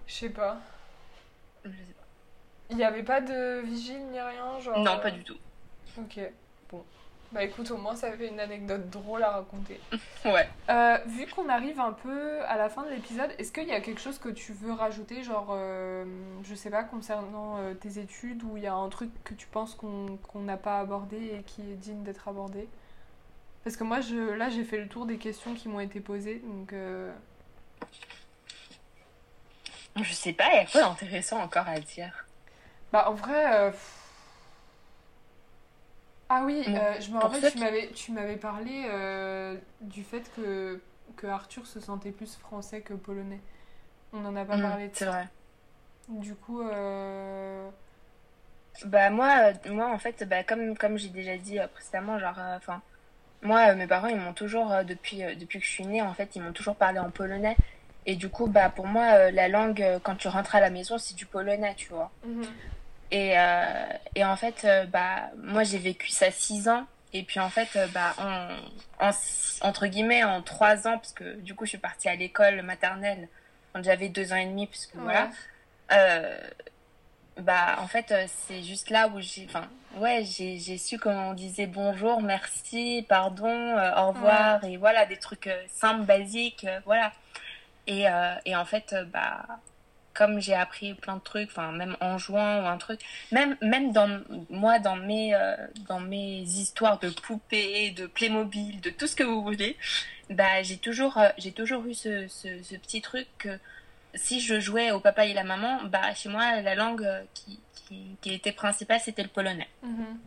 Je 0.08 0.14
sais 0.14 0.30
pas. 0.30 0.58
Je 1.66 1.70
sais 1.72 1.76
pas. 1.94 2.04
Il 2.70 2.78
n'y 2.78 2.84
avait 2.84 3.04
pas 3.04 3.20
de 3.22 3.62
vigile 3.62 4.06
ni 4.12 4.20
rien, 4.22 4.60
genre. 4.60 4.78
Non, 4.80 4.94
euh, 4.94 4.98
pas 4.98 5.12
du 5.12 5.24
tout. 5.24 5.38
Ok. 5.98 6.20
Bah 7.32 7.44
écoute, 7.44 7.70
au 7.70 7.78
moins 7.78 7.96
ça 7.96 8.12
fait 8.12 8.28
une 8.28 8.40
anecdote 8.40 8.90
drôle 8.90 9.24
à 9.24 9.32
raconter. 9.32 9.80
Ouais. 10.26 10.50
Euh, 10.70 10.98
vu 11.06 11.28
qu'on 11.28 11.48
arrive 11.48 11.80
un 11.80 11.94
peu 11.94 12.42
à 12.42 12.58
la 12.58 12.68
fin 12.68 12.84
de 12.84 12.90
l'épisode, 12.90 13.32
est-ce 13.38 13.54
qu'il 13.54 13.70
y 13.70 13.72
a 13.72 13.80
quelque 13.80 14.02
chose 14.02 14.20
que 14.20 14.28
tu 14.28 14.52
veux 14.52 14.74
rajouter, 14.74 15.24
genre, 15.24 15.48
euh, 15.52 16.04
je 16.44 16.56
sais 16.56 16.70
pas, 16.70 16.84
concernant 16.84 17.58
euh, 17.58 17.74
tes 17.74 18.00
études, 18.00 18.44
ou 18.44 18.58
il 18.58 18.64
y 18.64 18.68
a 18.68 18.74
un 18.74 18.90
truc 18.90 19.12
que 19.24 19.34
tu 19.34 19.48
penses 19.48 19.76
qu'on 19.76 20.18
qu'on 20.28 20.40
n'a 20.42 20.58
pas 20.58 20.80
abordé 20.80 21.36
et 21.40 21.44
qui 21.44 21.62
est 21.62 21.76
digne 21.76 22.04
d'être 22.04 22.28
abordé? 22.28 22.68
Parce 23.64 23.78
que 23.78 23.86
moi, 23.86 24.02
je, 24.02 24.34
là, 24.34 24.50
j'ai 24.50 24.66
fait 24.66 24.78
le 24.78 24.90
tour 24.90 25.06
des 25.06 25.18
questions 25.18 25.54
qui 25.54 25.70
m'ont 25.70 25.80
été 25.80 26.02
posées, 26.02 26.42
donc... 26.44 26.74
Je 29.96 30.14
sais 30.14 30.34
pas, 30.34 30.50
il 30.52 30.56
y 30.56 30.60
a 30.60 30.66
quoi 30.66 30.82
d'intéressant 30.82 31.40
encore 31.42 31.68
à 31.68 31.80
dire 31.80 32.26
Bah, 32.92 33.10
en 33.10 33.14
vrai. 33.14 33.72
pff. 33.72 33.99
Ah 36.30 36.44
oui, 36.46 36.68
Bon, 36.68 36.74
euh, 36.76 37.00
je 37.00 37.12
me 37.12 37.18
rappelle, 37.18 37.42
tu 37.44 37.58
m'avais, 37.58 37.92
tu 37.92 38.12
m'avais 38.12 38.38
parlé 38.38 38.86
euh, 38.88 39.58
du 39.82 40.04
fait 40.04 40.32
que, 40.36 40.80
que 41.16 41.26
Arthur 41.28 41.66
se 41.66 41.80
sentait 41.80 42.12
plus 42.12 42.36
français 42.36 42.82
que 42.82 42.94
polonais. 42.94 43.42
On 44.14 44.22
n'en 44.22 44.36
a 44.36 44.46
pas 44.46 44.58
Mm, 44.58 44.60
parlé 44.60 44.90
de 44.90 44.96
C'est 44.96 45.06
ça. 45.06 45.06
vrai. 45.06 45.28
Du 46.10 46.36
coup, 46.36 46.62
euh, 46.62 47.70
Bah 48.86 49.10
moi, 49.10 49.54
moi 49.68 49.90
en 49.94 49.98
fait, 50.00 50.24
bah, 50.28 50.44
comme, 50.44 50.78
comme 50.78 50.98
j'ai 50.98 51.10
déjà 51.10 51.38
dit 51.38 51.60
précédemment, 51.74 52.18
genre, 52.20 52.38
enfin, 52.56 52.82
moi, 53.44 53.76
mes 53.76 53.88
parents, 53.88 54.08
ils 54.08 54.18
m'ont 54.18 54.34
toujours, 54.34 54.84
depuis, 54.86 55.20
depuis 55.38 55.60
que 55.60 55.66
je 55.66 55.72
suis 55.72 55.86
née, 55.88 56.02
en 56.02 56.14
fait, 56.16 56.36
ils 56.36 56.42
m'ont 56.44 56.54
toujours 56.54 56.78
parlé 56.78 57.00
en 57.00 57.12
polonais. 57.12 57.58
Et 58.06 58.16
du 58.18 58.30
coup, 58.30 58.48
bah, 58.48 58.70
pour 58.72 58.88
moi, 58.88 59.32
la 59.32 59.50
langue, 59.50 59.84
quand 60.04 60.16
tu 60.18 60.28
rentres 60.30 60.56
à 60.56 60.62
la 60.62 60.70
maison, 60.72 60.98
c'est 61.00 61.16
du 61.16 61.28
polonais, 61.28 61.76
tu 61.76 61.90
vois. 61.94 62.14
mhm. 62.24 62.60
Et, 63.12 63.38
euh, 63.40 63.64
et 64.16 64.24
en 64.24 64.36
fait, 64.36 64.66
euh, 64.66 64.86
bah, 64.86 65.30
moi, 65.38 65.64
j'ai 65.64 65.80
vécu 65.80 66.10
ça 66.10 66.30
six 66.32 66.68
ans. 66.70 66.86
Et 67.12 67.24
puis, 67.24 67.40
en 67.40 67.50
fait, 67.50 67.70
euh, 67.76 67.88
bah, 67.88 68.14
en, 68.20 69.08
en- 69.08 69.68
entre 69.68 69.88
guillemets, 69.88 70.24
en 70.24 70.42
trois 70.44 70.88
ans, 70.88 70.98
parce 71.00 71.14
que 71.14 71.38
du 71.42 71.56
coup, 71.56 71.66
je 71.66 71.70
suis 71.70 71.78
partie 71.80 72.08
à 72.08 72.16
l'école 72.16 72.62
maternelle 72.62 73.28
quand 73.74 73.84
j'avais 73.84 74.10
deux 74.10 74.32
ans 74.32 74.36
et 74.38 74.46
demi, 74.46 74.68
parce 74.68 74.86
que 74.86 74.98
voilà. 75.00 75.24
Ouais. 75.24 75.30
Euh, 75.94 76.40
bah, 77.38 77.78
en 77.80 77.88
fait, 77.88 78.14
c'est 78.28 78.62
juste 78.62 78.90
là 78.92 79.08
où 79.08 79.20
j'ai, 79.22 79.46
enfin, 79.50 79.68
ouais, 79.96 80.24
j'ai, 80.24 80.58
j'ai 80.60 80.78
su 80.78 81.00
comment 81.00 81.30
on 81.30 81.34
disait 81.34 81.68
bonjour, 81.68 82.22
merci, 82.22 83.06
pardon, 83.10 83.48
euh, 83.48 83.96
au 84.04 84.10
revoir, 84.10 84.64
et 84.66 84.78
voilà, 84.78 85.06
des 85.06 85.18
trucs 85.18 85.50
simples, 85.68 86.04
basiques, 86.04 86.66
euh, 86.66 86.80
voilà. 86.86 87.12
Et, 87.88 88.06
et 88.46 88.56
en 88.56 88.66
fait, 88.66 88.96
bah, 89.12 89.46
comme 90.14 90.40
j'ai 90.42 90.54
appris 90.56 90.94
plein 90.96 91.16
de 91.18 91.22
trucs, 91.22 91.50
enfin, 91.50 91.72
même 91.72 91.96
en 92.02 92.18
jouant 92.18 92.64
ou 92.64 92.68
un 92.68 92.78
truc, 92.78 93.00
même, 93.32 93.56
même 93.62 93.92
dans, 93.92 94.20
moi, 94.50 94.80
dans 94.80 94.96
mes, 94.96 95.34
euh, 95.36 95.56
dans 95.88 96.00
mes 96.00 96.42
histoires 96.42 97.00
de 97.00 97.10
poupées, 97.10 97.92
de 97.92 98.08
Playmobil, 98.08 98.82
de 98.82 98.90
tout 98.90 99.08
ce 99.08 99.16
que 99.16 99.24
vous 99.24 99.42
voulez, 99.44 99.78
bah, 100.30 100.62
j'ai 100.64 100.78
toujours, 100.78 101.18
euh, 101.18 101.30
j'ai 101.38 101.52
toujours 101.52 101.86
eu 101.86 101.94
ce, 101.94 102.28
ce, 102.28 102.62
ce 102.64 102.76
petit 102.76 103.02
truc 103.02 103.28
que, 103.38 103.58
si 104.16 104.42
je 104.42 104.60
jouais 104.60 104.90
au 104.92 105.00
papa 105.00 105.26
et 105.26 105.34
la 105.34 105.44
maman, 105.44 105.84
bah 105.84 106.14
chez 106.16 106.30
moi 106.30 106.62
la 106.62 106.74
langue 106.74 107.04
euh, 107.04 107.22
qui, 107.36 107.60
qui, 107.76 108.18
qui 108.22 108.34
était 108.34 108.52
principale 108.52 109.00
c'était 109.00 109.22
le 109.22 109.30
polonais. 109.30 109.70
Mhm. 109.84 110.20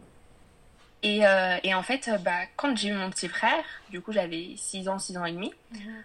Et, 1.02 1.26
euh, 1.26 1.56
et 1.64 1.74
en 1.74 1.82
fait, 1.82 2.08
bah, 2.24 2.42
quand 2.54 2.76
j'ai 2.76 2.88
eu 2.90 2.92
mon 2.92 3.10
petit 3.10 3.26
frère, 3.28 3.64
du 3.90 4.00
coup 4.00 4.12
j'avais 4.12 4.50
6 4.56 4.88
ans, 4.88 5.00
6 5.00 5.18
ans 5.18 5.24
et 5.24 5.32
demi, 5.32 5.52
Mhm. 5.72 6.02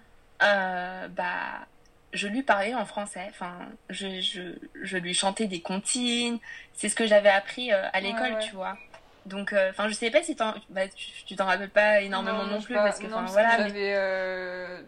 bah 1.15 1.67
je 2.13 2.27
lui 2.27 2.43
parlais 2.43 2.73
en 2.73 2.85
français. 2.85 3.25
Enfin, 3.29 3.53
je, 3.89 4.21
je, 4.21 4.41
je 4.81 4.97
lui 4.97 5.13
chantais 5.13 5.47
des 5.47 5.61
comptines. 5.61 6.39
C'est 6.73 6.89
ce 6.89 6.95
que 6.95 7.05
j'avais 7.07 7.29
appris 7.29 7.71
euh, 7.73 7.83
à 7.93 7.99
l'école, 7.99 8.33
ouais. 8.33 8.39
tu 8.39 8.53
vois. 8.55 8.77
Donc, 9.25 9.51
euh, 9.51 9.71
enfin, 9.71 9.87
je 9.89 9.93
sais 9.93 10.09
pas 10.09 10.23
si 10.23 10.35
t'en, 10.35 10.53
bah, 10.69 10.87
tu 10.87 11.07
tu 11.25 11.35
t'en 11.35 11.45
rappelles 11.45 11.69
pas 11.69 12.01
énormément 12.01 12.45
non, 12.45 12.61
plus 12.61 12.73
pas- 12.75 12.83
parce 12.85 12.99
que, 12.99 13.07
non, 13.07 13.17
parce 13.17 13.33
voilà. 13.33 13.57
que 13.57 13.61
mais- 13.63 13.67
j'avais, 13.67 13.93
euh, 13.95 14.81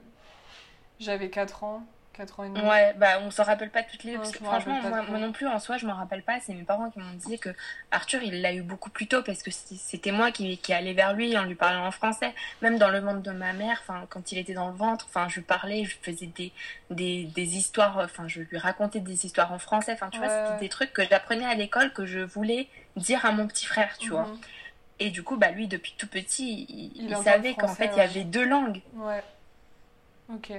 j'avais 1.00 1.30
4 1.30 1.64
ans, 1.64 1.84
4 2.20 2.40
ans 2.40 2.44
et 2.44 2.50
demi. 2.50 2.60
Ouais, 2.68 2.94
bah 2.98 3.20
on 3.22 3.32
s'en 3.32 3.44
rappelle 3.44 3.70
pas 3.70 3.82
toutes 3.82 4.04
les 4.04 4.18
parce 4.18 4.32
que 4.32 4.40
me 4.44 4.46
franchement 4.46 4.82
moi, 4.82 5.20
non 5.20 5.32
plus 5.32 5.48
en 5.48 5.58
soi 5.58 5.78
je 5.78 5.86
m'en 5.86 5.94
rappelle 5.94 6.22
pas, 6.22 6.40
c'est 6.42 6.54
mes 6.54 6.64
parents 6.64 6.90
qui 6.90 7.00
m'ont 7.00 7.14
dit 7.14 7.40
que 7.40 7.50
Arthur 7.92 8.22
il 8.24 8.42
l'a 8.42 8.54
eu 8.54 8.62
beaucoup 8.62 8.90
plus 8.90 9.08
tôt 9.08 9.24
parce 9.24 9.42
que 9.42 9.52
c'était 9.52 10.12
moi 10.12 10.32
qui, 10.32 10.58
qui 10.58 10.74
allais 10.74 10.92
vers 10.94 11.14
lui 11.14 11.38
en 11.38 11.46
lui 11.46 11.56
parlant 11.56 11.88
en 11.88 11.92
français, 11.92 12.34
même 12.62 12.78
dans 12.78 12.90
le 12.90 13.00
ventre 13.00 13.22
de 13.22 13.32
ma 13.32 13.54
mère, 13.54 13.82
enfin 13.82 14.06
quand 14.10 14.34
il 14.34 14.38
était 14.38 14.54
dans 14.54 14.70
le 14.70 14.76
ventre, 14.76 15.06
enfin 15.08 15.30
je 15.30 15.36
lui 15.36 15.44
parlais, 15.44 15.86
je 15.86 15.96
faisais 16.02 16.26
des, 16.26 16.52
des, 16.90 17.24
des 17.24 17.56
histoires, 17.56 17.98
enfin 18.00 18.28
je 18.28 18.42
lui 18.42 18.58
racontais 18.58 19.00
des 19.00 19.26
histoires 19.26 19.54
en 19.54 19.60
français, 19.60 19.94
enfin 19.94 20.10
tu 20.10 20.20
vois, 20.20 20.28
c'était 20.28 20.60
des 20.60 20.70
trucs 20.70 20.92
que 20.92 21.08
j'apprenais 21.08 21.46
à 21.46 21.56
l'école 21.56 21.94
que 21.94 22.06
je 22.06 22.20
voulais 22.20 22.68
dire 22.98 23.26
à 23.26 23.32
mon 23.32 23.48
petit 23.48 23.66
frère, 23.66 23.98
tu 23.98 24.10
vois. 24.10 24.26
Mhm. 24.26 24.40
Et 25.00 25.10
du 25.10 25.24
coup 25.24 25.38
bah 25.38 25.52
lui 25.52 25.68
depuis 25.70 25.96
tout 25.98 26.08
petit, 26.08 26.66
il, 26.68 26.92
Il 26.96 27.04
il 27.06 27.16
entend 27.16 27.24
savait 27.24 27.54
qu'en 27.54 27.74
fait 27.74 27.92
il 27.94 27.98
y 27.98 28.02
avait 28.02 28.26
deux 28.26 28.46
langues. 28.46 28.82
Ouais. 28.96 29.24
Ok. 30.34 30.52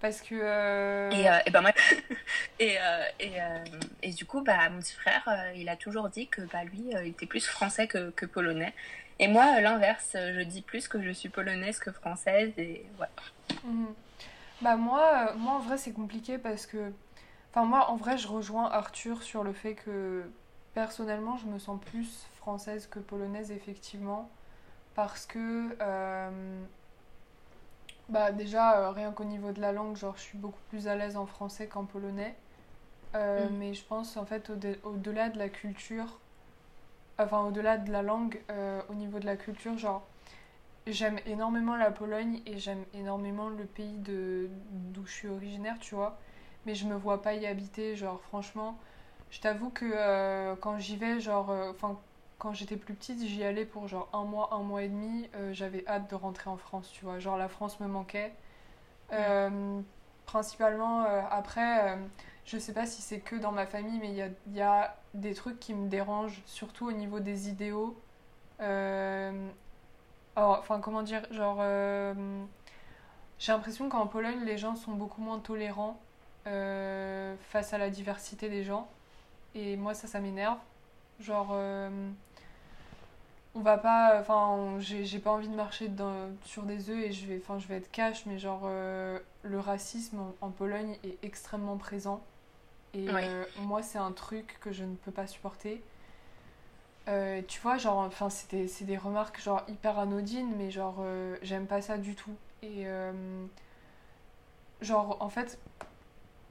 Parce 0.00 0.20
que. 0.20 0.34
euh, 0.34 1.10
Et, 1.10 1.28
euh, 1.28 1.38
et 1.46 1.50
ben 1.50 1.60
moi- 1.62 1.72
et, 2.58 2.76
euh, 2.78 3.04
et, 3.20 3.40
euh, 3.40 3.64
et 4.02 4.10
du 4.10 4.24
coup, 4.26 4.42
bah, 4.42 4.68
mon 4.70 4.80
petit 4.80 4.94
frère, 4.94 5.26
il 5.54 5.68
a 5.68 5.76
toujours 5.76 6.08
dit 6.08 6.28
que 6.28 6.42
bah, 6.42 6.64
lui, 6.64 6.90
il 6.90 7.08
était 7.08 7.26
plus 7.26 7.46
français 7.46 7.86
que, 7.86 8.10
que 8.10 8.26
polonais. 8.26 8.74
Et 9.18 9.28
moi, 9.28 9.60
l'inverse, 9.60 10.10
je 10.14 10.42
dis 10.42 10.60
plus 10.62 10.88
que 10.88 11.00
je 11.00 11.10
suis 11.10 11.28
polonaise 11.28 11.78
que 11.78 11.92
française. 11.92 12.52
Et 12.58 12.84
ouais. 13.00 13.06
Mhm. 13.64 13.94
Bah 14.60 14.76
moi, 14.76 15.34
moi 15.36 15.54
en 15.54 15.58
vrai 15.58 15.76
c'est 15.76 15.92
compliqué 15.92 16.38
parce 16.38 16.64
que, 16.66 16.92
enfin 17.50 17.64
moi 17.64 17.90
en 17.90 17.96
vrai 17.96 18.16
je 18.16 18.28
rejoins 18.28 18.70
Arthur 18.70 19.22
sur 19.22 19.42
le 19.42 19.52
fait 19.52 19.74
que 19.74 20.24
personnellement 20.74 21.36
je 21.36 21.46
me 21.46 21.58
sens 21.58 21.80
plus 21.84 22.26
française 22.36 22.86
que 22.90 23.00
polonaise 23.00 23.50
effectivement 23.50 24.30
parce 24.94 25.26
que 25.26 25.76
bah 28.08 28.32
déjà 28.32 28.78
euh, 28.80 28.90
rien 28.90 29.12
qu'au 29.12 29.24
niveau 29.24 29.52
de 29.52 29.60
la 29.60 29.72
langue 29.72 29.96
genre 29.96 30.16
je 30.16 30.22
suis 30.22 30.38
beaucoup 30.38 30.60
plus 30.68 30.88
à 30.88 30.96
l'aise 30.96 31.16
en 31.16 31.26
français 31.26 31.68
qu'en 31.68 31.84
polonais 31.84 32.36
Euh, 33.16 33.48
Mm. 33.48 33.50
mais 33.50 33.74
je 33.74 33.84
pense 33.86 34.16
en 34.18 34.26
fait 34.26 34.50
au- 34.50 34.88
au-delà 34.90 35.30
de 35.30 35.38
la 35.38 35.48
culture 35.50 36.20
enfin 37.18 37.44
au-delà 37.46 37.78
de 37.78 37.90
la 37.92 38.02
langue 38.02 38.40
euh, 38.50 38.82
au 38.88 38.94
niveau 38.94 39.18
de 39.18 39.26
la 39.26 39.36
culture 39.36 39.78
genre 39.78 40.06
J'aime 40.86 41.18
énormément 41.26 41.76
la 41.76 41.90
Pologne 41.92 42.42
et 42.46 42.58
j'aime 42.58 42.84
énormément 42.94 43.48
le 43.50 43.64
pays 43.66 43.98
de 43.98 44.50
d'où 44.70 45.06
je 45.06 45.12
suis 45.12 45.28
originaire, 45.28 45.78
tu 45.80 45.94
vois. 45.96 46.18
Mais 46.66 46.74
je 46.74 46.86
me 46.86 46.94
vois 46.96 47.22
pas 47.22 47.34
y 47.34 47.46
habiter, 47.46 47.96
genre 47.96 48.20
franchement. 48.22 48.78
Je 49.30 49.40
t'avoue 49.40 49.70
que 49.70 50.54
quand 50.56 50.78
j'y 50.78 50.96
vais, 50.96 51.20
genre, 51.20 51.50
enfin, 51.70 51.98
quand 52.44 52.52
j'étais 52.52 52.76
plus 52.76 52.94
petite, 52.94 53.20
j'y 53.26 53.42
allais 53.42 53.64
pour 53.64 53.88
genre 53.88 54.08
un 54.12 54.24
mois, 54.24 54.50
un 54.52 54.62
mois 54.62 54.82
et 54.82 54.88
demi. 54.88 55.28
euh, 55.34 55.54
J'avais 55.54 55.82
hâte 55.88 56.10
de 56.10 56.14
rentrer 56.14 56.50
en 56.50 56.58
France, 56.58 56.90
tu 56.92 57.04
vois. 57.06 57.18
Genre 57.18 57.38
la 57.38 57.48
France 57.48 57.80
me 57.80 57.86
manquait. 57.88 58.34
Euh, 59.12 59.80
principalement 60.26 61.04
euh, 61.04 61.22
après, 61.30 61.98
je 62.46 62.58
sais 62.58 62.74
pas 62.74 62.86
si 62.86 63.02
c'est 63.02 63.20
que 63.20 63.36
dans 63.36 63.52
ma 63.52 63.66
famille, 63.66 63.98
mais 64.00 64.08
il 64.10 64.16
y 64.16 64.22
a, 64.22 64.28
il 64.48 64.54
y 64.54 64.62
a 64.62 64.96
des 65.14 65.34
trucs 65.34 65.60
qui 65.60 65.74
me 65.74 65.88
dérangent, 65.88 66.42
surtout 66.46 66.86
au 66.88 66.92
niveau 66.92 67.20
des 67.20 67.48
idéaux. 67.48 67.96
Alors, 70.36 70.58
enfin, 70.58 70.80
comment 70.80 71.02
dire, 71.02 71.22
genre, 71.32 71.62
j'ai 73.38 73.52
l'impression 73.52 73.88
qu'en 73.88 74.06
Pologne, 74.06 74.44
les 74.44 74.58
gens 74.58 74.76
sont 74.76 74.92
beaucoup 74.92 75.20
moins 75.22 75.38
tolérants 75.38 75.98
face 76.44 77.72
à 77.72 77.78
la 77.78 77.90
diversité 77.90 78.48
des 78.48 78.64
gens. 78.64 78.88
Et 79.54 79.76
moi, 79.76 79.94
ça, 79.94 80.08
ça 80.08 80.20
m'énerve. 80.20 80.58
Genre, 81.20 81.50
euh, 81.52 82.10
on 83.54 83.60
va 83.60 83.78
pas, 83.78 84.18
enfin, 84.20 84.76
j'ai 84.80 85.04
j'ai 85.04 85.18
pas 85.20 85.30
envie 85.30 85.48
de 85.48 85.54
marcher 85.54 85.88
dans- 85.88 86.30
sur 86.44 86.64
des 86.64 86.90
œufs 86.90 87.04
et 87.04 87.12
je 87.12 87.26
vais, 87.26 87.38
enfin, 87.42 87.58
je 87.58 87.66
vais 87.68 87.76
être 87.76 87.90
cash, 87.92 88.26
mais 88.26 88.38
genre, 88.38 88.62
euh, 88.64 89.18
le 89.42 89.60
racisme 89.60 90.18
en, 90.20 90.34
en 90.46 90.50
Pologne 90.50 90.98
est 91.04 91.18
extrêmement 91.24 91.76
présent. 91.76 92.22
Et 92.94 93.12
Oui. 93.12 93.22
euh, 93.22 93.44
moi, 93.56 93.82
c'est 93.82 93.98
un 93.98 94.12
truc 94.12 94.58
que 94.60 94.72
je 94.72 94.84
ne 94.84 94.96
peux 94.96 95.12
pas 95.12 95.26
supporter. 95.28 95.82
Euh, 97.08 97.42
tu 97.46 97.60
vois, 97.60 97.76
genre, 97.76 97.98
enfin, 97.98 98.30
c'était, 98.30 98.66
c'est 98.66 98.84
des 98.86 98.96
remarques 98.96 99.40
genre 99.42 99.62
hyper 99.68 99.98
anodines, 99.98 100.54
mais 100.56 100.70
genre, 100.70 101.04
j'aime 101.42 101.66
pas 101.66 101.82
ça 101.82 101.98
du 101.98 102.14
tout. 102.14 102.34
Et 102.62 102.86
genre, 104.80 105.16
en 105.20 105.28
fait, 105.28 105.58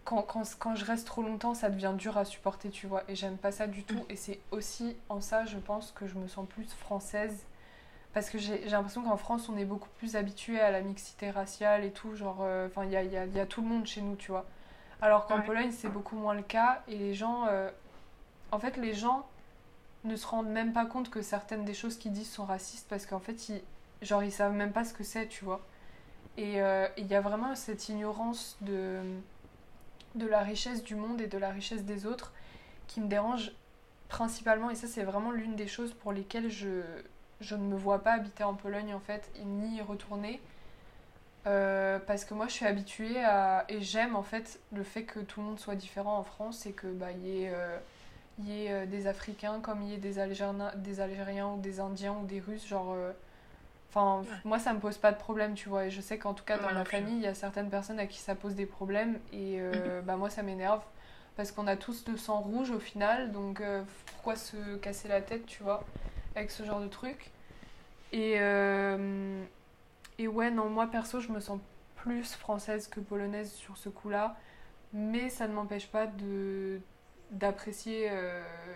quand, 0.05 0.21
quand, 0.23 0.43
quand 0.59 0.75
je 0.75 0.85
reste 0.85 1.07
trop 1.07 1.21
longtemps, 1.21 1.53
ça 1.53 1.69
devient 1.69 1.93
dur 1.95 2.17
à 2.17 2.25
supporter, 2.25 2.69
tu 2.69 2.87
vois. 2.87 3.03
Et 3.07 3.15
j'aime 3.15 3.37
pas 3.37 3.51
ça 3.51 3.67
du 3.67 3.83
tout. 3.83 4.05
Et 4.09 4.15
c'est 4.15 4.39
aussi 4.51 4.95
en 5.09 5.21
ça, 5.21 5.45
je 5.45 5.57
pense, 5.57 5.91
que 5.91 6.07
je 6.07 6.15
me 6.15 6.27
sens 6.27 6.47
plus 6.47 6.67
française. 6.73 7.45
Parce 8.13 8.29
que 8.29 8.37
j'ai 8.37 8.57
l'impression 8.69 9.01
qu'en 9.03 9.17
France, 9.17 9.49
on 9.49 9.57
est 9.57 9.65
beaucoup 9.65 9.89
plus 9.97 10.15
habitué 10.15 10.59
à 10.59 10.69
la 10.71 10.81
mixité 10.81 11.31
raciale 11.31 11.83
et 11.83 11.91
tout. 11.91 12.15
Genre, 12.15 12.37
euh, 12.41 12.67
il 12.83 12.91
y 12.91 12.95
a, 12.95 13.03
y 13.03 13.17
a- 13.17 13.25
y 13.25 13.39
a 13.39 13.45
tout 13.45 13.61
le 13.61 13.67
monde 13.67 13.85
chez 13.87 14.01
nous, 14.01 14.15
tu 14.15 14.29
vois. 14.31 14.45
Alors 15.01 15.25
qu'en 15.25 15.39
Ouais. 15.39 15.45
Pologne, 15.45 15.71
c'est 15.71 15.89
beaucoup 15.89 16.15
moins 16.15 16.33
le 16.35 16.43
cas. 16.43 16.83
Et 16.87 16.95
les 16.97 17.13
gens, 17.13 17.45
euh, 17.47 17.71
en 18.51 18.59
fait, 18.59 18.77
les 18.77 18.93
gens 18.93 19.25
ne 20.03 20.15
se 20.15 20.27
rendent 20.27 20.49
même 20.49 20.73
pas 20.73 20.85
compte 20.85 21.09
que 21.09 21.21
certaines 21.21 21.65
des 21.65 21.73
choses 21.73 21.97
qu'ils 21.97 22.11
disent 22.11 22.31
sont 22.31 22.45
racistes 22.45 22.87
parce 22.89 23.05
qu'en 23.05 23.19
fait, 23.19 23.49
ils, 23.49 23.61
genre, 24.01 24.21
ils 24.23 24.31
savent 24.33 24.53
même 24.53 24.73
pas 24.73 24.83
ce 24.83 24.93
que 24.93 25.03
c'est, 25.03 25.27
tu 25.27 25.43
vois. 25.45 25.61
Et 26.37 26.61
euh, 26.61 26.87
il 26.97 27.07
y 27.07 27.15
a 27.15 27.21
vraiment 27.21 27.55
cette 27.55 27.89
ignorance 27.89 28.57
de, 28.61 28.99
de 30.15 30.27
la 30.27 30.41
richesse 30.41 30.83
du 30.83 30.95
monde 30.95 31.21
et 31.21 31.27
de 31.27 31.37
la 31.37 31.49
richesse 31.49 31.83
des 31.83 32.05
autres 32.05 32.33
qui 32.87 33.01
me 33.01 33.07
dérange 33.07 33.51
principalement. 34.09 34.69
Et 34.69 34.75
ça, 34.75 34.87
c'est 34.87 35.03
vraiment 35.03 35.31
l'une 35.31 35.55
des 35.55 35.67
choses 35.67 35.93
pour 35.93 36.11
lesquelles 36.11 36.49
je, 36.49 36.81
ne 37.51 37.57
me 37.57 37.75
vois 37.75 38.03
pas 38.03 38.13
habiter 38.13 38.43
en 38.43 38.53
Pologne, 38.53 38.93
en 38.93 38.99
fait, 38.99 39.29
ni 39.43 39.77
y 39.77 39.81
retourner. 39.81 40.39
Euh, 41.45 41.99
parce 41.99 42.23
que 42.23 42.33
moi, 42.33 42.47
je 42.47 42.53
suis 42.53 42.65
habituée 42.65 43.23
à... 43.23 43.65
Et 43.69 43.81
j'aime, 43.81 44.15
en 44.15 44.23
fait, 44.23 44.59
le 44.71 44.83
fait 44.83 45.03
que 45.03 45.19
tout 45.19 45.41
le 45.41 45.47
monde 45.47 45.59
soit 45.59 45.75
différent 45.75 46.17
en 46.17 46.23
France 46.23 46.65
et 46.65 46.71
que, 46.71 46.87
bah, 46.87 47.11
y 47.11 47.43
ait... 47.43 47.51
euh, 47.53 47.77
euh, 48.49 48.85
des 48.85 49.07
Africains 49.07 49.59
comme 49.59 49.83
il 49.83 49.89
y 49.89 49.93
ait 49.93 49.97
des 49.97 50.19
Algériens, 50.19 50.71
des 50.75 50.99
Algériens 51.01 51.49
ou 51.49 51.59
des 51.59 51.79
Indiens 51.79 52.15
ou 52.21 52.25
des 52.25 52.39
Russes, 52.39 52.67
genre... 52.67 52.95
Enfin, 53.95 54.23
moi, 54.43 54.57
ça 54.57 54.73
me 54.73 54.79
pose 54.79 54.97
pas 54.97 55.11
de 55.11 55.17
problème, 55.17 55.53
tu 55.53 55.69
vois. 55.69 55.85
Et 55.85 55.91
je 55.91 56.01
sais 56.01 56.17
qu'en 56.17 56.33
tout 56.33 56.43
cas, 56.43 56.57
dans 56.57 56.73
ma 56.73 56.83
famille, 56.83 57.17
il 57.17 57.21
y 57.21 57.27
a 57.27 57.35
certaines 57.35 57.69
personnes 57.69 57.99
à 57.99 58.07
qui 58.07 58.17
ça 58.17 58.33
pose 58.33 58.55
des 58.55 58.65
problèmes. 58.65 59.19
Et 59.31 59.57
euh, 59.59 59.99
mhm. 59.99 60.05
bah, 60.05 60.15
moi, 60.17 60.31
ça 60.31 60.41
m'énerve. 60.41 60.81
Parce 61.35 61.51
qu'on 61.51 61.67
a 61.67 61.75
tous 61.75 62.07
le 62.07 62.17
sang 62.17 62.39
rouge 62.39 62.71
au 62.71 62.79
final. 62.79 63.31
Donc, 63.31 63.61
euh, 63.61 63.83
pourquoi 64.07 64.35
se 64.35 64.77
casser 64.77 65.07
la 65.07 65.21
tête, 65.21 65.45
tu 65.45 65.61
vois, 65.61 65.83
avec 66.35 66.49
ce 66.49 66.63
genre 66.63 66.79
de 66.79 66.87
truc? 66.87 67.29
Et, 68.11 68.35
euh, 68.39 69.43
et 70.17 70.27
ouais, 70.27 70.49
non, 70.49 70.69
moi, 70.69 70.87
perso, 70.87 71.19
je 71.19 71.31
me 71.31 71.39
sens 71.39 71.59
plus 71.95 72.33
française 72.33 72.87
que 72.87 72.99
polonaise 72.99 73.51
sur 73.51 73.77
ce 73.77 73.89
coup-là. 73.89 74.37
Mais 74.91 75.29
ça 75.29 75.47
ne 75.47 75.53
m'empêche 75.53 75.87
pas 75.87 76.07
de 76.07 76.79
d'apprécier 77.31 78.11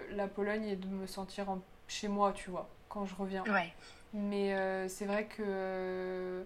la 0.09 0.27
Pologne 0.27 0.65
et 0.65 0.75
de 0.75 0.87
me 0.87 1.05
sentir 1.05 1.45
chez 1.87 2.07
moi, 2.07 2.33
tu 2.33 2.49
vois, 2.49 2.67
quand 2.89 3.05
je 3.05 3.13
reviens. 3.13 3.43
Ouais. 3.43 3.71
Mais 4.13 4.53
euh, 4.53 4.87
c'est 4.87 5.05
vrai 5.05 5.25
que 5.25 5.43
euh, 5.45 6.43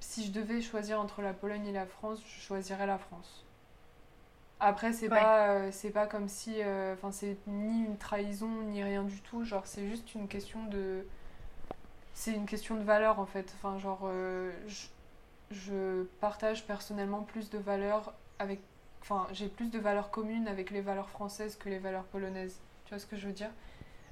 si 0.00 0.24
je 0.24 0.30
devais 0.30 0.60
choisir 0.60 1.00
entre 1.00 1.22
la 1.22 1.32
Pologne 1.32 1.66
et 1.66 1.72
la 1.72 1.86
France, 1.86 2.20
je 2.26 2.40
choisirais 2.40 2.86
la 2.86 2.98
France. 2.98 3.44
Après, 4.60 4.92
c'est 4.92 5.08
pas, 5.08 5.48
euh, 5.48 5.70
c'est 5.72 5.90
pas 5.90 6.06
comme 6.06 6.28
si. 6.28 6.56
Enfin, 6.92 7.12
c'est 7.12 7.36
ni 7.46 7.86
une 7.86 7.96
trahison, 7.96 8.62
ni 8.62 8.82
rien 8.84 9.04
du 9.04 9.20
tout. 9.22 9.44
Genre, 9.44 9.66
c'est 9.66 9.88
juste 9.88 10.14
une 10.14 10.28
question 10.28 10.64
de. 10.66 11.06
C'est 12.12 12.32
une 12.32 12.44
question 12.44 12.76
de 12.76 12.82
valeur 12.82 13.18
en 13.18 13.26
fait. 13.26 13.54
Enfin, 13.56 13.78
genre, 13.78 14.10
je, 14.66 14.86
je, 15.50 16.02
partage 16.20 16.66
personnellement 16.66 17.22
plus 17.22 17.48
de 17.48 17.58
valeurs 17.58 18.12
avec. 18.38 18.60
Enfin, 19.00 19.26
j'ai 19.32 19.48
plus 19.48 19.70
de 19.70 19.78
valeurs 19.78 20.10
communes 20.10 20.46
avec 20.46 20.70
les 20.70 20.82
valeurs 20.82 21.08
françaises 21.08 21.56
que 21.56 21.70
les 21.70 21.78
valeurs 21.78 22.04
polonaises. 22.04 22.60
Tu 22.84 22.90
vois 22.90 22.98
ce 22.98 23.06
que 23.06 23.16
je 23.16 23.26
veux 23.26 23.32
dire? 23.32 23.50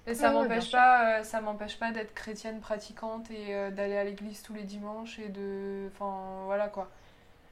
Et 0.08 0.14
ça 0.14 0.30
m'empêche 0.30 0.70
pas, 0.70 1.20
euh, 1.20 1.22
ça 1.22 1.40
m'empêche 1.40 1.78
pas 1.78 1.92
d'être 1.92 2.14
chrétienne 2.14 2.60
pratiquante 2.60 3.30
et 3.30 3.54
euh, 3.54 3.70
d'aller 3.70 3.96
à 3.96 4.04
l'église 4.04 4.42
tous 4.42 4.54
les 4.54 4.64
dimanches 4.64 5.18
et 5.18 5.28
de, 5.28 5.88
enfin 5.92 6.44
voilà 6.46 6.68
quoi. 6.68 6.88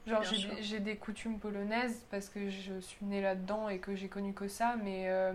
Genre 0.06 0.22
j'ai 0.60 0.78
des 0.78 0.96
coutumes 0.96 1.38
polonaises 1.38 2.06
parce 2.10 2.28
que 2.28 2.48
je 2.48 2.78
suis 2.78 3.04
née 3.04 3.20
là-dedans 3.20 3.68
et 3.68 3.78
que 3.78 3.94
j'ai 3.96 4.08
connu 4.08 4.32
que 4.32 4.46
ça, 4.46 4.76
mais 4.82 5.06
euh, 5.08 5.32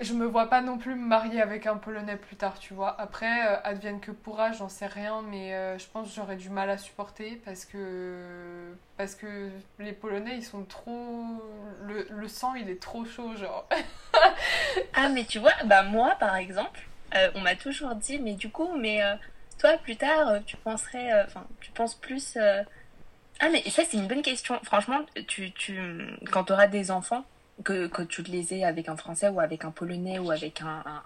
je 0.00 0.14
me 0.14 0.24
vois 0.24 0.48
pas 0.48 0.60
non 0.62 0.78
plus 0.78 0.94
me 0.94 1.06
marier 1.06 1.40
avec 1.40 1.66
un 1.66 1.76
Polonais 1.76 2.16
plus 2.16 2.36
tard, 2.36 2.58
tu 2.58 2.74
vois. 2.74 2.98
Après, 3.00 3.46
euh, 3.46 3.60
advienne 3.64 4.00
que 4.00 4.10
pourra, 4.10 4.52
j'en 4.52 4.68
sais 4.68 4.86
rien, 4.86 5.22
mais 5.22 5.54
euh, 5.54 5.78
je 5.78 5.86
pense 5.86 6.08
que 6.08 6.14
j'aurais 6.14 6.36
du 6.36 6.50
mal 6.50 6.70
à 6.70 6.78
supporter 6.78 7.40
parce 7.44 7.64
que 7.64 8.74
parce 8.96 9.14
que 9.14 9.50
les 9.78 9.92
Polonais, 9.92 10.36
ils 10.36 10.44
sont 10.44 10.64
trop 10.64 11.24
le, 11.82 12.28
sang, 12.28 12.54
il 12.54 12.70
est 12.70 12.80
trop 12.80 13.04
chaud, 13.04 13.36
genre. 13.36 13.68
ah 14.94 15.08
mais 15.10 15.24
tu 15.24 15.38
vois, 15.38 15.52
bah 15.64 15.82
moi 15.82 16.16
par 16.18 16.36
exemple, 16.36 16.80
euh, 17.14 17.30
on 17.34 17.40
m'a 17.40 17.56
toujours 17.56 17.94
dit, 17.94 18.18
mais 18.18 18.34
du 18.34 18.50
coup, 18.50 18.74
mais 18.76 19.00
toi 19.58 19.76
plus 19.78 19.96
tard, 19.96 20.40
tu 20.46 20.56
penserais, 20.56 21.22
enfin, 21.24 21.46
tu 21.60 21.70
penses 21.72 21.94
plus. 21.94 22.38
Ah 23.40 23.48
mais 23.50 23.62
ça 23.70 23.84
c'est 23.84 23.96
une 23.96 24.08
bonne 24.08 24.22
question. 24.22 24.58
Franchement, 24.64 25.00
tu, 25.26 25.52
tu 25.52 25.78
quand 26.30 26.44
tu 26.44 26.52
auras 26.52 26.66
des 26.66 26.90
enfants 26.90 27.24
que, 27.64 27.86
que, 27.86 28.02
tu 28.02 28.22
les 28.22 28.54
aies 28.54 28.64
avec 28.64 28.88
un 28.88 28.96
français 28.96 29.28
ou 29.28 29.40
avec 29.40 29.64
un 29.64 29.70
polonais 29.70 30.18
ou 30.18 30.30
avec 30.30 30.60
un, 30.62 30.82
un, 30.86 31.02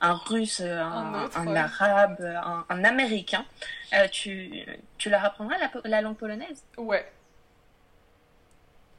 un, 0.00 0.14
russe, 0.14 0.60
un, 0.60 1.28
un 1.34 1.56
arabe, 1.56 2.20
un, 2.68 2.84
américain, 2.84 3.44
euh, 3.94 4.08
tu, 4.08 4.64
tu 4.98 5.10
leur 5.10 5.24
apprendras 5.24 5.56
la, 5.58 5.70
la, 5.84 6.00
langue 6.00 6.16
polonaise? 6.16 6.62
Ouais. 6.76 7.10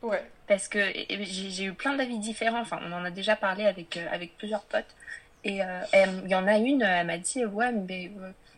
Ouais. 0.01 0.23
Parce 0.47 0.67
que 0.67 0.79
j'ai 1.21 1.65
eu 1.65 1.73
plein 1.73 1.95
d'avis 1.95 2.19
différents, 2.19 2.61
enfin 2.61 2.79
on 2.83 2.91
en 2.91 3.05
a 3.05 3.11
déjà 3.11 3.35
parlé 3.35 3.65
avec, 3.65 3.97
euh, 3.97 4.07
avec 4.11 4.37
plusieurs 4.37 4.63
potes, 4.63 4.95
et 5.43 5.63
euh, 5.63 5.83
il 5.93 6.29
y 6.29 6.35
en 6.35 6.47
a 6.47 6.57
une, 6.57 6.81
elle 6.81 7.07
m'a 7.07 7.17
dit, 7.17 7.45
ouais, 7.45 7.71
mais 7.71 8.11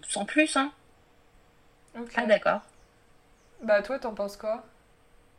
sans 0.07 0.25
plus, 0.25 0.55
hein. 0.57 0.71
Ah 2.15 2.25
d'accord. 2.25 2.61
Bah 3.61 3.81
toi, 3.81 3.99
t'en 3.99 4.13
penses 4.13 4.35
quoi? 4.35 4.63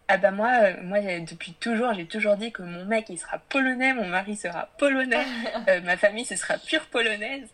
Ah 0.08 0.18
bah 0.18 0.30
moi, 0.30 0.50
euh, 0.62 0.74
moi 0.82 1.00
depuis 1.00 1.54
toujours, 1.54 1.94
j'ai 1.94 2.06
toujours 2.06 2.36
dit 2.36 2.52
que 2.52 2.62
mon 2.62 2.84
mec 2.84 3.06
il 3.08 3.18
sera 3.18 3.38
polonais, 3.38 3.94
mon 3.94 4.06
mari 4.06 4.36
sera 4.36 4.68
polonais, 4.78 5.24
euh, 5.68 5.80
ma 5.80 5.96
famille 5.96 6.26
ce 6.26 6.36
sera 6.36 6.58
pure 6.58 6.86
polonaise. 6.86 7.48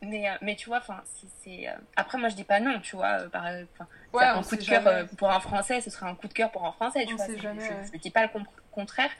Mais, 0.00 0.28
euh, 0.28 0.34
mais 0.42 0.54
tu 0.54 0.66
vois, 0.68 0.78
enfin, 0.78 1.02
c'est 1.42 1.66
après 1.96 2.18
moi 2.18 2.28
je 2.28 2.36
dis 2.36 2.44
pas 2.44 2.60
non, 2.60 2.78
tu 2.80 2.94
vois, 2.94 3.20
par, 3.32 3.46
ouais, 4.12 4.24
un 4.24 4.42
coup 4.42 4.56
de 4.56 4.64
cœur 4.64 5.06
pour 5.16 5.30
un 5.30 5.40
français, 5.40 5.80
ce 5.80 5.90
sera 5.90 6.08
un 6.08 6.14
coup 6.14 6.28
de 6.28 6.34
cœur 6.34 6.52
pour 6.52 6.64
un 6.66 6.72
français, 6.72 7.04
tu 7.06 7.14
vois. 7.14 7.26
Jamais, 7.36 7.64
je, 7.64 7.96
ne 7.96 7.98
dis 7.98 8.10
pas 8.10 8.22
le 8.22 8.28
contraire. 8.70 9.10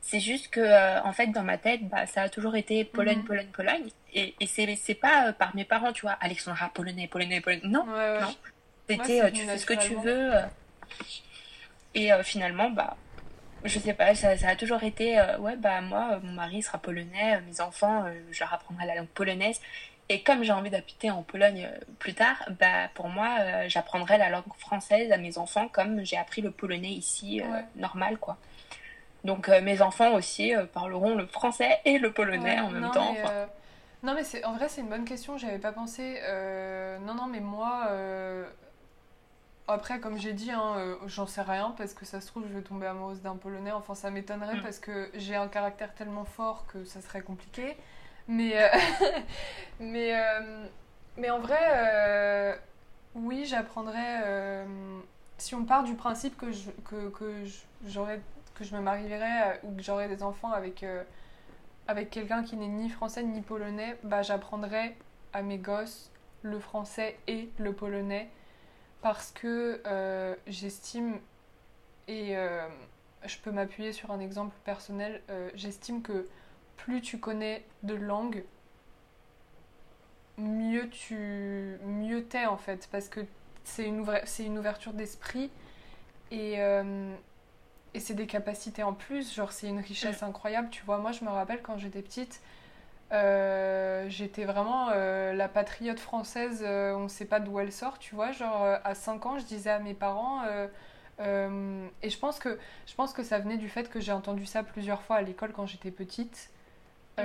C'est 0.00 0.20
juste 0.20 0.48
que 0.48 1.02
en 1.02 1.12
fait 1.12 1.28
dans 1.28 1.42
ma 1.42 1.58
tête, 1.58 1.88
bah, 1.88 2.06
ça 2.06 2.22
a 2.22 2.28
toujours 2.28 2.54
été 2.54 2.84
Pologne, 2.84 3.18
mhm. 3.18 3.24
Pologne, 3.24 3.48
Pologne, 3.48 3.88
et, 4.12 4.34
et 4.38 4.46
c'est 4.46 4.94
pas 4.94 5.32
par 5.32 5.56
mes 5.56 5.64
parents, 5.64 5.92
tu 5.92 6.02
vois, 6.02 6.16
Alexandra 6.20 6.68
polonais, 6.68 7.08
polonais, 7.08 7.40
polonais. 7.40 7.62
Non, 7.64 7.86
non. 7.86 8.34
C'était 8.88 9.32
tu 9.32 9.44
fais 9.44 9.58
ce 9.58 9.66
que 9.66 9.74
tu 9.74 9.94
veux. 9.96 10.30
Et 11.98 12.12
euh, 12.12 12.22
finalement, 12.22 12.70
bah, 12.70 12.96
je 13.64 13.78
sais 13.78 13.92
pas, 13.92 14.14
ça, 14.14 14.36
ça 14.36 14.48
a 14.50 14.56
toujours 14.56 14.84
été, 14.84 15.18
euh, 15.18 15.36
ouais, 15.38 15.56
bah 15.56 15.80
moi, 15.80 16.10
euh, 16.12 16.20
mon 16.22 16.32
mari 16.32 16.62
sera 16.62 16.78
polonais, 16.78 17.40
mes 17.40 17.60
enfants, 17.60 18.04
je 18.30 18.40
leur 18.40 18.54
apprendrai 18.54 18.86
la 18.86 18.94
langue 18.94 19.08
polonaise. 19.08 19.60
Et 20.08 20.22
comme 20.22 20.44
j'ai 20.44 20.52
envie 20.52 20.70
d'habiter 20.70 21.10
en 21.10 21.22
Pologne 21.22 21.68
plus 21.98 22.14
tard, 22.14 22.36
bah 22.58 22.88
pour 22.94 23.08
moi, 23.08 23.66
j'apprendrai 23.66 24.16
la 24.16 24.30
langue 24.30 24.44
française 24.56 25.12
à 25.12 25.18
mes 25.18 25.36
enfants 25.36 25.68
comme 25.68 26.02
j'ai 26.02 26.16
appris 26.16 26.40
le 26.40 26.50
polonais 26.50 26.92
ici, 26.92 27.42
normal, 27.76 28.16
quoi. 28.16 28.38
Donc 29.24 29.48
mes 29.48 29.82
enfants 29.82 30.14
aussi 30.14 30.54
parleront 30.72 31.14
le 31.14 31.26
français 31.26 31.80
et 31.84 31.98
le 31.98 32.10
polonais 32.10 32.58
en 32.58 32.70
même 32.70 32.90
temps. 32.90 33.14
Non 34.02 34.14
mais 34.14 34.44
en 34.46 34.54
vrai 34.54 34.70
c'est 34.70 34.80
une 34.80 34.88
bonne 34.88 35.04
question, 35.04 35.36
j'avais 35.36 35.58
pas 35.58 35.72
pensé. 35.72 36.22
non 37.02 37.12
non 37.12 37.26
mais 37.26 37.40
moi 37.40 37.90
après, 39.68 40.00
comme 40.00 40.18
j'ai 40.18 40.32
dit, 40.32 40.50
hein, 40.50 40.74
euh, 40.76 40.96
j'en 41.06 41.26
sais 41.26 41.42
rien 41.42 41.74
parce 41.76 41.92
que 41.92 42.06
ça 42.06 42.20
se 42.20 42.26
trouve, 42.26 42.44
je 42.48 42.54
vais 42.54 42.62
tomber 42.62 42.86
amoureuse 42.86 43.20
d'un 43.20 43.36
Polonais. 43.36 43.72
Enfin, 43.72 43.94
ça 43.94 44.10
m'étonnerait 44.10 44.56
mm. 44.56 44.62
parce 44.62 44.78
que 44.78 45.10
j'ai 45.14 45.36
un 45.36 45.48
caractère 45.48 45.94
tellement 45.94 46.24
fort 46.24 46.66
que 46.66 46.84
ça 46.84 47.02
serait 47.02 47.20
compliqué. 47.20 47.76
Mais, 48.28 48.62
euh, 48.62 48.68
mais, 49.80 50.18
euh, 50.18 50.66
mais 51.18 51.30
en 51.30 51.38
vrai, 51.38 52.58
oui, 53.14 53.44
j'apprendrais. 53.44 54.66
si 55.36 55.54
on 55.54 55.64
part 55.64 55.84
du 55.84 55.94
principe 55.94 56.36
que 56.36 56.50
je, 56.50 56.70
que, 56.88 57.10
que 57.10 57.44
j'aurais, 57.86 58.20
que 58.54 58.64
je 58.64 58.74
me 58.74 58.80
marierais 58.80 59.60
ou 59.64 59.74
que 59.76 59.82
j'aurais 59.82 60.08
des 60.08 60.22
enfants 60.22 60.50
avec, 60.50 60.84
avec 61.88 62.10
quelqu'un 62.10 62.42
qui 62.42 62.56
n'est 62.56 62.68
ni 62.68 62.88
français 62.88 63.22
ni 63.22 63.42
polonais, 63.42 63.96
bah, 64.02 64.22
j'apprendrais 64.22 64.96
à 65.32 65.42
mes 65.42 65.58
gosses 65.58 66.10
le 66.42 66.58
français 66.58 67.18
et 67.26 67.50
le 67.58 67.72
polonais 67.72 68.30
parce 69.02 69.30
que 69.32 69.80
euh, 69.86 70.34
j'estime, 70.46 71.18
et 72.08 72.36
euh, 72.36 72.66
je 73.24 73.38
peux 73.38 73.50
m'appuyer 73.50 73.92
sur 73.92 74.10
un 74.10 74.20
exemple 74.20 74.54
personnel, 74.64 75.22
euh, 75.30 75.50
j'estime 75.54 76.02
que 76.02 76.26
plus 76.76 77.00
tu 77.00 77.18
connais 77.18 77.64
de 77.82 77.94
langues, 77.94 78.44
mieux 80.36 80.88
tu 80.90 81.78
mieux 81.84 82.24
t'es 82.24 82.46
en 82.46 82.56
fait, 82.56 82.88
parce 82.90 83.08
que 83.08 83.20
c'est 83.64 83.84
une, 83.84 84.06
une 84.38 84.58
ouverture 84.58 84.92
d'esprit 84.92 85.50
et, 86.30 86.58
et 87.94 88.00
c'est 88.00 88.14
des 88.14 88.26
capacités 88.26 88.84
en 88.84 88.92
plus, 88.92 89.34
genre 89.34 89.50
c'est 89.50 89.66
une 89.66 89.80
richesse 89.80 90.22
incroyable, 90.22 90.70
tu 90.70 90.84
vois, 90.84 90.98
moi 90.98 91.10
je 91.10 91.24
me 91.24 91.30
rappelle 91.30 91.60
quand 91.60 91.76
j'étais 91.76 92.02
petite, 92.02 92.40
euh, 93.10 94.06
j'étais 94.08 94.44
vraiment 94.44 94.90
euh, 94.92 95.32
la 95.32 95.48
patriote 95.48 95.98
française, 95.98 96.62
euh, 96.66 96.94
on 96.94 97.04
ne 97.04 97.08
sait 97.08 97.24
pas 97.24 97.40
d'où 97.40 97.58
elle 97.58 97.72
sort, 97.72 97.98
tu 97.98 98.14
vois. 98.14 98.32
Genre, 98.32 98.78
à 98.84 98.94
5 98.94 99.26
ans, 99.26 99.38
je 99.38 99.44
disais 99.44 99.70
à 99.70 99.78
mes 99.78 99.94
parents, 99.94 100.42
et 101.20 102.10
je 102.10 102.18
pense, 102.18 102.38
que, 102.38 102.58
je 102.86 102.94
pense 102.94 103.12
que 103.12 103.22
ça 103.22 103.38
venait 103.38 103.56
du 103.56 103.68
fait 103.68 103.88
que 103.90 104.00
j'ai 104.00 104.12
entendu 104.12 104.46
ça 104.46 104.62
plusieurs 104.62 105.02
fois 105.02 105.16
à 105.16 105.22
l'école 105.22 105.52
quand 105.52 105.66
j'étais 105.66 105.90
petite, 105.90 106.50
et 107.18 107.22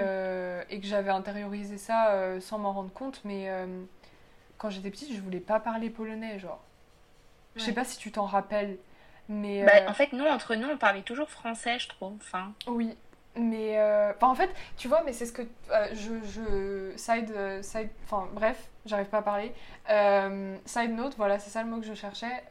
que 0.80 0.88
j'avais 0.88 1.12
intériorisé 1.12 1.78
ça 1.78 2.40
sans 2.40 2.60
m'en 2.60 2.74
rendre 2.74 2.94
compte, 2.94 3.22
mais 3.26 3.50
quand 4.58 4.70
j'étais 4.70 4.90
petite, 4.90 5.14
je 5.14 5.22
voulais 5.22 5.40
pas 5.40 5.60
parler 5.60 5.90
polonais, 5.90 6.40
genre. 6.40 6.64
Je 7.56 7.62
sais 7.62 7.74
pas 7.74 7.86
si 7.86 7.98
tu 7.98 8.12
t'en 8.12 8.26
rappelles, 8.26 8.78
mais. 9.30 9.64
Bah, 9.64 9.88
en 9.88 9.94
fait, 9.94 10.12
nous, 10.14 10.26
entre 10.26 10.56
nous, 10.56 10.68
on 10.68 10.78
parlait 10.78 11.04
toujours 11.04 11.30
français, 11.30 11.78
je 11.78 11.88
trouve. 11.88 12.16
Enfin... 12.16 12.54
Oui, 12.66 12.96
mais 13.36 13.80
euh, 13.80 14.14
en 14.22 14.36
fait, 14.36 14.50
tu 14.78 14.88
vois, 14.88 15.04
mais 15.04 15.14
c'est 15.14 15.26
ce 15.26 15.34
que 15.34 15.42
euh, 15.42 15.88
je, 15.94 16.14
je, 16.24 16.98
side 16.98 17.32
euh, 17.36 17.62
side 17.64 17.90
enfin 18.06 18.28
bref, 18.34 18.70
j'arrive 18.86 19.08
pas 19.08 19.20
à 19.20 19.22
parler. 19.22 19.54
side 20.66 20.92
note, 20.92 21.16
voilà, 21.18 21.40
c'est 21.40 21.50
ça 21.50 21.64
le 21.64 21.70
mot 21.70 21.80
que 21.80 21.86
je 21.86 21.94
cherchais. 21.94 22.44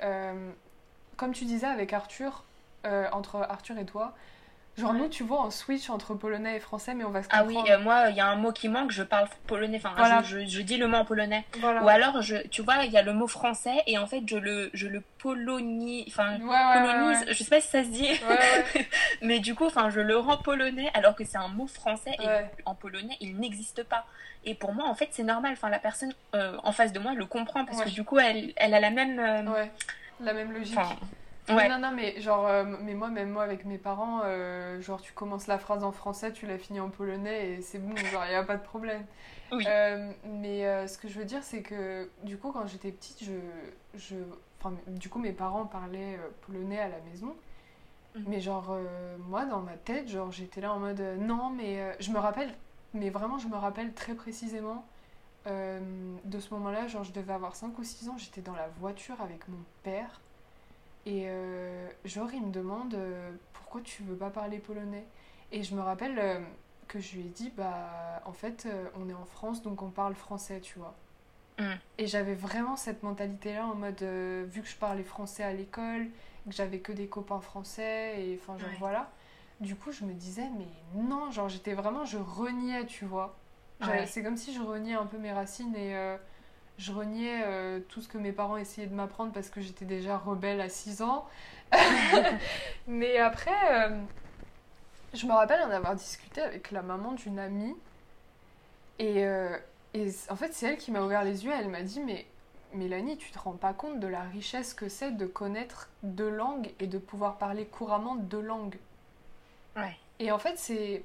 comme 1.16 1.32
tu 1.32 1.44
disais 1.44 1.66
avec 1.66 1.92
Arthur, 1.92 2.44
entre 3.12 3.36
Arthur 3.36 3.78
et 3.78 3.86
toi, 3.86 4.14
Genre, 4.78 4.94
nous, 4.94 5.08
tu 5.08 5.22
vois, 5.22 5.44
on 5.46 5.50
switch 5.50 5.90
entre 5.90 6.14
polonais 6.14 6.56
et 6.56 6.60
français, 6.60 6.94
mais 6.94 7.04
on 7.04 7.10
va 7.10 7.22
se 7.22 7.28
Ah 7.30 7.42
comprendre. 7.42 7.66
oui, 7.66 7.70
euh, 7.72 7.78
moi, 7.78 8.08
il 8.08 8.16
y 8.16 8.20
a 8.20 8.26
un 8.26 8.36
mot 8.36 8.52
qui 8.52 8.70
manque, 8.70 8.90
je 8.90 9.02
parle 9.02 9.28
polonais, 9.46 9.76
enfin, 9.76 9.92
Voilà. 9.98 10.22
je, 10.22 10.46
je- 10.46 10.62
dis 10.62 10.78
le 10.78 10.86
mot 10.86 10.96
en 10.96 11.04
polonais. 11.04 11.44
Voilà. 11.60 11.82
Ou 11.84 11.88
alors, 11.90 12.22
je, 12.22 12.36
tu 12.48 12.62
vois, 12.62 12.84
il 12.86 12.90
y 12.90 12.96
a 12.96 13.02
le 13.02 13.12
mot 13.12 13.26
français 13.26 13.82
et 13.86 13.98
en 13.98 14.06
fait, 14.06 14.22
je 14.26 14.36
le, 14.38 14.70
je 14.72 14.88
le 14.88 15.02
polonie, 15.18 16.04
enfin, 16.08 16.38
Ouais, 16.40 16.80
polonise, 16.80 17.20
ouais. 17.20 17.34
je 17.34 17.44
sais 17.44 17.50
pas 17.50 17.60
si 17.60 17.68
ça 17.68 17.84
se 17.84 17.90
dit, 17.90 18.08
mais 19.22 19.40
du 19.40 19.54
coup, 19.54 19.66
enfin, 19.66 19.90
je 19.90 20.00
le 20.00 20.16
rends 20.16 20.38
polonais 20.38 20.90
alors 20.94 21.14
que 21.14 21.24
c'est 21.24 21.36
un 21.38 21.48
mot 21.48 21.66
français 21.66 22.12
et 22.22 22.26
en 22.64 22.74
polonais, 22.74 23.16
il 23.20 23.36
n'existe 23.38 23.82
pas. 23.84 24.06
Et 24.44 24.54
pour 24.54 24.72
moi, 24.72 24.86
en 24.88 24.94
fait, 24.94 25.08
c'est 25.12 25.22
normal, 25.22 25.52
enfin, 25.52 25.68
la 25.68 25.78
personne 25.78 26.14
euh, 26.34 26.56
en 26.64 26.72
face 26.72 26.92
de 26.92 26.98
moi 26.98 27.12
le 27.14 27.26
comprend 27.26 27.64
parce 27.66 27.82
que 27.82 27.90
du 27.90 28.04
coup, 28.04 28.18
elle, 28.18 28.52
elle 28.56 28.72
a 28.74 28.80
la 28.80 28.90
même. 28.90 29.18
euh, 29.18 29.64
la 30.20 30.32
même 30.32 30.50
logique. 30.52 30.78
Ouais. 31.48 31.68
Non, 31.68 31.78
non, 31.78 31.90
mais 31.90 32.20
genre, 32.20 32.46
euh, 32.46 32.64
mais 32.82 32.94
moi, 32.94 33.10
même 33.10 33.30
moi, 33.30 33.42
avec 33.42 33.64
mes 33.64 33.78
parents, 33.78 34.20
euh, 34.24 34.80
genre, 34.80 35.00
tu 35.00 35.12
commences 35.12 35.48
la 35.48 35.58
phrase 35.58 35.82
en 35.82 35.90
français, 35.90 36.32
tu 36.32 36.46
la 36.46 36.56
finis 36.56 36.78
en 36.80 36.88
polonais 36.88 37.50
et 37.50 37.62
c'est 37.62 37.78
bon, 37.78 37.96
genre, 37.96 38.24
il 38.26 38.30
n'y 38.30 38.36
a 38.36 38.44
pas 38.44 38.56
de 38.56 38.62
problème. 38.62 39.04
Oui. 39.50 39.64
Euh, 39.66 40.12
mais 40.24 40.86
ce 40.86 40.98
que 40.98 41.08
je 41.08 41.18
veux 41.18 41.24
dire, 41.24 41.42
c'est 41.42 41.62
que, 41.62 42.08
du 42.22 42.38
coup, 42.38 42.52
quand 42.52 42.66
j'étais 42.66 42.92
petite, 42.92 43.24
je, 43.24 43.32
je, 43.98 44.16
du 44.86 45.08
coup, 45.08 45.18
mes 45.18 45.32
parents 45.32 45.66
parlaient 45.66 46.18
polonais 46.46 46.78
à 46.78 46.88
la 46.88 47.00
maison. 47.10 47.34
Mhm. 48.14 48.24
Mais 48.28 48.40
genre, 48.40 48.76
moi, 49.28 49.44
dans 49.44 49.60
ma 49.60 49.76
tête, 49.76 50.08
genre, 50.08 50.30
j'étais 50.30 50.60
là 50.60 50.72
en 50.72 50.78
mode, 50.78 51.02
non, 51.18 51.50
mais 51.50 51.96
je 51.98 52.12
me 52.12 52.18
rappelle, 52.18 52.54
mais 52.94 53.10
vraiment, 53.10 53.38
je 53.38 53.48
me 53.48 53.56
rappelle 53.56 53.92
très 53.94 54.14
précisément 54.14 54.84
de 55.46 56.38
ce 56.38 56.54
moment-là, 56.54 56.86
genre, 56.86 57.02
je 57.02 57.12
devais 57.12 57.32
avoir 57.32 57.56
5 57.56 57.76
ou 57.76 57.82
6 57.82 58.08
ans, 58.08 58.16
j'étais 58.16 58.42
dans 58.42 58.54
la 58.54 58.68
voiture 58.78 59.20
avec 59.20 59.48
mon 59.48 59.58
père. 59.82 60.20
Et 61.04 61.24
euh, 61.26 61.88
genre, 62.04 62.32
il 62.32 62.42
me 62.42 62.52
demande 62.52 62.94
euh, 62.94 63.32
pourquoi 63.52 63.80
tu 63.80 64.02
veux 64.02 64.16
pas 64.16 64.30
parler 64.30 64.58
polonais? 64.58 65.04
Et 65.50 65.62
je 65.62 65.74
me 65.74 65.80
rappelle 65.80 66.18
euh, 66.18 66.38
que 66.88 67.00
je 67.00 67.16
lui 67.16 67.22
ai 67.22 67.28
dit, 67.28 67.52
bah, 67.56 68.22
en 68.24 68.32
fait, 68.32 68.68
on 68.98 69.08
est 69.08 69.14
en 69.14 69.24
France, 69.24 69.62
donc 69.62 69.82
on 69.82 69.90
parle 69.90 70.14
français, 70.14 70.60
tu 70.60 70.78
vois. 70.78 70.94
Mm. 71.58 71.74
Et 71.98 72.06
j'avais 72.06 72.34
vraiment 72.34 72.76
cette 72.76 73.02
mentalité-là 73.02 73.66
en 73.66 73.74
mode, 73.74 74.02
vu 74.02 74.62
que 74.62 74.68
je 74.68 74.76
parlais 74.76 75.02
français 75.02 75.42
à 75.42 75.52
l'école, 75.52 76.06
que 76.46 76.54
j'avais 76.54 76.78
que 76.78 76.92
des 76.92 77.06
copains 77.06 77.40
français, 77.40 78.24
et 78.24 78.38
enfin, 78.40 78.56
genre 78.58 78.68
Ouais. 78.70 78.76
voilà. 78.78 79.10
Du 79.60 79.76
coup, 79.76 79.92
je 79.92 80.04
me 80.04 80.12
disais, 80.12 80.48
mais 80.56 80.66
non, 80.94 81.30
genre, 81.30 81.48
j'étais 81.48 81.74
vraiment, 81.74 82.04
je 82.04 82.18
reniais, 82.18 82.86
tu 82.86 83.04
vois. 83.04 83.36
Ouais. 83.80 84.06
C'est 84.06 84.22
comme 84.22 84.36
si 84.36 84.54
je 84.54 84.60
reniais 84.60 84.94
un 84.94 85.06
peu 85.06 85.18
mes 85.18 85.32
racines 85.32 85.74
et 85.74 86.16
je 86.78 86.92
reniais 86.92 87.42
euh, 87.44 87.80
tout 87.88 88.00
ce 88.00 88.08
que 88.08 88.18
mes 88.18 88.32
parents 88.32 88.56
essayaient 88.56 88.86
de 88.86 88.94
m'apprendre 88.94 89.32
parce 89.32 89.50
que 89.50 89.60
j'étais 89.60 89.84
déjà 89.84 90.16
rebelle 90.16 90.60
à 90.60 90.68
6 90.68 91.02
ans. 91.02 91.26
Mais 92.86 93.18
après, 93.18 93.50
euh, 93.72 94.00
je 95.14 95.26
me 95.26 95.32
rappelle 95.32 95.60
en 95.62 95.70
avoir 95.70 95.94
discuté 95.94 96.40
avec 96.40 96.70
la 96.70 96.82
maman 96.82 97.12
d'une 97.12 97.38
amie. 97.38 97.76
Et, 98.98 99.24
euh, 99.24 99.56
et 99.94 100.08
en 100.28 100.36
fait, 100.36 100.52
c'est 100.54 100.66
elle 100.66 100.76
qui 100.78 100.90
m'a 100.90 101.02
ouvert 101.02 101.24
les 101.24 101.44
yeux. 101.44 101.52
Elle 101.52 101.68
m'a 101.68 101.82
dit, 101.82 102.00
mais 102.00 102.26
Mélanie, 102.74 103.16
tu 103.16 103.30
te 103.30 103.38
rends 103.38 103.52
pas 103.52 103.74
compte 103.74 104.00
de 104.00 104.06
la 104.06 104.22
richesse 104.22 104.74
que 104.74 104.88
c'est 104.88 105.12
de 105.12 105.26
connaître 105.26 105.90
deux 106.02 106.30
langues 106.30 106.72
et 106.80 106.86
de 106.86 106.98
pouvoir 106.98 107.38
parler 107.38 107.66
couramment 107.66 108.16
deux 108.16 108.40
langues. 108.40 108.78
Ouais. 109.76 109.96
Et 110.18 110.32
en 110.32 110.38
fait, 110.38 110.58
c'est 110.58 111.04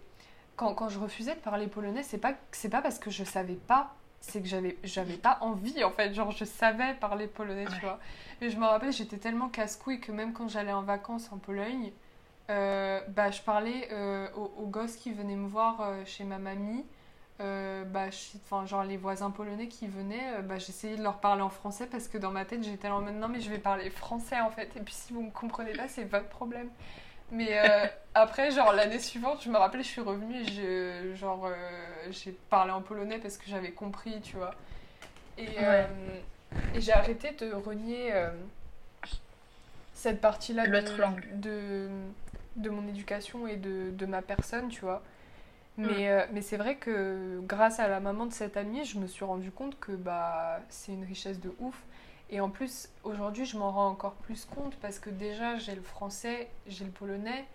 quand, 0.55 0.73
quand 0.73 0.89
je 0.89 0.99
refusais 0.99 1.35
de 1.35 1.39
parler 1.39 1.67
polonais, 1.67 2.03
c'est 2.03 2.17
pas 2.17 2.33
c'est 2.51 2.69
pas 2.69 2.81
parce 2.81 2.99
que 2.99 3.09
je 3.09 3.23
savais 3.23 3.55
pas, 3.55 3.95
c'est 4.19 4.41
que 4.41 4.47
j'avais 4.47 4.77
j'avais 4.83 5.17
pas 5.17 5.37
envie 5.41 5.83
en 5.83 5.91
fait, 5.91 6.13
genre 6.13 6.31
je 6.31 6.45
savais 6.45 6.93
parler 6.95 7.27
polonais, 7.27 7.65
tu 7.65 7.81
vois. 7.81 7.99
Mais 8.41 8.49
je 8.49 8.57
me 8.57 8.65
rappelle, 8.65 8.91
j'étais 8.93 9.17
tellement 9.17 9.49
casse-couille 9.49 9.99
que 9.99 10.11
même 10.11 10.33
quand 10.33 10.47
j'allais 10.47 10.73
en 10.73 10.83
vacances 10.83 11.31
en 11.31 11.37
Pologne, 11.37 11.91
euh, 12.49 13.01
bah 13.09 13.31
je 13.31 13.41
parlais 13.41 13.89
euh, 13.91 14.27
aux, 14.35 14.51
aux 14.63 14.67
gosses 14.67 14.95
qui 14.95 15.11
venaient 15.11 15.35
me 15.35 15.47
voir 15.47 15.81
euh, 15.81 16.03
chez 16.05 16.23
ma 16.23 16.37
mamie. 16.39 16.85
bah, 17.39 18.07
enfin, 18.45 18.65
genre 18.65 18.83
les 18.83 18.97
voisins 18.97 19.31
polonais 19.31 19.67
qui 19.67 19.87
venaient, 19.87 20.41
bah, 20.43 20.57
j'essayais 20.57 20.97
de 20.97 21.03
leur 21.03 21.19
parler 21.19 21.41
en 21.43 21.49
français 21.49 21.87
parce 21.87 22.07
que 22.07 22.17
dans 22.17 22.31
ma 22.31 22.45
tête 22.45 22.63
j'étais 22.63 22.87
là 22.89 22.95
en 22.95 23.01
mode 23.01 23.15
non 23.15 23.27
mais 23.27 23.41
je 23.41 23.49
vais 23.49 23.59
parler 23.59 23.89
français 23.91 24.39
en 24.39 24.49
fait 24.49 24.75
et 24.75 24.81
puis 24.81 24.93
si 24.93 25.13
vous 25.13 25.21
me 25.21 25.31
comprenez 25.31 25.73
pas 25.73 25.87
c'est 25.87 26.05
votre 26.05 26.29
problème. 26.29 26.69
Mais 27.31 27.59
euh, 27.59 27.85
après, 28.15 28.51
genre 28.51 28.73
l'année 28.73 28.99
suivante, 28.99 29.41
je 29.43 29.49
me 29.49 29.57
rappelle, 29.57 29.83
je 29.83 29.87
suis 29.87 30.01
revenue 30.01 30.41
et 30.41 30.45
je, 30.45 31.15
genre, 31.15 31.45
euh, 31.45 31.53
j'ai 32.09 32.31
parlé 32.49 32.71
en 32.71 32.81
polonais 32.81 33.19
parce 33.19 33.37
que 33.37 33.49
j'avais 33.49 33.71
compris, 33.71 34.21
tu 34.21 34.37
vois. 34.37 34.55
Et, 35.37 35.49
euh, 35.59 35.85
et 36.73 36.81
j'ai 36.81 36.93
arrêté 36.93 37.31
de 37.31 37.51
renier 37.53 38.13
cette 39.93 40.21
partie-là 40.21 40.67
de, 40.67 40.97
langue. 40.97 41.39
de, 41.39 41.89
de 42.55 42.69
mon 42.69 42.87
éducation 42.87 43.47
et 43.47 43.57
de, 43.57 43.91
de 43.91 44.05
ma 44.05 44.21
personne, 44.21 44.69
tu 44.69 44.81
vois. 44.81 45.03
Mais, 45.77 46.09
euh, 46.09 46.25
mais 46.31 46.41
c'est 46.41 46.57
vrai 46.57 46.75
que 46.75 47.39
grâce 47.43 47.79
à 47.79 47.87
la 47.87 47.99
maman 47.99 48.25
de 48.25 48.33
cette 48.33 48.57
amie, 48.57 48.83
je 48.83 48.97
me 48.97 49.05
suis 49.05 49.23
rendu 49.23 49.51
compte 49.51 49.79
que 49.79 49.91
bah, 49.91 50.59
c'est 50.69 50.91
une 50.91 51.03
richesse 51.05 51.39
de 51.39 51.53
ouf. 51.59 51.79
Et 52.29 52.41
en 52.41 52.49
plus, 52.49 52.89
aujourd'hui, 53.03 53.45
je 53.45 53.57
m'en 53.57 53.71
rends 53.71 53.87
encore 53.87 54.13
plus 54.13 54.45
compte 54.45 54.75
parce 54.77 54.99
que 54.99 55.09
déjà, 55.09 55.57
j'ai 55.57 55.75
le 55.75 55.81
français, 55.81 56.49
j'ai 56.67 56.85
le 56.85 56.91
polonais, 56.91 57.45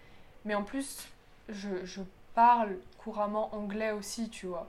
mais 0.44 0.54
en 0.54 0.62
plus, 0.62 1.06
je, 1.48 1.84
je 1.84 2.02
parle 2.34 2.76
couramment 2.98 3.54
anglais 3.54 3.90
aussi, 3.90 4.30
tu 4.30 4.46
vois. 4.46 4.68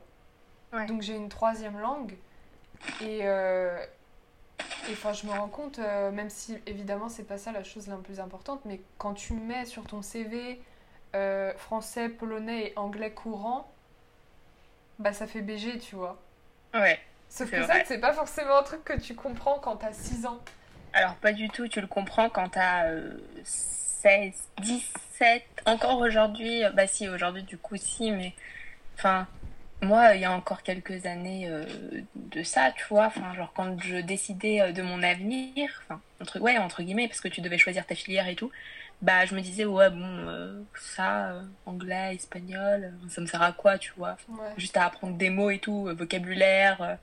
Ouais. 0.73 0.85
Donc 0.87 1.01
j'ai 1.01 1.15
une 1.15 1.29
troisième 1.29 1.79
langue. 1.79 2.15
Et 3.01 3.19
euh, 3.23 3.77
et, 4.89 4.91
enfin, 4.91 5.13
je 5.13 5.25
me 5.25 5.31
rends 5.31 5.47
compte, 5.47 5.79
euh, 5.79 6.11
même 6.11 6.29
si 6.29 6.57
évidemment, 6.65 7.07
c'est 7.07 7.23
pas 7.23 7.37
ça 7.37 7.51
la 7.51 7.63
chose 7.63 7.87
la 7.87 7.95
plus 7.97 8.19
importante, 8.19 8.61
mais 8.65 8.81
quand 8.97 9.13
tu 9.13 9.33
mets 9.33 9.65
sur 9.65 9.85
ton 9.85 10.01
CV 10.01 10.61
euh, 11.15 11.53
français, 11.55 12.09
polonais 12.09 12.67
et 12.67 12.73
anglais 12.75 13.11
courant, 13.11 13.71
bah 14.99 15.13
ça 15.13 15.25
fait 15.25 15.41
BG, 15.41 15.79
tu 15.79 15.95
vois. 15.95 16.17
Ouais. 16.73 16.99
Sauf 17.33 17.49
que 17.49 17.55
vrai. 17.55 17.79
ça, 17.79 17.85
c'est 17.87 17.97
pas 17.97 18.13
forcément 18.13 18.57
un 18.59 18.63
truc 18.63 18.83
que 18.83 18.99
tu 18.99 19.15
comprends 19.15 19.57
quand 19.57 19.77
t'as 19.77 19.91
6 19.91 20.27
ans. 20.27 20.39
Alors, 20.93 21.15
pas 21.15 21.33
du 21.33 21.49
tout, 21.49 21.67
tu 21.67 21.81
le 21.81 21.87
comprends 21.87 22.29
quand 22.29 22.49
t'as 22.49 22.85
euh, 22.89 23.17
16, 23.43 24.33
17, 24.61 25.43
encore 25.65 25.99
aujourd'hui, 25.99 26.63
euh, 26.63 26.69
bah 26.69 26.85
si, 26.85 27.09
aujourd'hui 27.09 27.41
du 27.41 27.57
coup, 27.57 27.75
si, 27.75 28.11
mais 28.11 28.33
enfin, 28.95 29.27
moi, 29.81 30.13
il 30.13 30.21
y 30.21 30.25
a 30.25 30.31
encore 30.31 30.61
quelques 30.61 31.07
années 31.07 31.47
euh, 31.47 31.65
de 32.15 32.43
ça, 32.43 32.71
tu 32.71 32.85
vois, 32.89 33.07
enfin, 33.07 33.33
genre 33.33 33.51
quand 33.55 33.81
je 33.81 33.97
décidais 33.97 34.61
euh, 34.61 34.71
de 34.71 34.83
mon 34.83 35.01
avenir, 35.01 35.81
enfin, 35.83 36.01
entre, 36.21 36.39
ouais, 36.39 36.57
entre 36.59 36.83
guillemets, 36.83 37.07
parce 37.07 37.21
que 37.21 37.27
tu 37.27 37.41
devais 37.41 37.57
choisir 37.57 37.87
ta 37.87 37.95
filière 37.95 38.27
et 38.27 38.35
tout, 38.35 38.51
bah 39.03 39.25
je 39.27 39.35
me 39.35 39.41
disais, 39.41 39.65
ouais, 39.65 39.89
bon, 39.91 39.99
euh, 40.29 40.63
ça, 40.75 41.33
euh, 41.33 41.43
anglais, 41.67 42.15
espagnol, 42.15 42.85
euh, 43.05 43.09
ça 43.09 43.21
me 43.21 43.27
sert 43.27 43.41
à 43.43 43.53
quoi, 43.53 43.77
tu 43.77 43.93
vois, 43.97 44.17
Ouais. 44.29 44.53
juste 44.57 44.77
à 44.77 44.85
apprendre 44.85 45.17
des 45.17 45.29
mots 45.29 45.51
et 45.51 45.59
tout, 45.59 45.87
euh, 45.89 45.93
vocabulaire. 45.95 46.99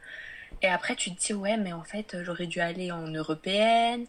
Et 0.62 0.68
après, 0.68 0.96
tu 0.96 1.14
te 1.14 1.20
dis, 1.20 1.34
ouais, 1.34 1.56
mais 1.58 1.72
en 1.74 1.84
fait, 1.84 2.16
j'aurais 2.24 2.46
dû 2.48 2.60
aller 2.60 2.92
en 2.92 3.06
européenne, 3.08 4.06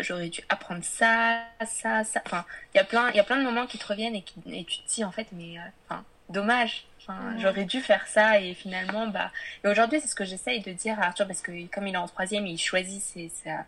j'aurais 0.00 0.28
dû 0.30 0.40
apprendre 0.48 0.84
ça, 0.84 1.44
ça, 1.66 2.04
ça. 2.04 2.22
Enfin, 2.26 2.44
il 2.74 2.78
y 2.78 2.80
a 2.80 2.84
plein, 2.84 3.10
il 3.10 3.16
y 3.16 3.20
a 3.20 3.24
plein 3.24 3.38
de 3.38 3.44
moments 3.44 3.66
qui 3.66 3.78
te 3.78 3.86
reviennent 3.86 4.16
et, 4.16 4.22
qui, 4.22 4.40
et 4.52 4.64
tu 4.64 4.78
te 4.82 4.88
dis, 4.94 5.04
en 5.04 5.12
fait, 5.12 5.28
mais, 5.32 5.56
enfin, 5.88 6.04
dommage. 6.28 6.86
Enfin, 7.00 7.36
j'aurais 7.38 7.64
dû 7.66 7.80
faire 7.80 8.06
ça 8.08 8.40
et 8.40 8.54
finalement, 8.54 9.06
bah. 9.08 9.30
Et 9.64 9.68
aujourd'hui, 9.68 10.00
c'est 10.00 10.08
ce 10.08 10.16
que 10.16 10.24
j'essaye 10.24 10.60
de 10.62 10.72
dire 10.72 10.98
à 11.00 11.06
Arthur 11.06 11.26
parce 11.28 11.40
que 11.42 11.52
comme 11.68 11.86
il 11.86 11.94
est 11.94 11.98
en 11.98 12.08
troisième, 12.08 12.46
il 12.48 12.58
choisit 12.58 13.00
ses- 13.02 13.28
sa, 13.28 13.64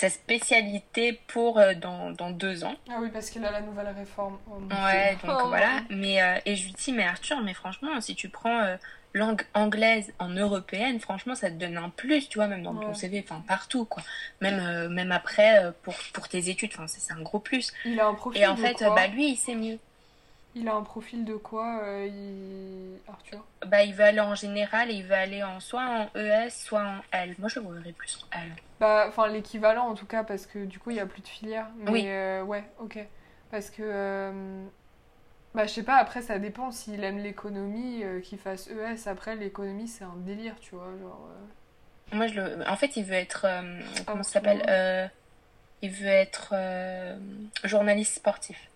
sa 0.00 0.08
spécialité 0.08 1.20
pour 1.28 1.58
euh, 1.58 1.74
dans, 1.74 2.10
dans 2.10 2.30
deux 2.30 2.64
ans. 2.64 2.74
Ah 2.88 2.96
oui, 3.00 3.08
parce 3.12 3.28
qu'il 3.30 3.44
a 3.44 3.50
la 3.50 3.60
nouvelle 3.60 3.88
réforme. 3.88 4.38
Oh, 4.50 4.54
Ouais, 4.84 5.16
Dieu. 5.20 5.28
donc 5.28 5.40
Oh. 5.44 5.48
voilà. 5.48 5.80
Mais, 5.90 6.22
euh, 6.22 6.38
et 6.46 6.56
je 6.56 6.64
lui 6.66 6.72
dis, 6.72 6.92
mais 6.92 7.04
Arthur, 7.04 7.40
mais 7.42 7.52
franchement, 7.54 8.00
si 8.00 8.14
tu 8.14 8.28
prends 8.30 8.60
euh, 8.62 8.76
langue 9.12 9.42
anglaise 9.54 10.12
en 10.18 10.30
européenne, 10.30 11.00
franchement, 11.00 11.34
ça 11.34 11.50
te 11.50 11.56
donne 11.56 11.76
un 11.76 11.90
plus, 11.90 12.28
tu 12.28 12.38
vois, 12.38 12.46
même 12.46 12.62
dans 12.62 12.74
ton. 12.74 12.94
CV, 12.94 13.22
enfin 13.28 13.42
partout, 13.46 13.84
quoi. 13.84 14.02
Même, 14.40 14.58
euh, 14.60 14.88
même 14.88 15.12
après, 15.12 15.62
euh, 15.64 15.72
pour, 15.82 15.94
pour 16.14 16.28
tes 16.28 16.48
études, 16.48 16.70
enfin, 16.74 16.86
c'est 16.86 17.00
c'est 17.00 17.12
un 17.12 17.20
gros 17.20 17.38
plus. 17.40 17.72
Il 17.84 18.00
a 18.00 18.06
un 18.06 18.14
profil 18.14 18.40
Et 18.40 18.46
en 18.46 18.56
fait, 18.56 18.78
bah, 18.80 19.06
lui, 19.08 19.32
il 19.32 19.36
sait 19.36 19.54
mieux. 19.54 19.78
Il 20.56 20.68
a 20.68 20.74
un 20.74 20.82
profil 20.82 21.24
de 21.24 21.34
quoi, 21.36 21.80
euh, 21.84 22.06
il- 22.08 22.98
Arthur? 23.08 23.44
Bah, 23.66 23.84
il 23.84 23.94
veut 23.94 24.04
aller 24.04 24.18
en 24.20 24.34
général 24.34 24.90
et 24.90 24.94
il 24.94 25.04
veut 25.04 25.14
aller 25.14 25.42
en, 25.44 25.60
soit 25.60 25.82
en 25.84 26.18
ES, 26.18 26.50
soit 26.50 26.82
en 26.82 27.00
L. 27.12 27.36
Moi, 27.38 27.48
je 27.48 27.60
le 27.60 27.68
verrais 27.70 27.92
plus 27.92 28.18
en 28.32 28.36
L. 28.40 28.50
Bah, 28.80 29.04
enfin, 29.08 29.28
l'équivalent 29.28 29.86
en 29.86 29.94
tout 29.94 30.06
cas, 30.06 30.24
parce 30.24 30.46
que 30.46 30.64
du 30.64 30.80
coup, 30.80 30.90
il 30.90 30.94
n'y 30.94 31.00
a 31.00 31.06
plus 31.06 31.22
de 31.22 31.28
filière. 31.28 31.68
Mais 31.76 31.90
Oui. 31.90 32.04
euh, 32.08 32.42
ouais, 32.42 32.64
ok. 32.80 32.98
Parce 33.52 33.70
que, 33.70 33.82
euh, 33.84 34.64
bah, 35.54 35.66
je 35.66 35.72
sais 35.72 35.82
pas, 35.84 35.96
après, 35.96 36.20
ça 36.22 36.40
dépend. 36.40 36.72
S'il 36.72 37.04
aime 37.04 37.18
l'économie, 37.18 38.02
euh, 38.02 38.20
qu'il 38.20 38.38
fasse 38.38 38.68
ES. 38.68 39.08
Après, 39.08 39.36
l'économie, 39.36 39.86
c'est 39.86 40.04
un 40.04 40.16
délire, 40.16 40.54
tu 40.60 40.74
vois. 40.74 40.88
Genre, 41.00 41.28
Moi, 42.12 42.26
je 42.26 42.40
le... 42.40 42.68
En 42.68 42.76
fait, 42.76 42.96
il 42.96 43.04
veut 43.04 43.14
être... 43.14 43.46
comment 44.04 44.24
ça 44.24 44.32
s'appelle 44.40 45.10
Il 45.82 45.90
veut 45.92 46.08
être 46.08 46.54
journaliste 47.64 48.16
sportif. 48.16 48.68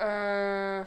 Euh, 0.00 0.82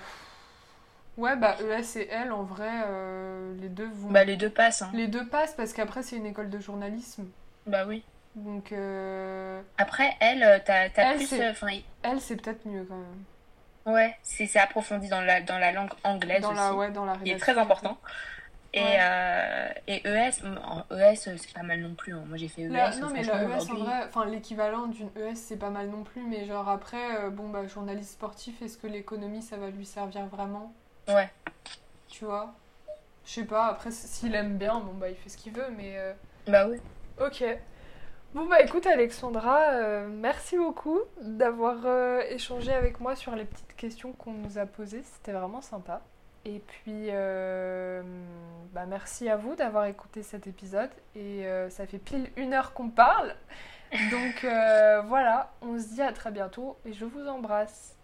Ouais, 1.17 1.35
bah, 1.35 1.55
ES 1.61 1.97
et 1.99 2.09
L, 2.09 2.31
en 2.31 2.43
vrai, 2.43 2.69
euh, 2.85 3.55
les 3.59 3.69
deux 3.69 3.87
vont. 3.87 4.11
Bah, 4.11 4.23
les 4.23 4.37
deux 4.37 4.51
passent, 4.51 4.83
hein. 4.83 4.91
Les 4.93 5.07
deux 5.07 5.25
passent 5.27 5.55
parce 5.55 5.73
qu'après, 5.73 6.03
c'est 6.03 6.15
une 6.17 6.27
école 6.27 6.49
de 6.49 6.59
journalisme. 6.59 7.25
Bah 7.65 7.85
oui. 7.87 8.03
Donc. 8.35 8.71
euh, 8.71 9.59
Après, 9.79 10.15
elle, 10.19 10.43
euh, 10.43 10.59
t'as 10.63 10.89
t'as 10.89 11.15
plus. 11.15 11.33
euh, 11.33 11.51
enfin, 11.51 11.67
Elle, 12.03 12.21
c'est 12.21 12.35
peut-être 12.35 12.65
mieux 12.67 12.83
quand 12.85 12.97
même. 12.97 13.95
ouais, 13.95 14.15
c'est 14.21 14.45
c'est 14.45 14.59
approfondi 14.59 15.07
dans 15.09 15.21
la, 15.21 15.41
dans 15.41 15.57
la 15.57 15.71
langue 15.71 15.89
anglaise 16.03 16.41
Dans 16.43 16.49
aussi. 16.49 16.57
la, 16.59 16.73
ouais, 16.75 16.91
dans 16.91 17.05
la 17.05 17.17
qui 17.17 17.31
est 17.31 17.37
très 17.37 17.57
important. 17.57 17.97
Et, 18.73 18.83
Ouais. 18.83 18.97
euh, 19.01 19.69
et 19.87 20.01
ES, 20.07 20.43
en 20.63 20.81
ES, 20.95 21.27
euh, 21.29 21.35
c'est 21.37 21.53
pas 21.53 21.63
mal 21.63 21.79
non 21.79 21.95
plus. 21.95 22.13
hein. 22.13 22.23
Moi, 22.27 22.37
j'ai 22.37 22.47
fait 22.47 22.63
ES. 22.63 22.69
La- 22.69 22.95
non, 22.97 23.09
mais 23.11 23.23
franchement, 23.23 23.33
la 23.33 23.43
ES 23.43 23.53
en 23.53 23.57
aujourd'hui- 23.63 23.83
vrai, 23.85 24.03
enfin 24.05 24.25
l'équivalent 24.25 24.87
d'une 24.87 25.09
ES 25.15 25.35
c'est 25.35 25.55
pas 25.57 25.69
mal 25.69 25.87
non 25.89 26.03
plus, 26.03 26.21
mais 26.21 26.45
genre 26.45 26.67
après, 26.69 27.17
euh, 27.17 27.29
bon 27.29 27.49
bah 27.49 27.65
journaliste 27.65 28.11
sportif, 28.11 28.61
est-ce 28.61 28.77
que 28.77 28.87
l'économie 28.87 29.41
ça 29.41 29.57
va 29.57 29.69
lui 29.69 29.85
servir 29.85 30.25
vraiment? 30.27 30.73
Ouais. 31.07 31.29
Tu 32.09 32.25
vois? 32.25 32.53
Je 33.25 33.31
sais 33.31 33.45
pas, 33.45 33.67
après 33.67 33.91
s'il 33.91 34.35
aime 34.35 34.57
bien, 34.57 34.79
bon 34.79 34.93
bah 34.93 35.09
il 35.09 35.15
fait 35.15 35.29
ce 35.29 35.37
qu'il 35.37 35.53
veut, 35.53 35.69
mais. 35.77 35.97
euh, 35.97 36.13
Bah 36.47 36.67
oui. 36.67 36.77
Ok. 37.19 37.43
Bon 38.33 38.45
bah 38.47 38.61
écoute 38.61 38.85
Alexandra, 38.85 39.71
merci 40.09 40.57
beaucoup 40.57 40.99
d'avoir 41.21 41.77
échangé 42.29 42.73
avec 42.73 42.99
moi 42.99 43.15
sur 43.15 43.33
les 43.35 43.45
petites 43.45 43.75
questions 43.77 44.11
qu'on 44.11 44.33
nous 44.33 44.57
a 44.57 44.65
posées, 44.65 45.01
c'était 45.03 45.31
vraiment 45.31 45.61
sympa. 45.61 46.01
Et 46.47 46.59
puis 46.59 47.09
euh, 47.09 48.01
bah, 48.71 48.85
merci 48.85 49.27
à 49.27 49.35
vous 49.35 49.55
d'avoir 49.55 49.83
écouté 49.83 50.23
cet 50.23 50.47
épisode 50.47 50.89
et 51.13 51.45
euh, 51.45 51.69
ça 51.69 51.85
fait 51.85 51.97
pile 51.97 52.29
une 52.37 52.53
heure 52.53 52.73
qu'on 52.73 52.89
parle. 52.89 53.35
Donc 54.11 54.45
euh, 54.45 55.01
voilà, 55.01 55.51
on 55.61 55.77
se 55.77 55.95
dit 55.95 56.01
à 56.01 56.13
très 56.13 56.31
bientôt 56.31 56.77
et 56.85 56.93
je 56.93 57.03
vous 57.03 57.27
embrasse. 57.27 57.96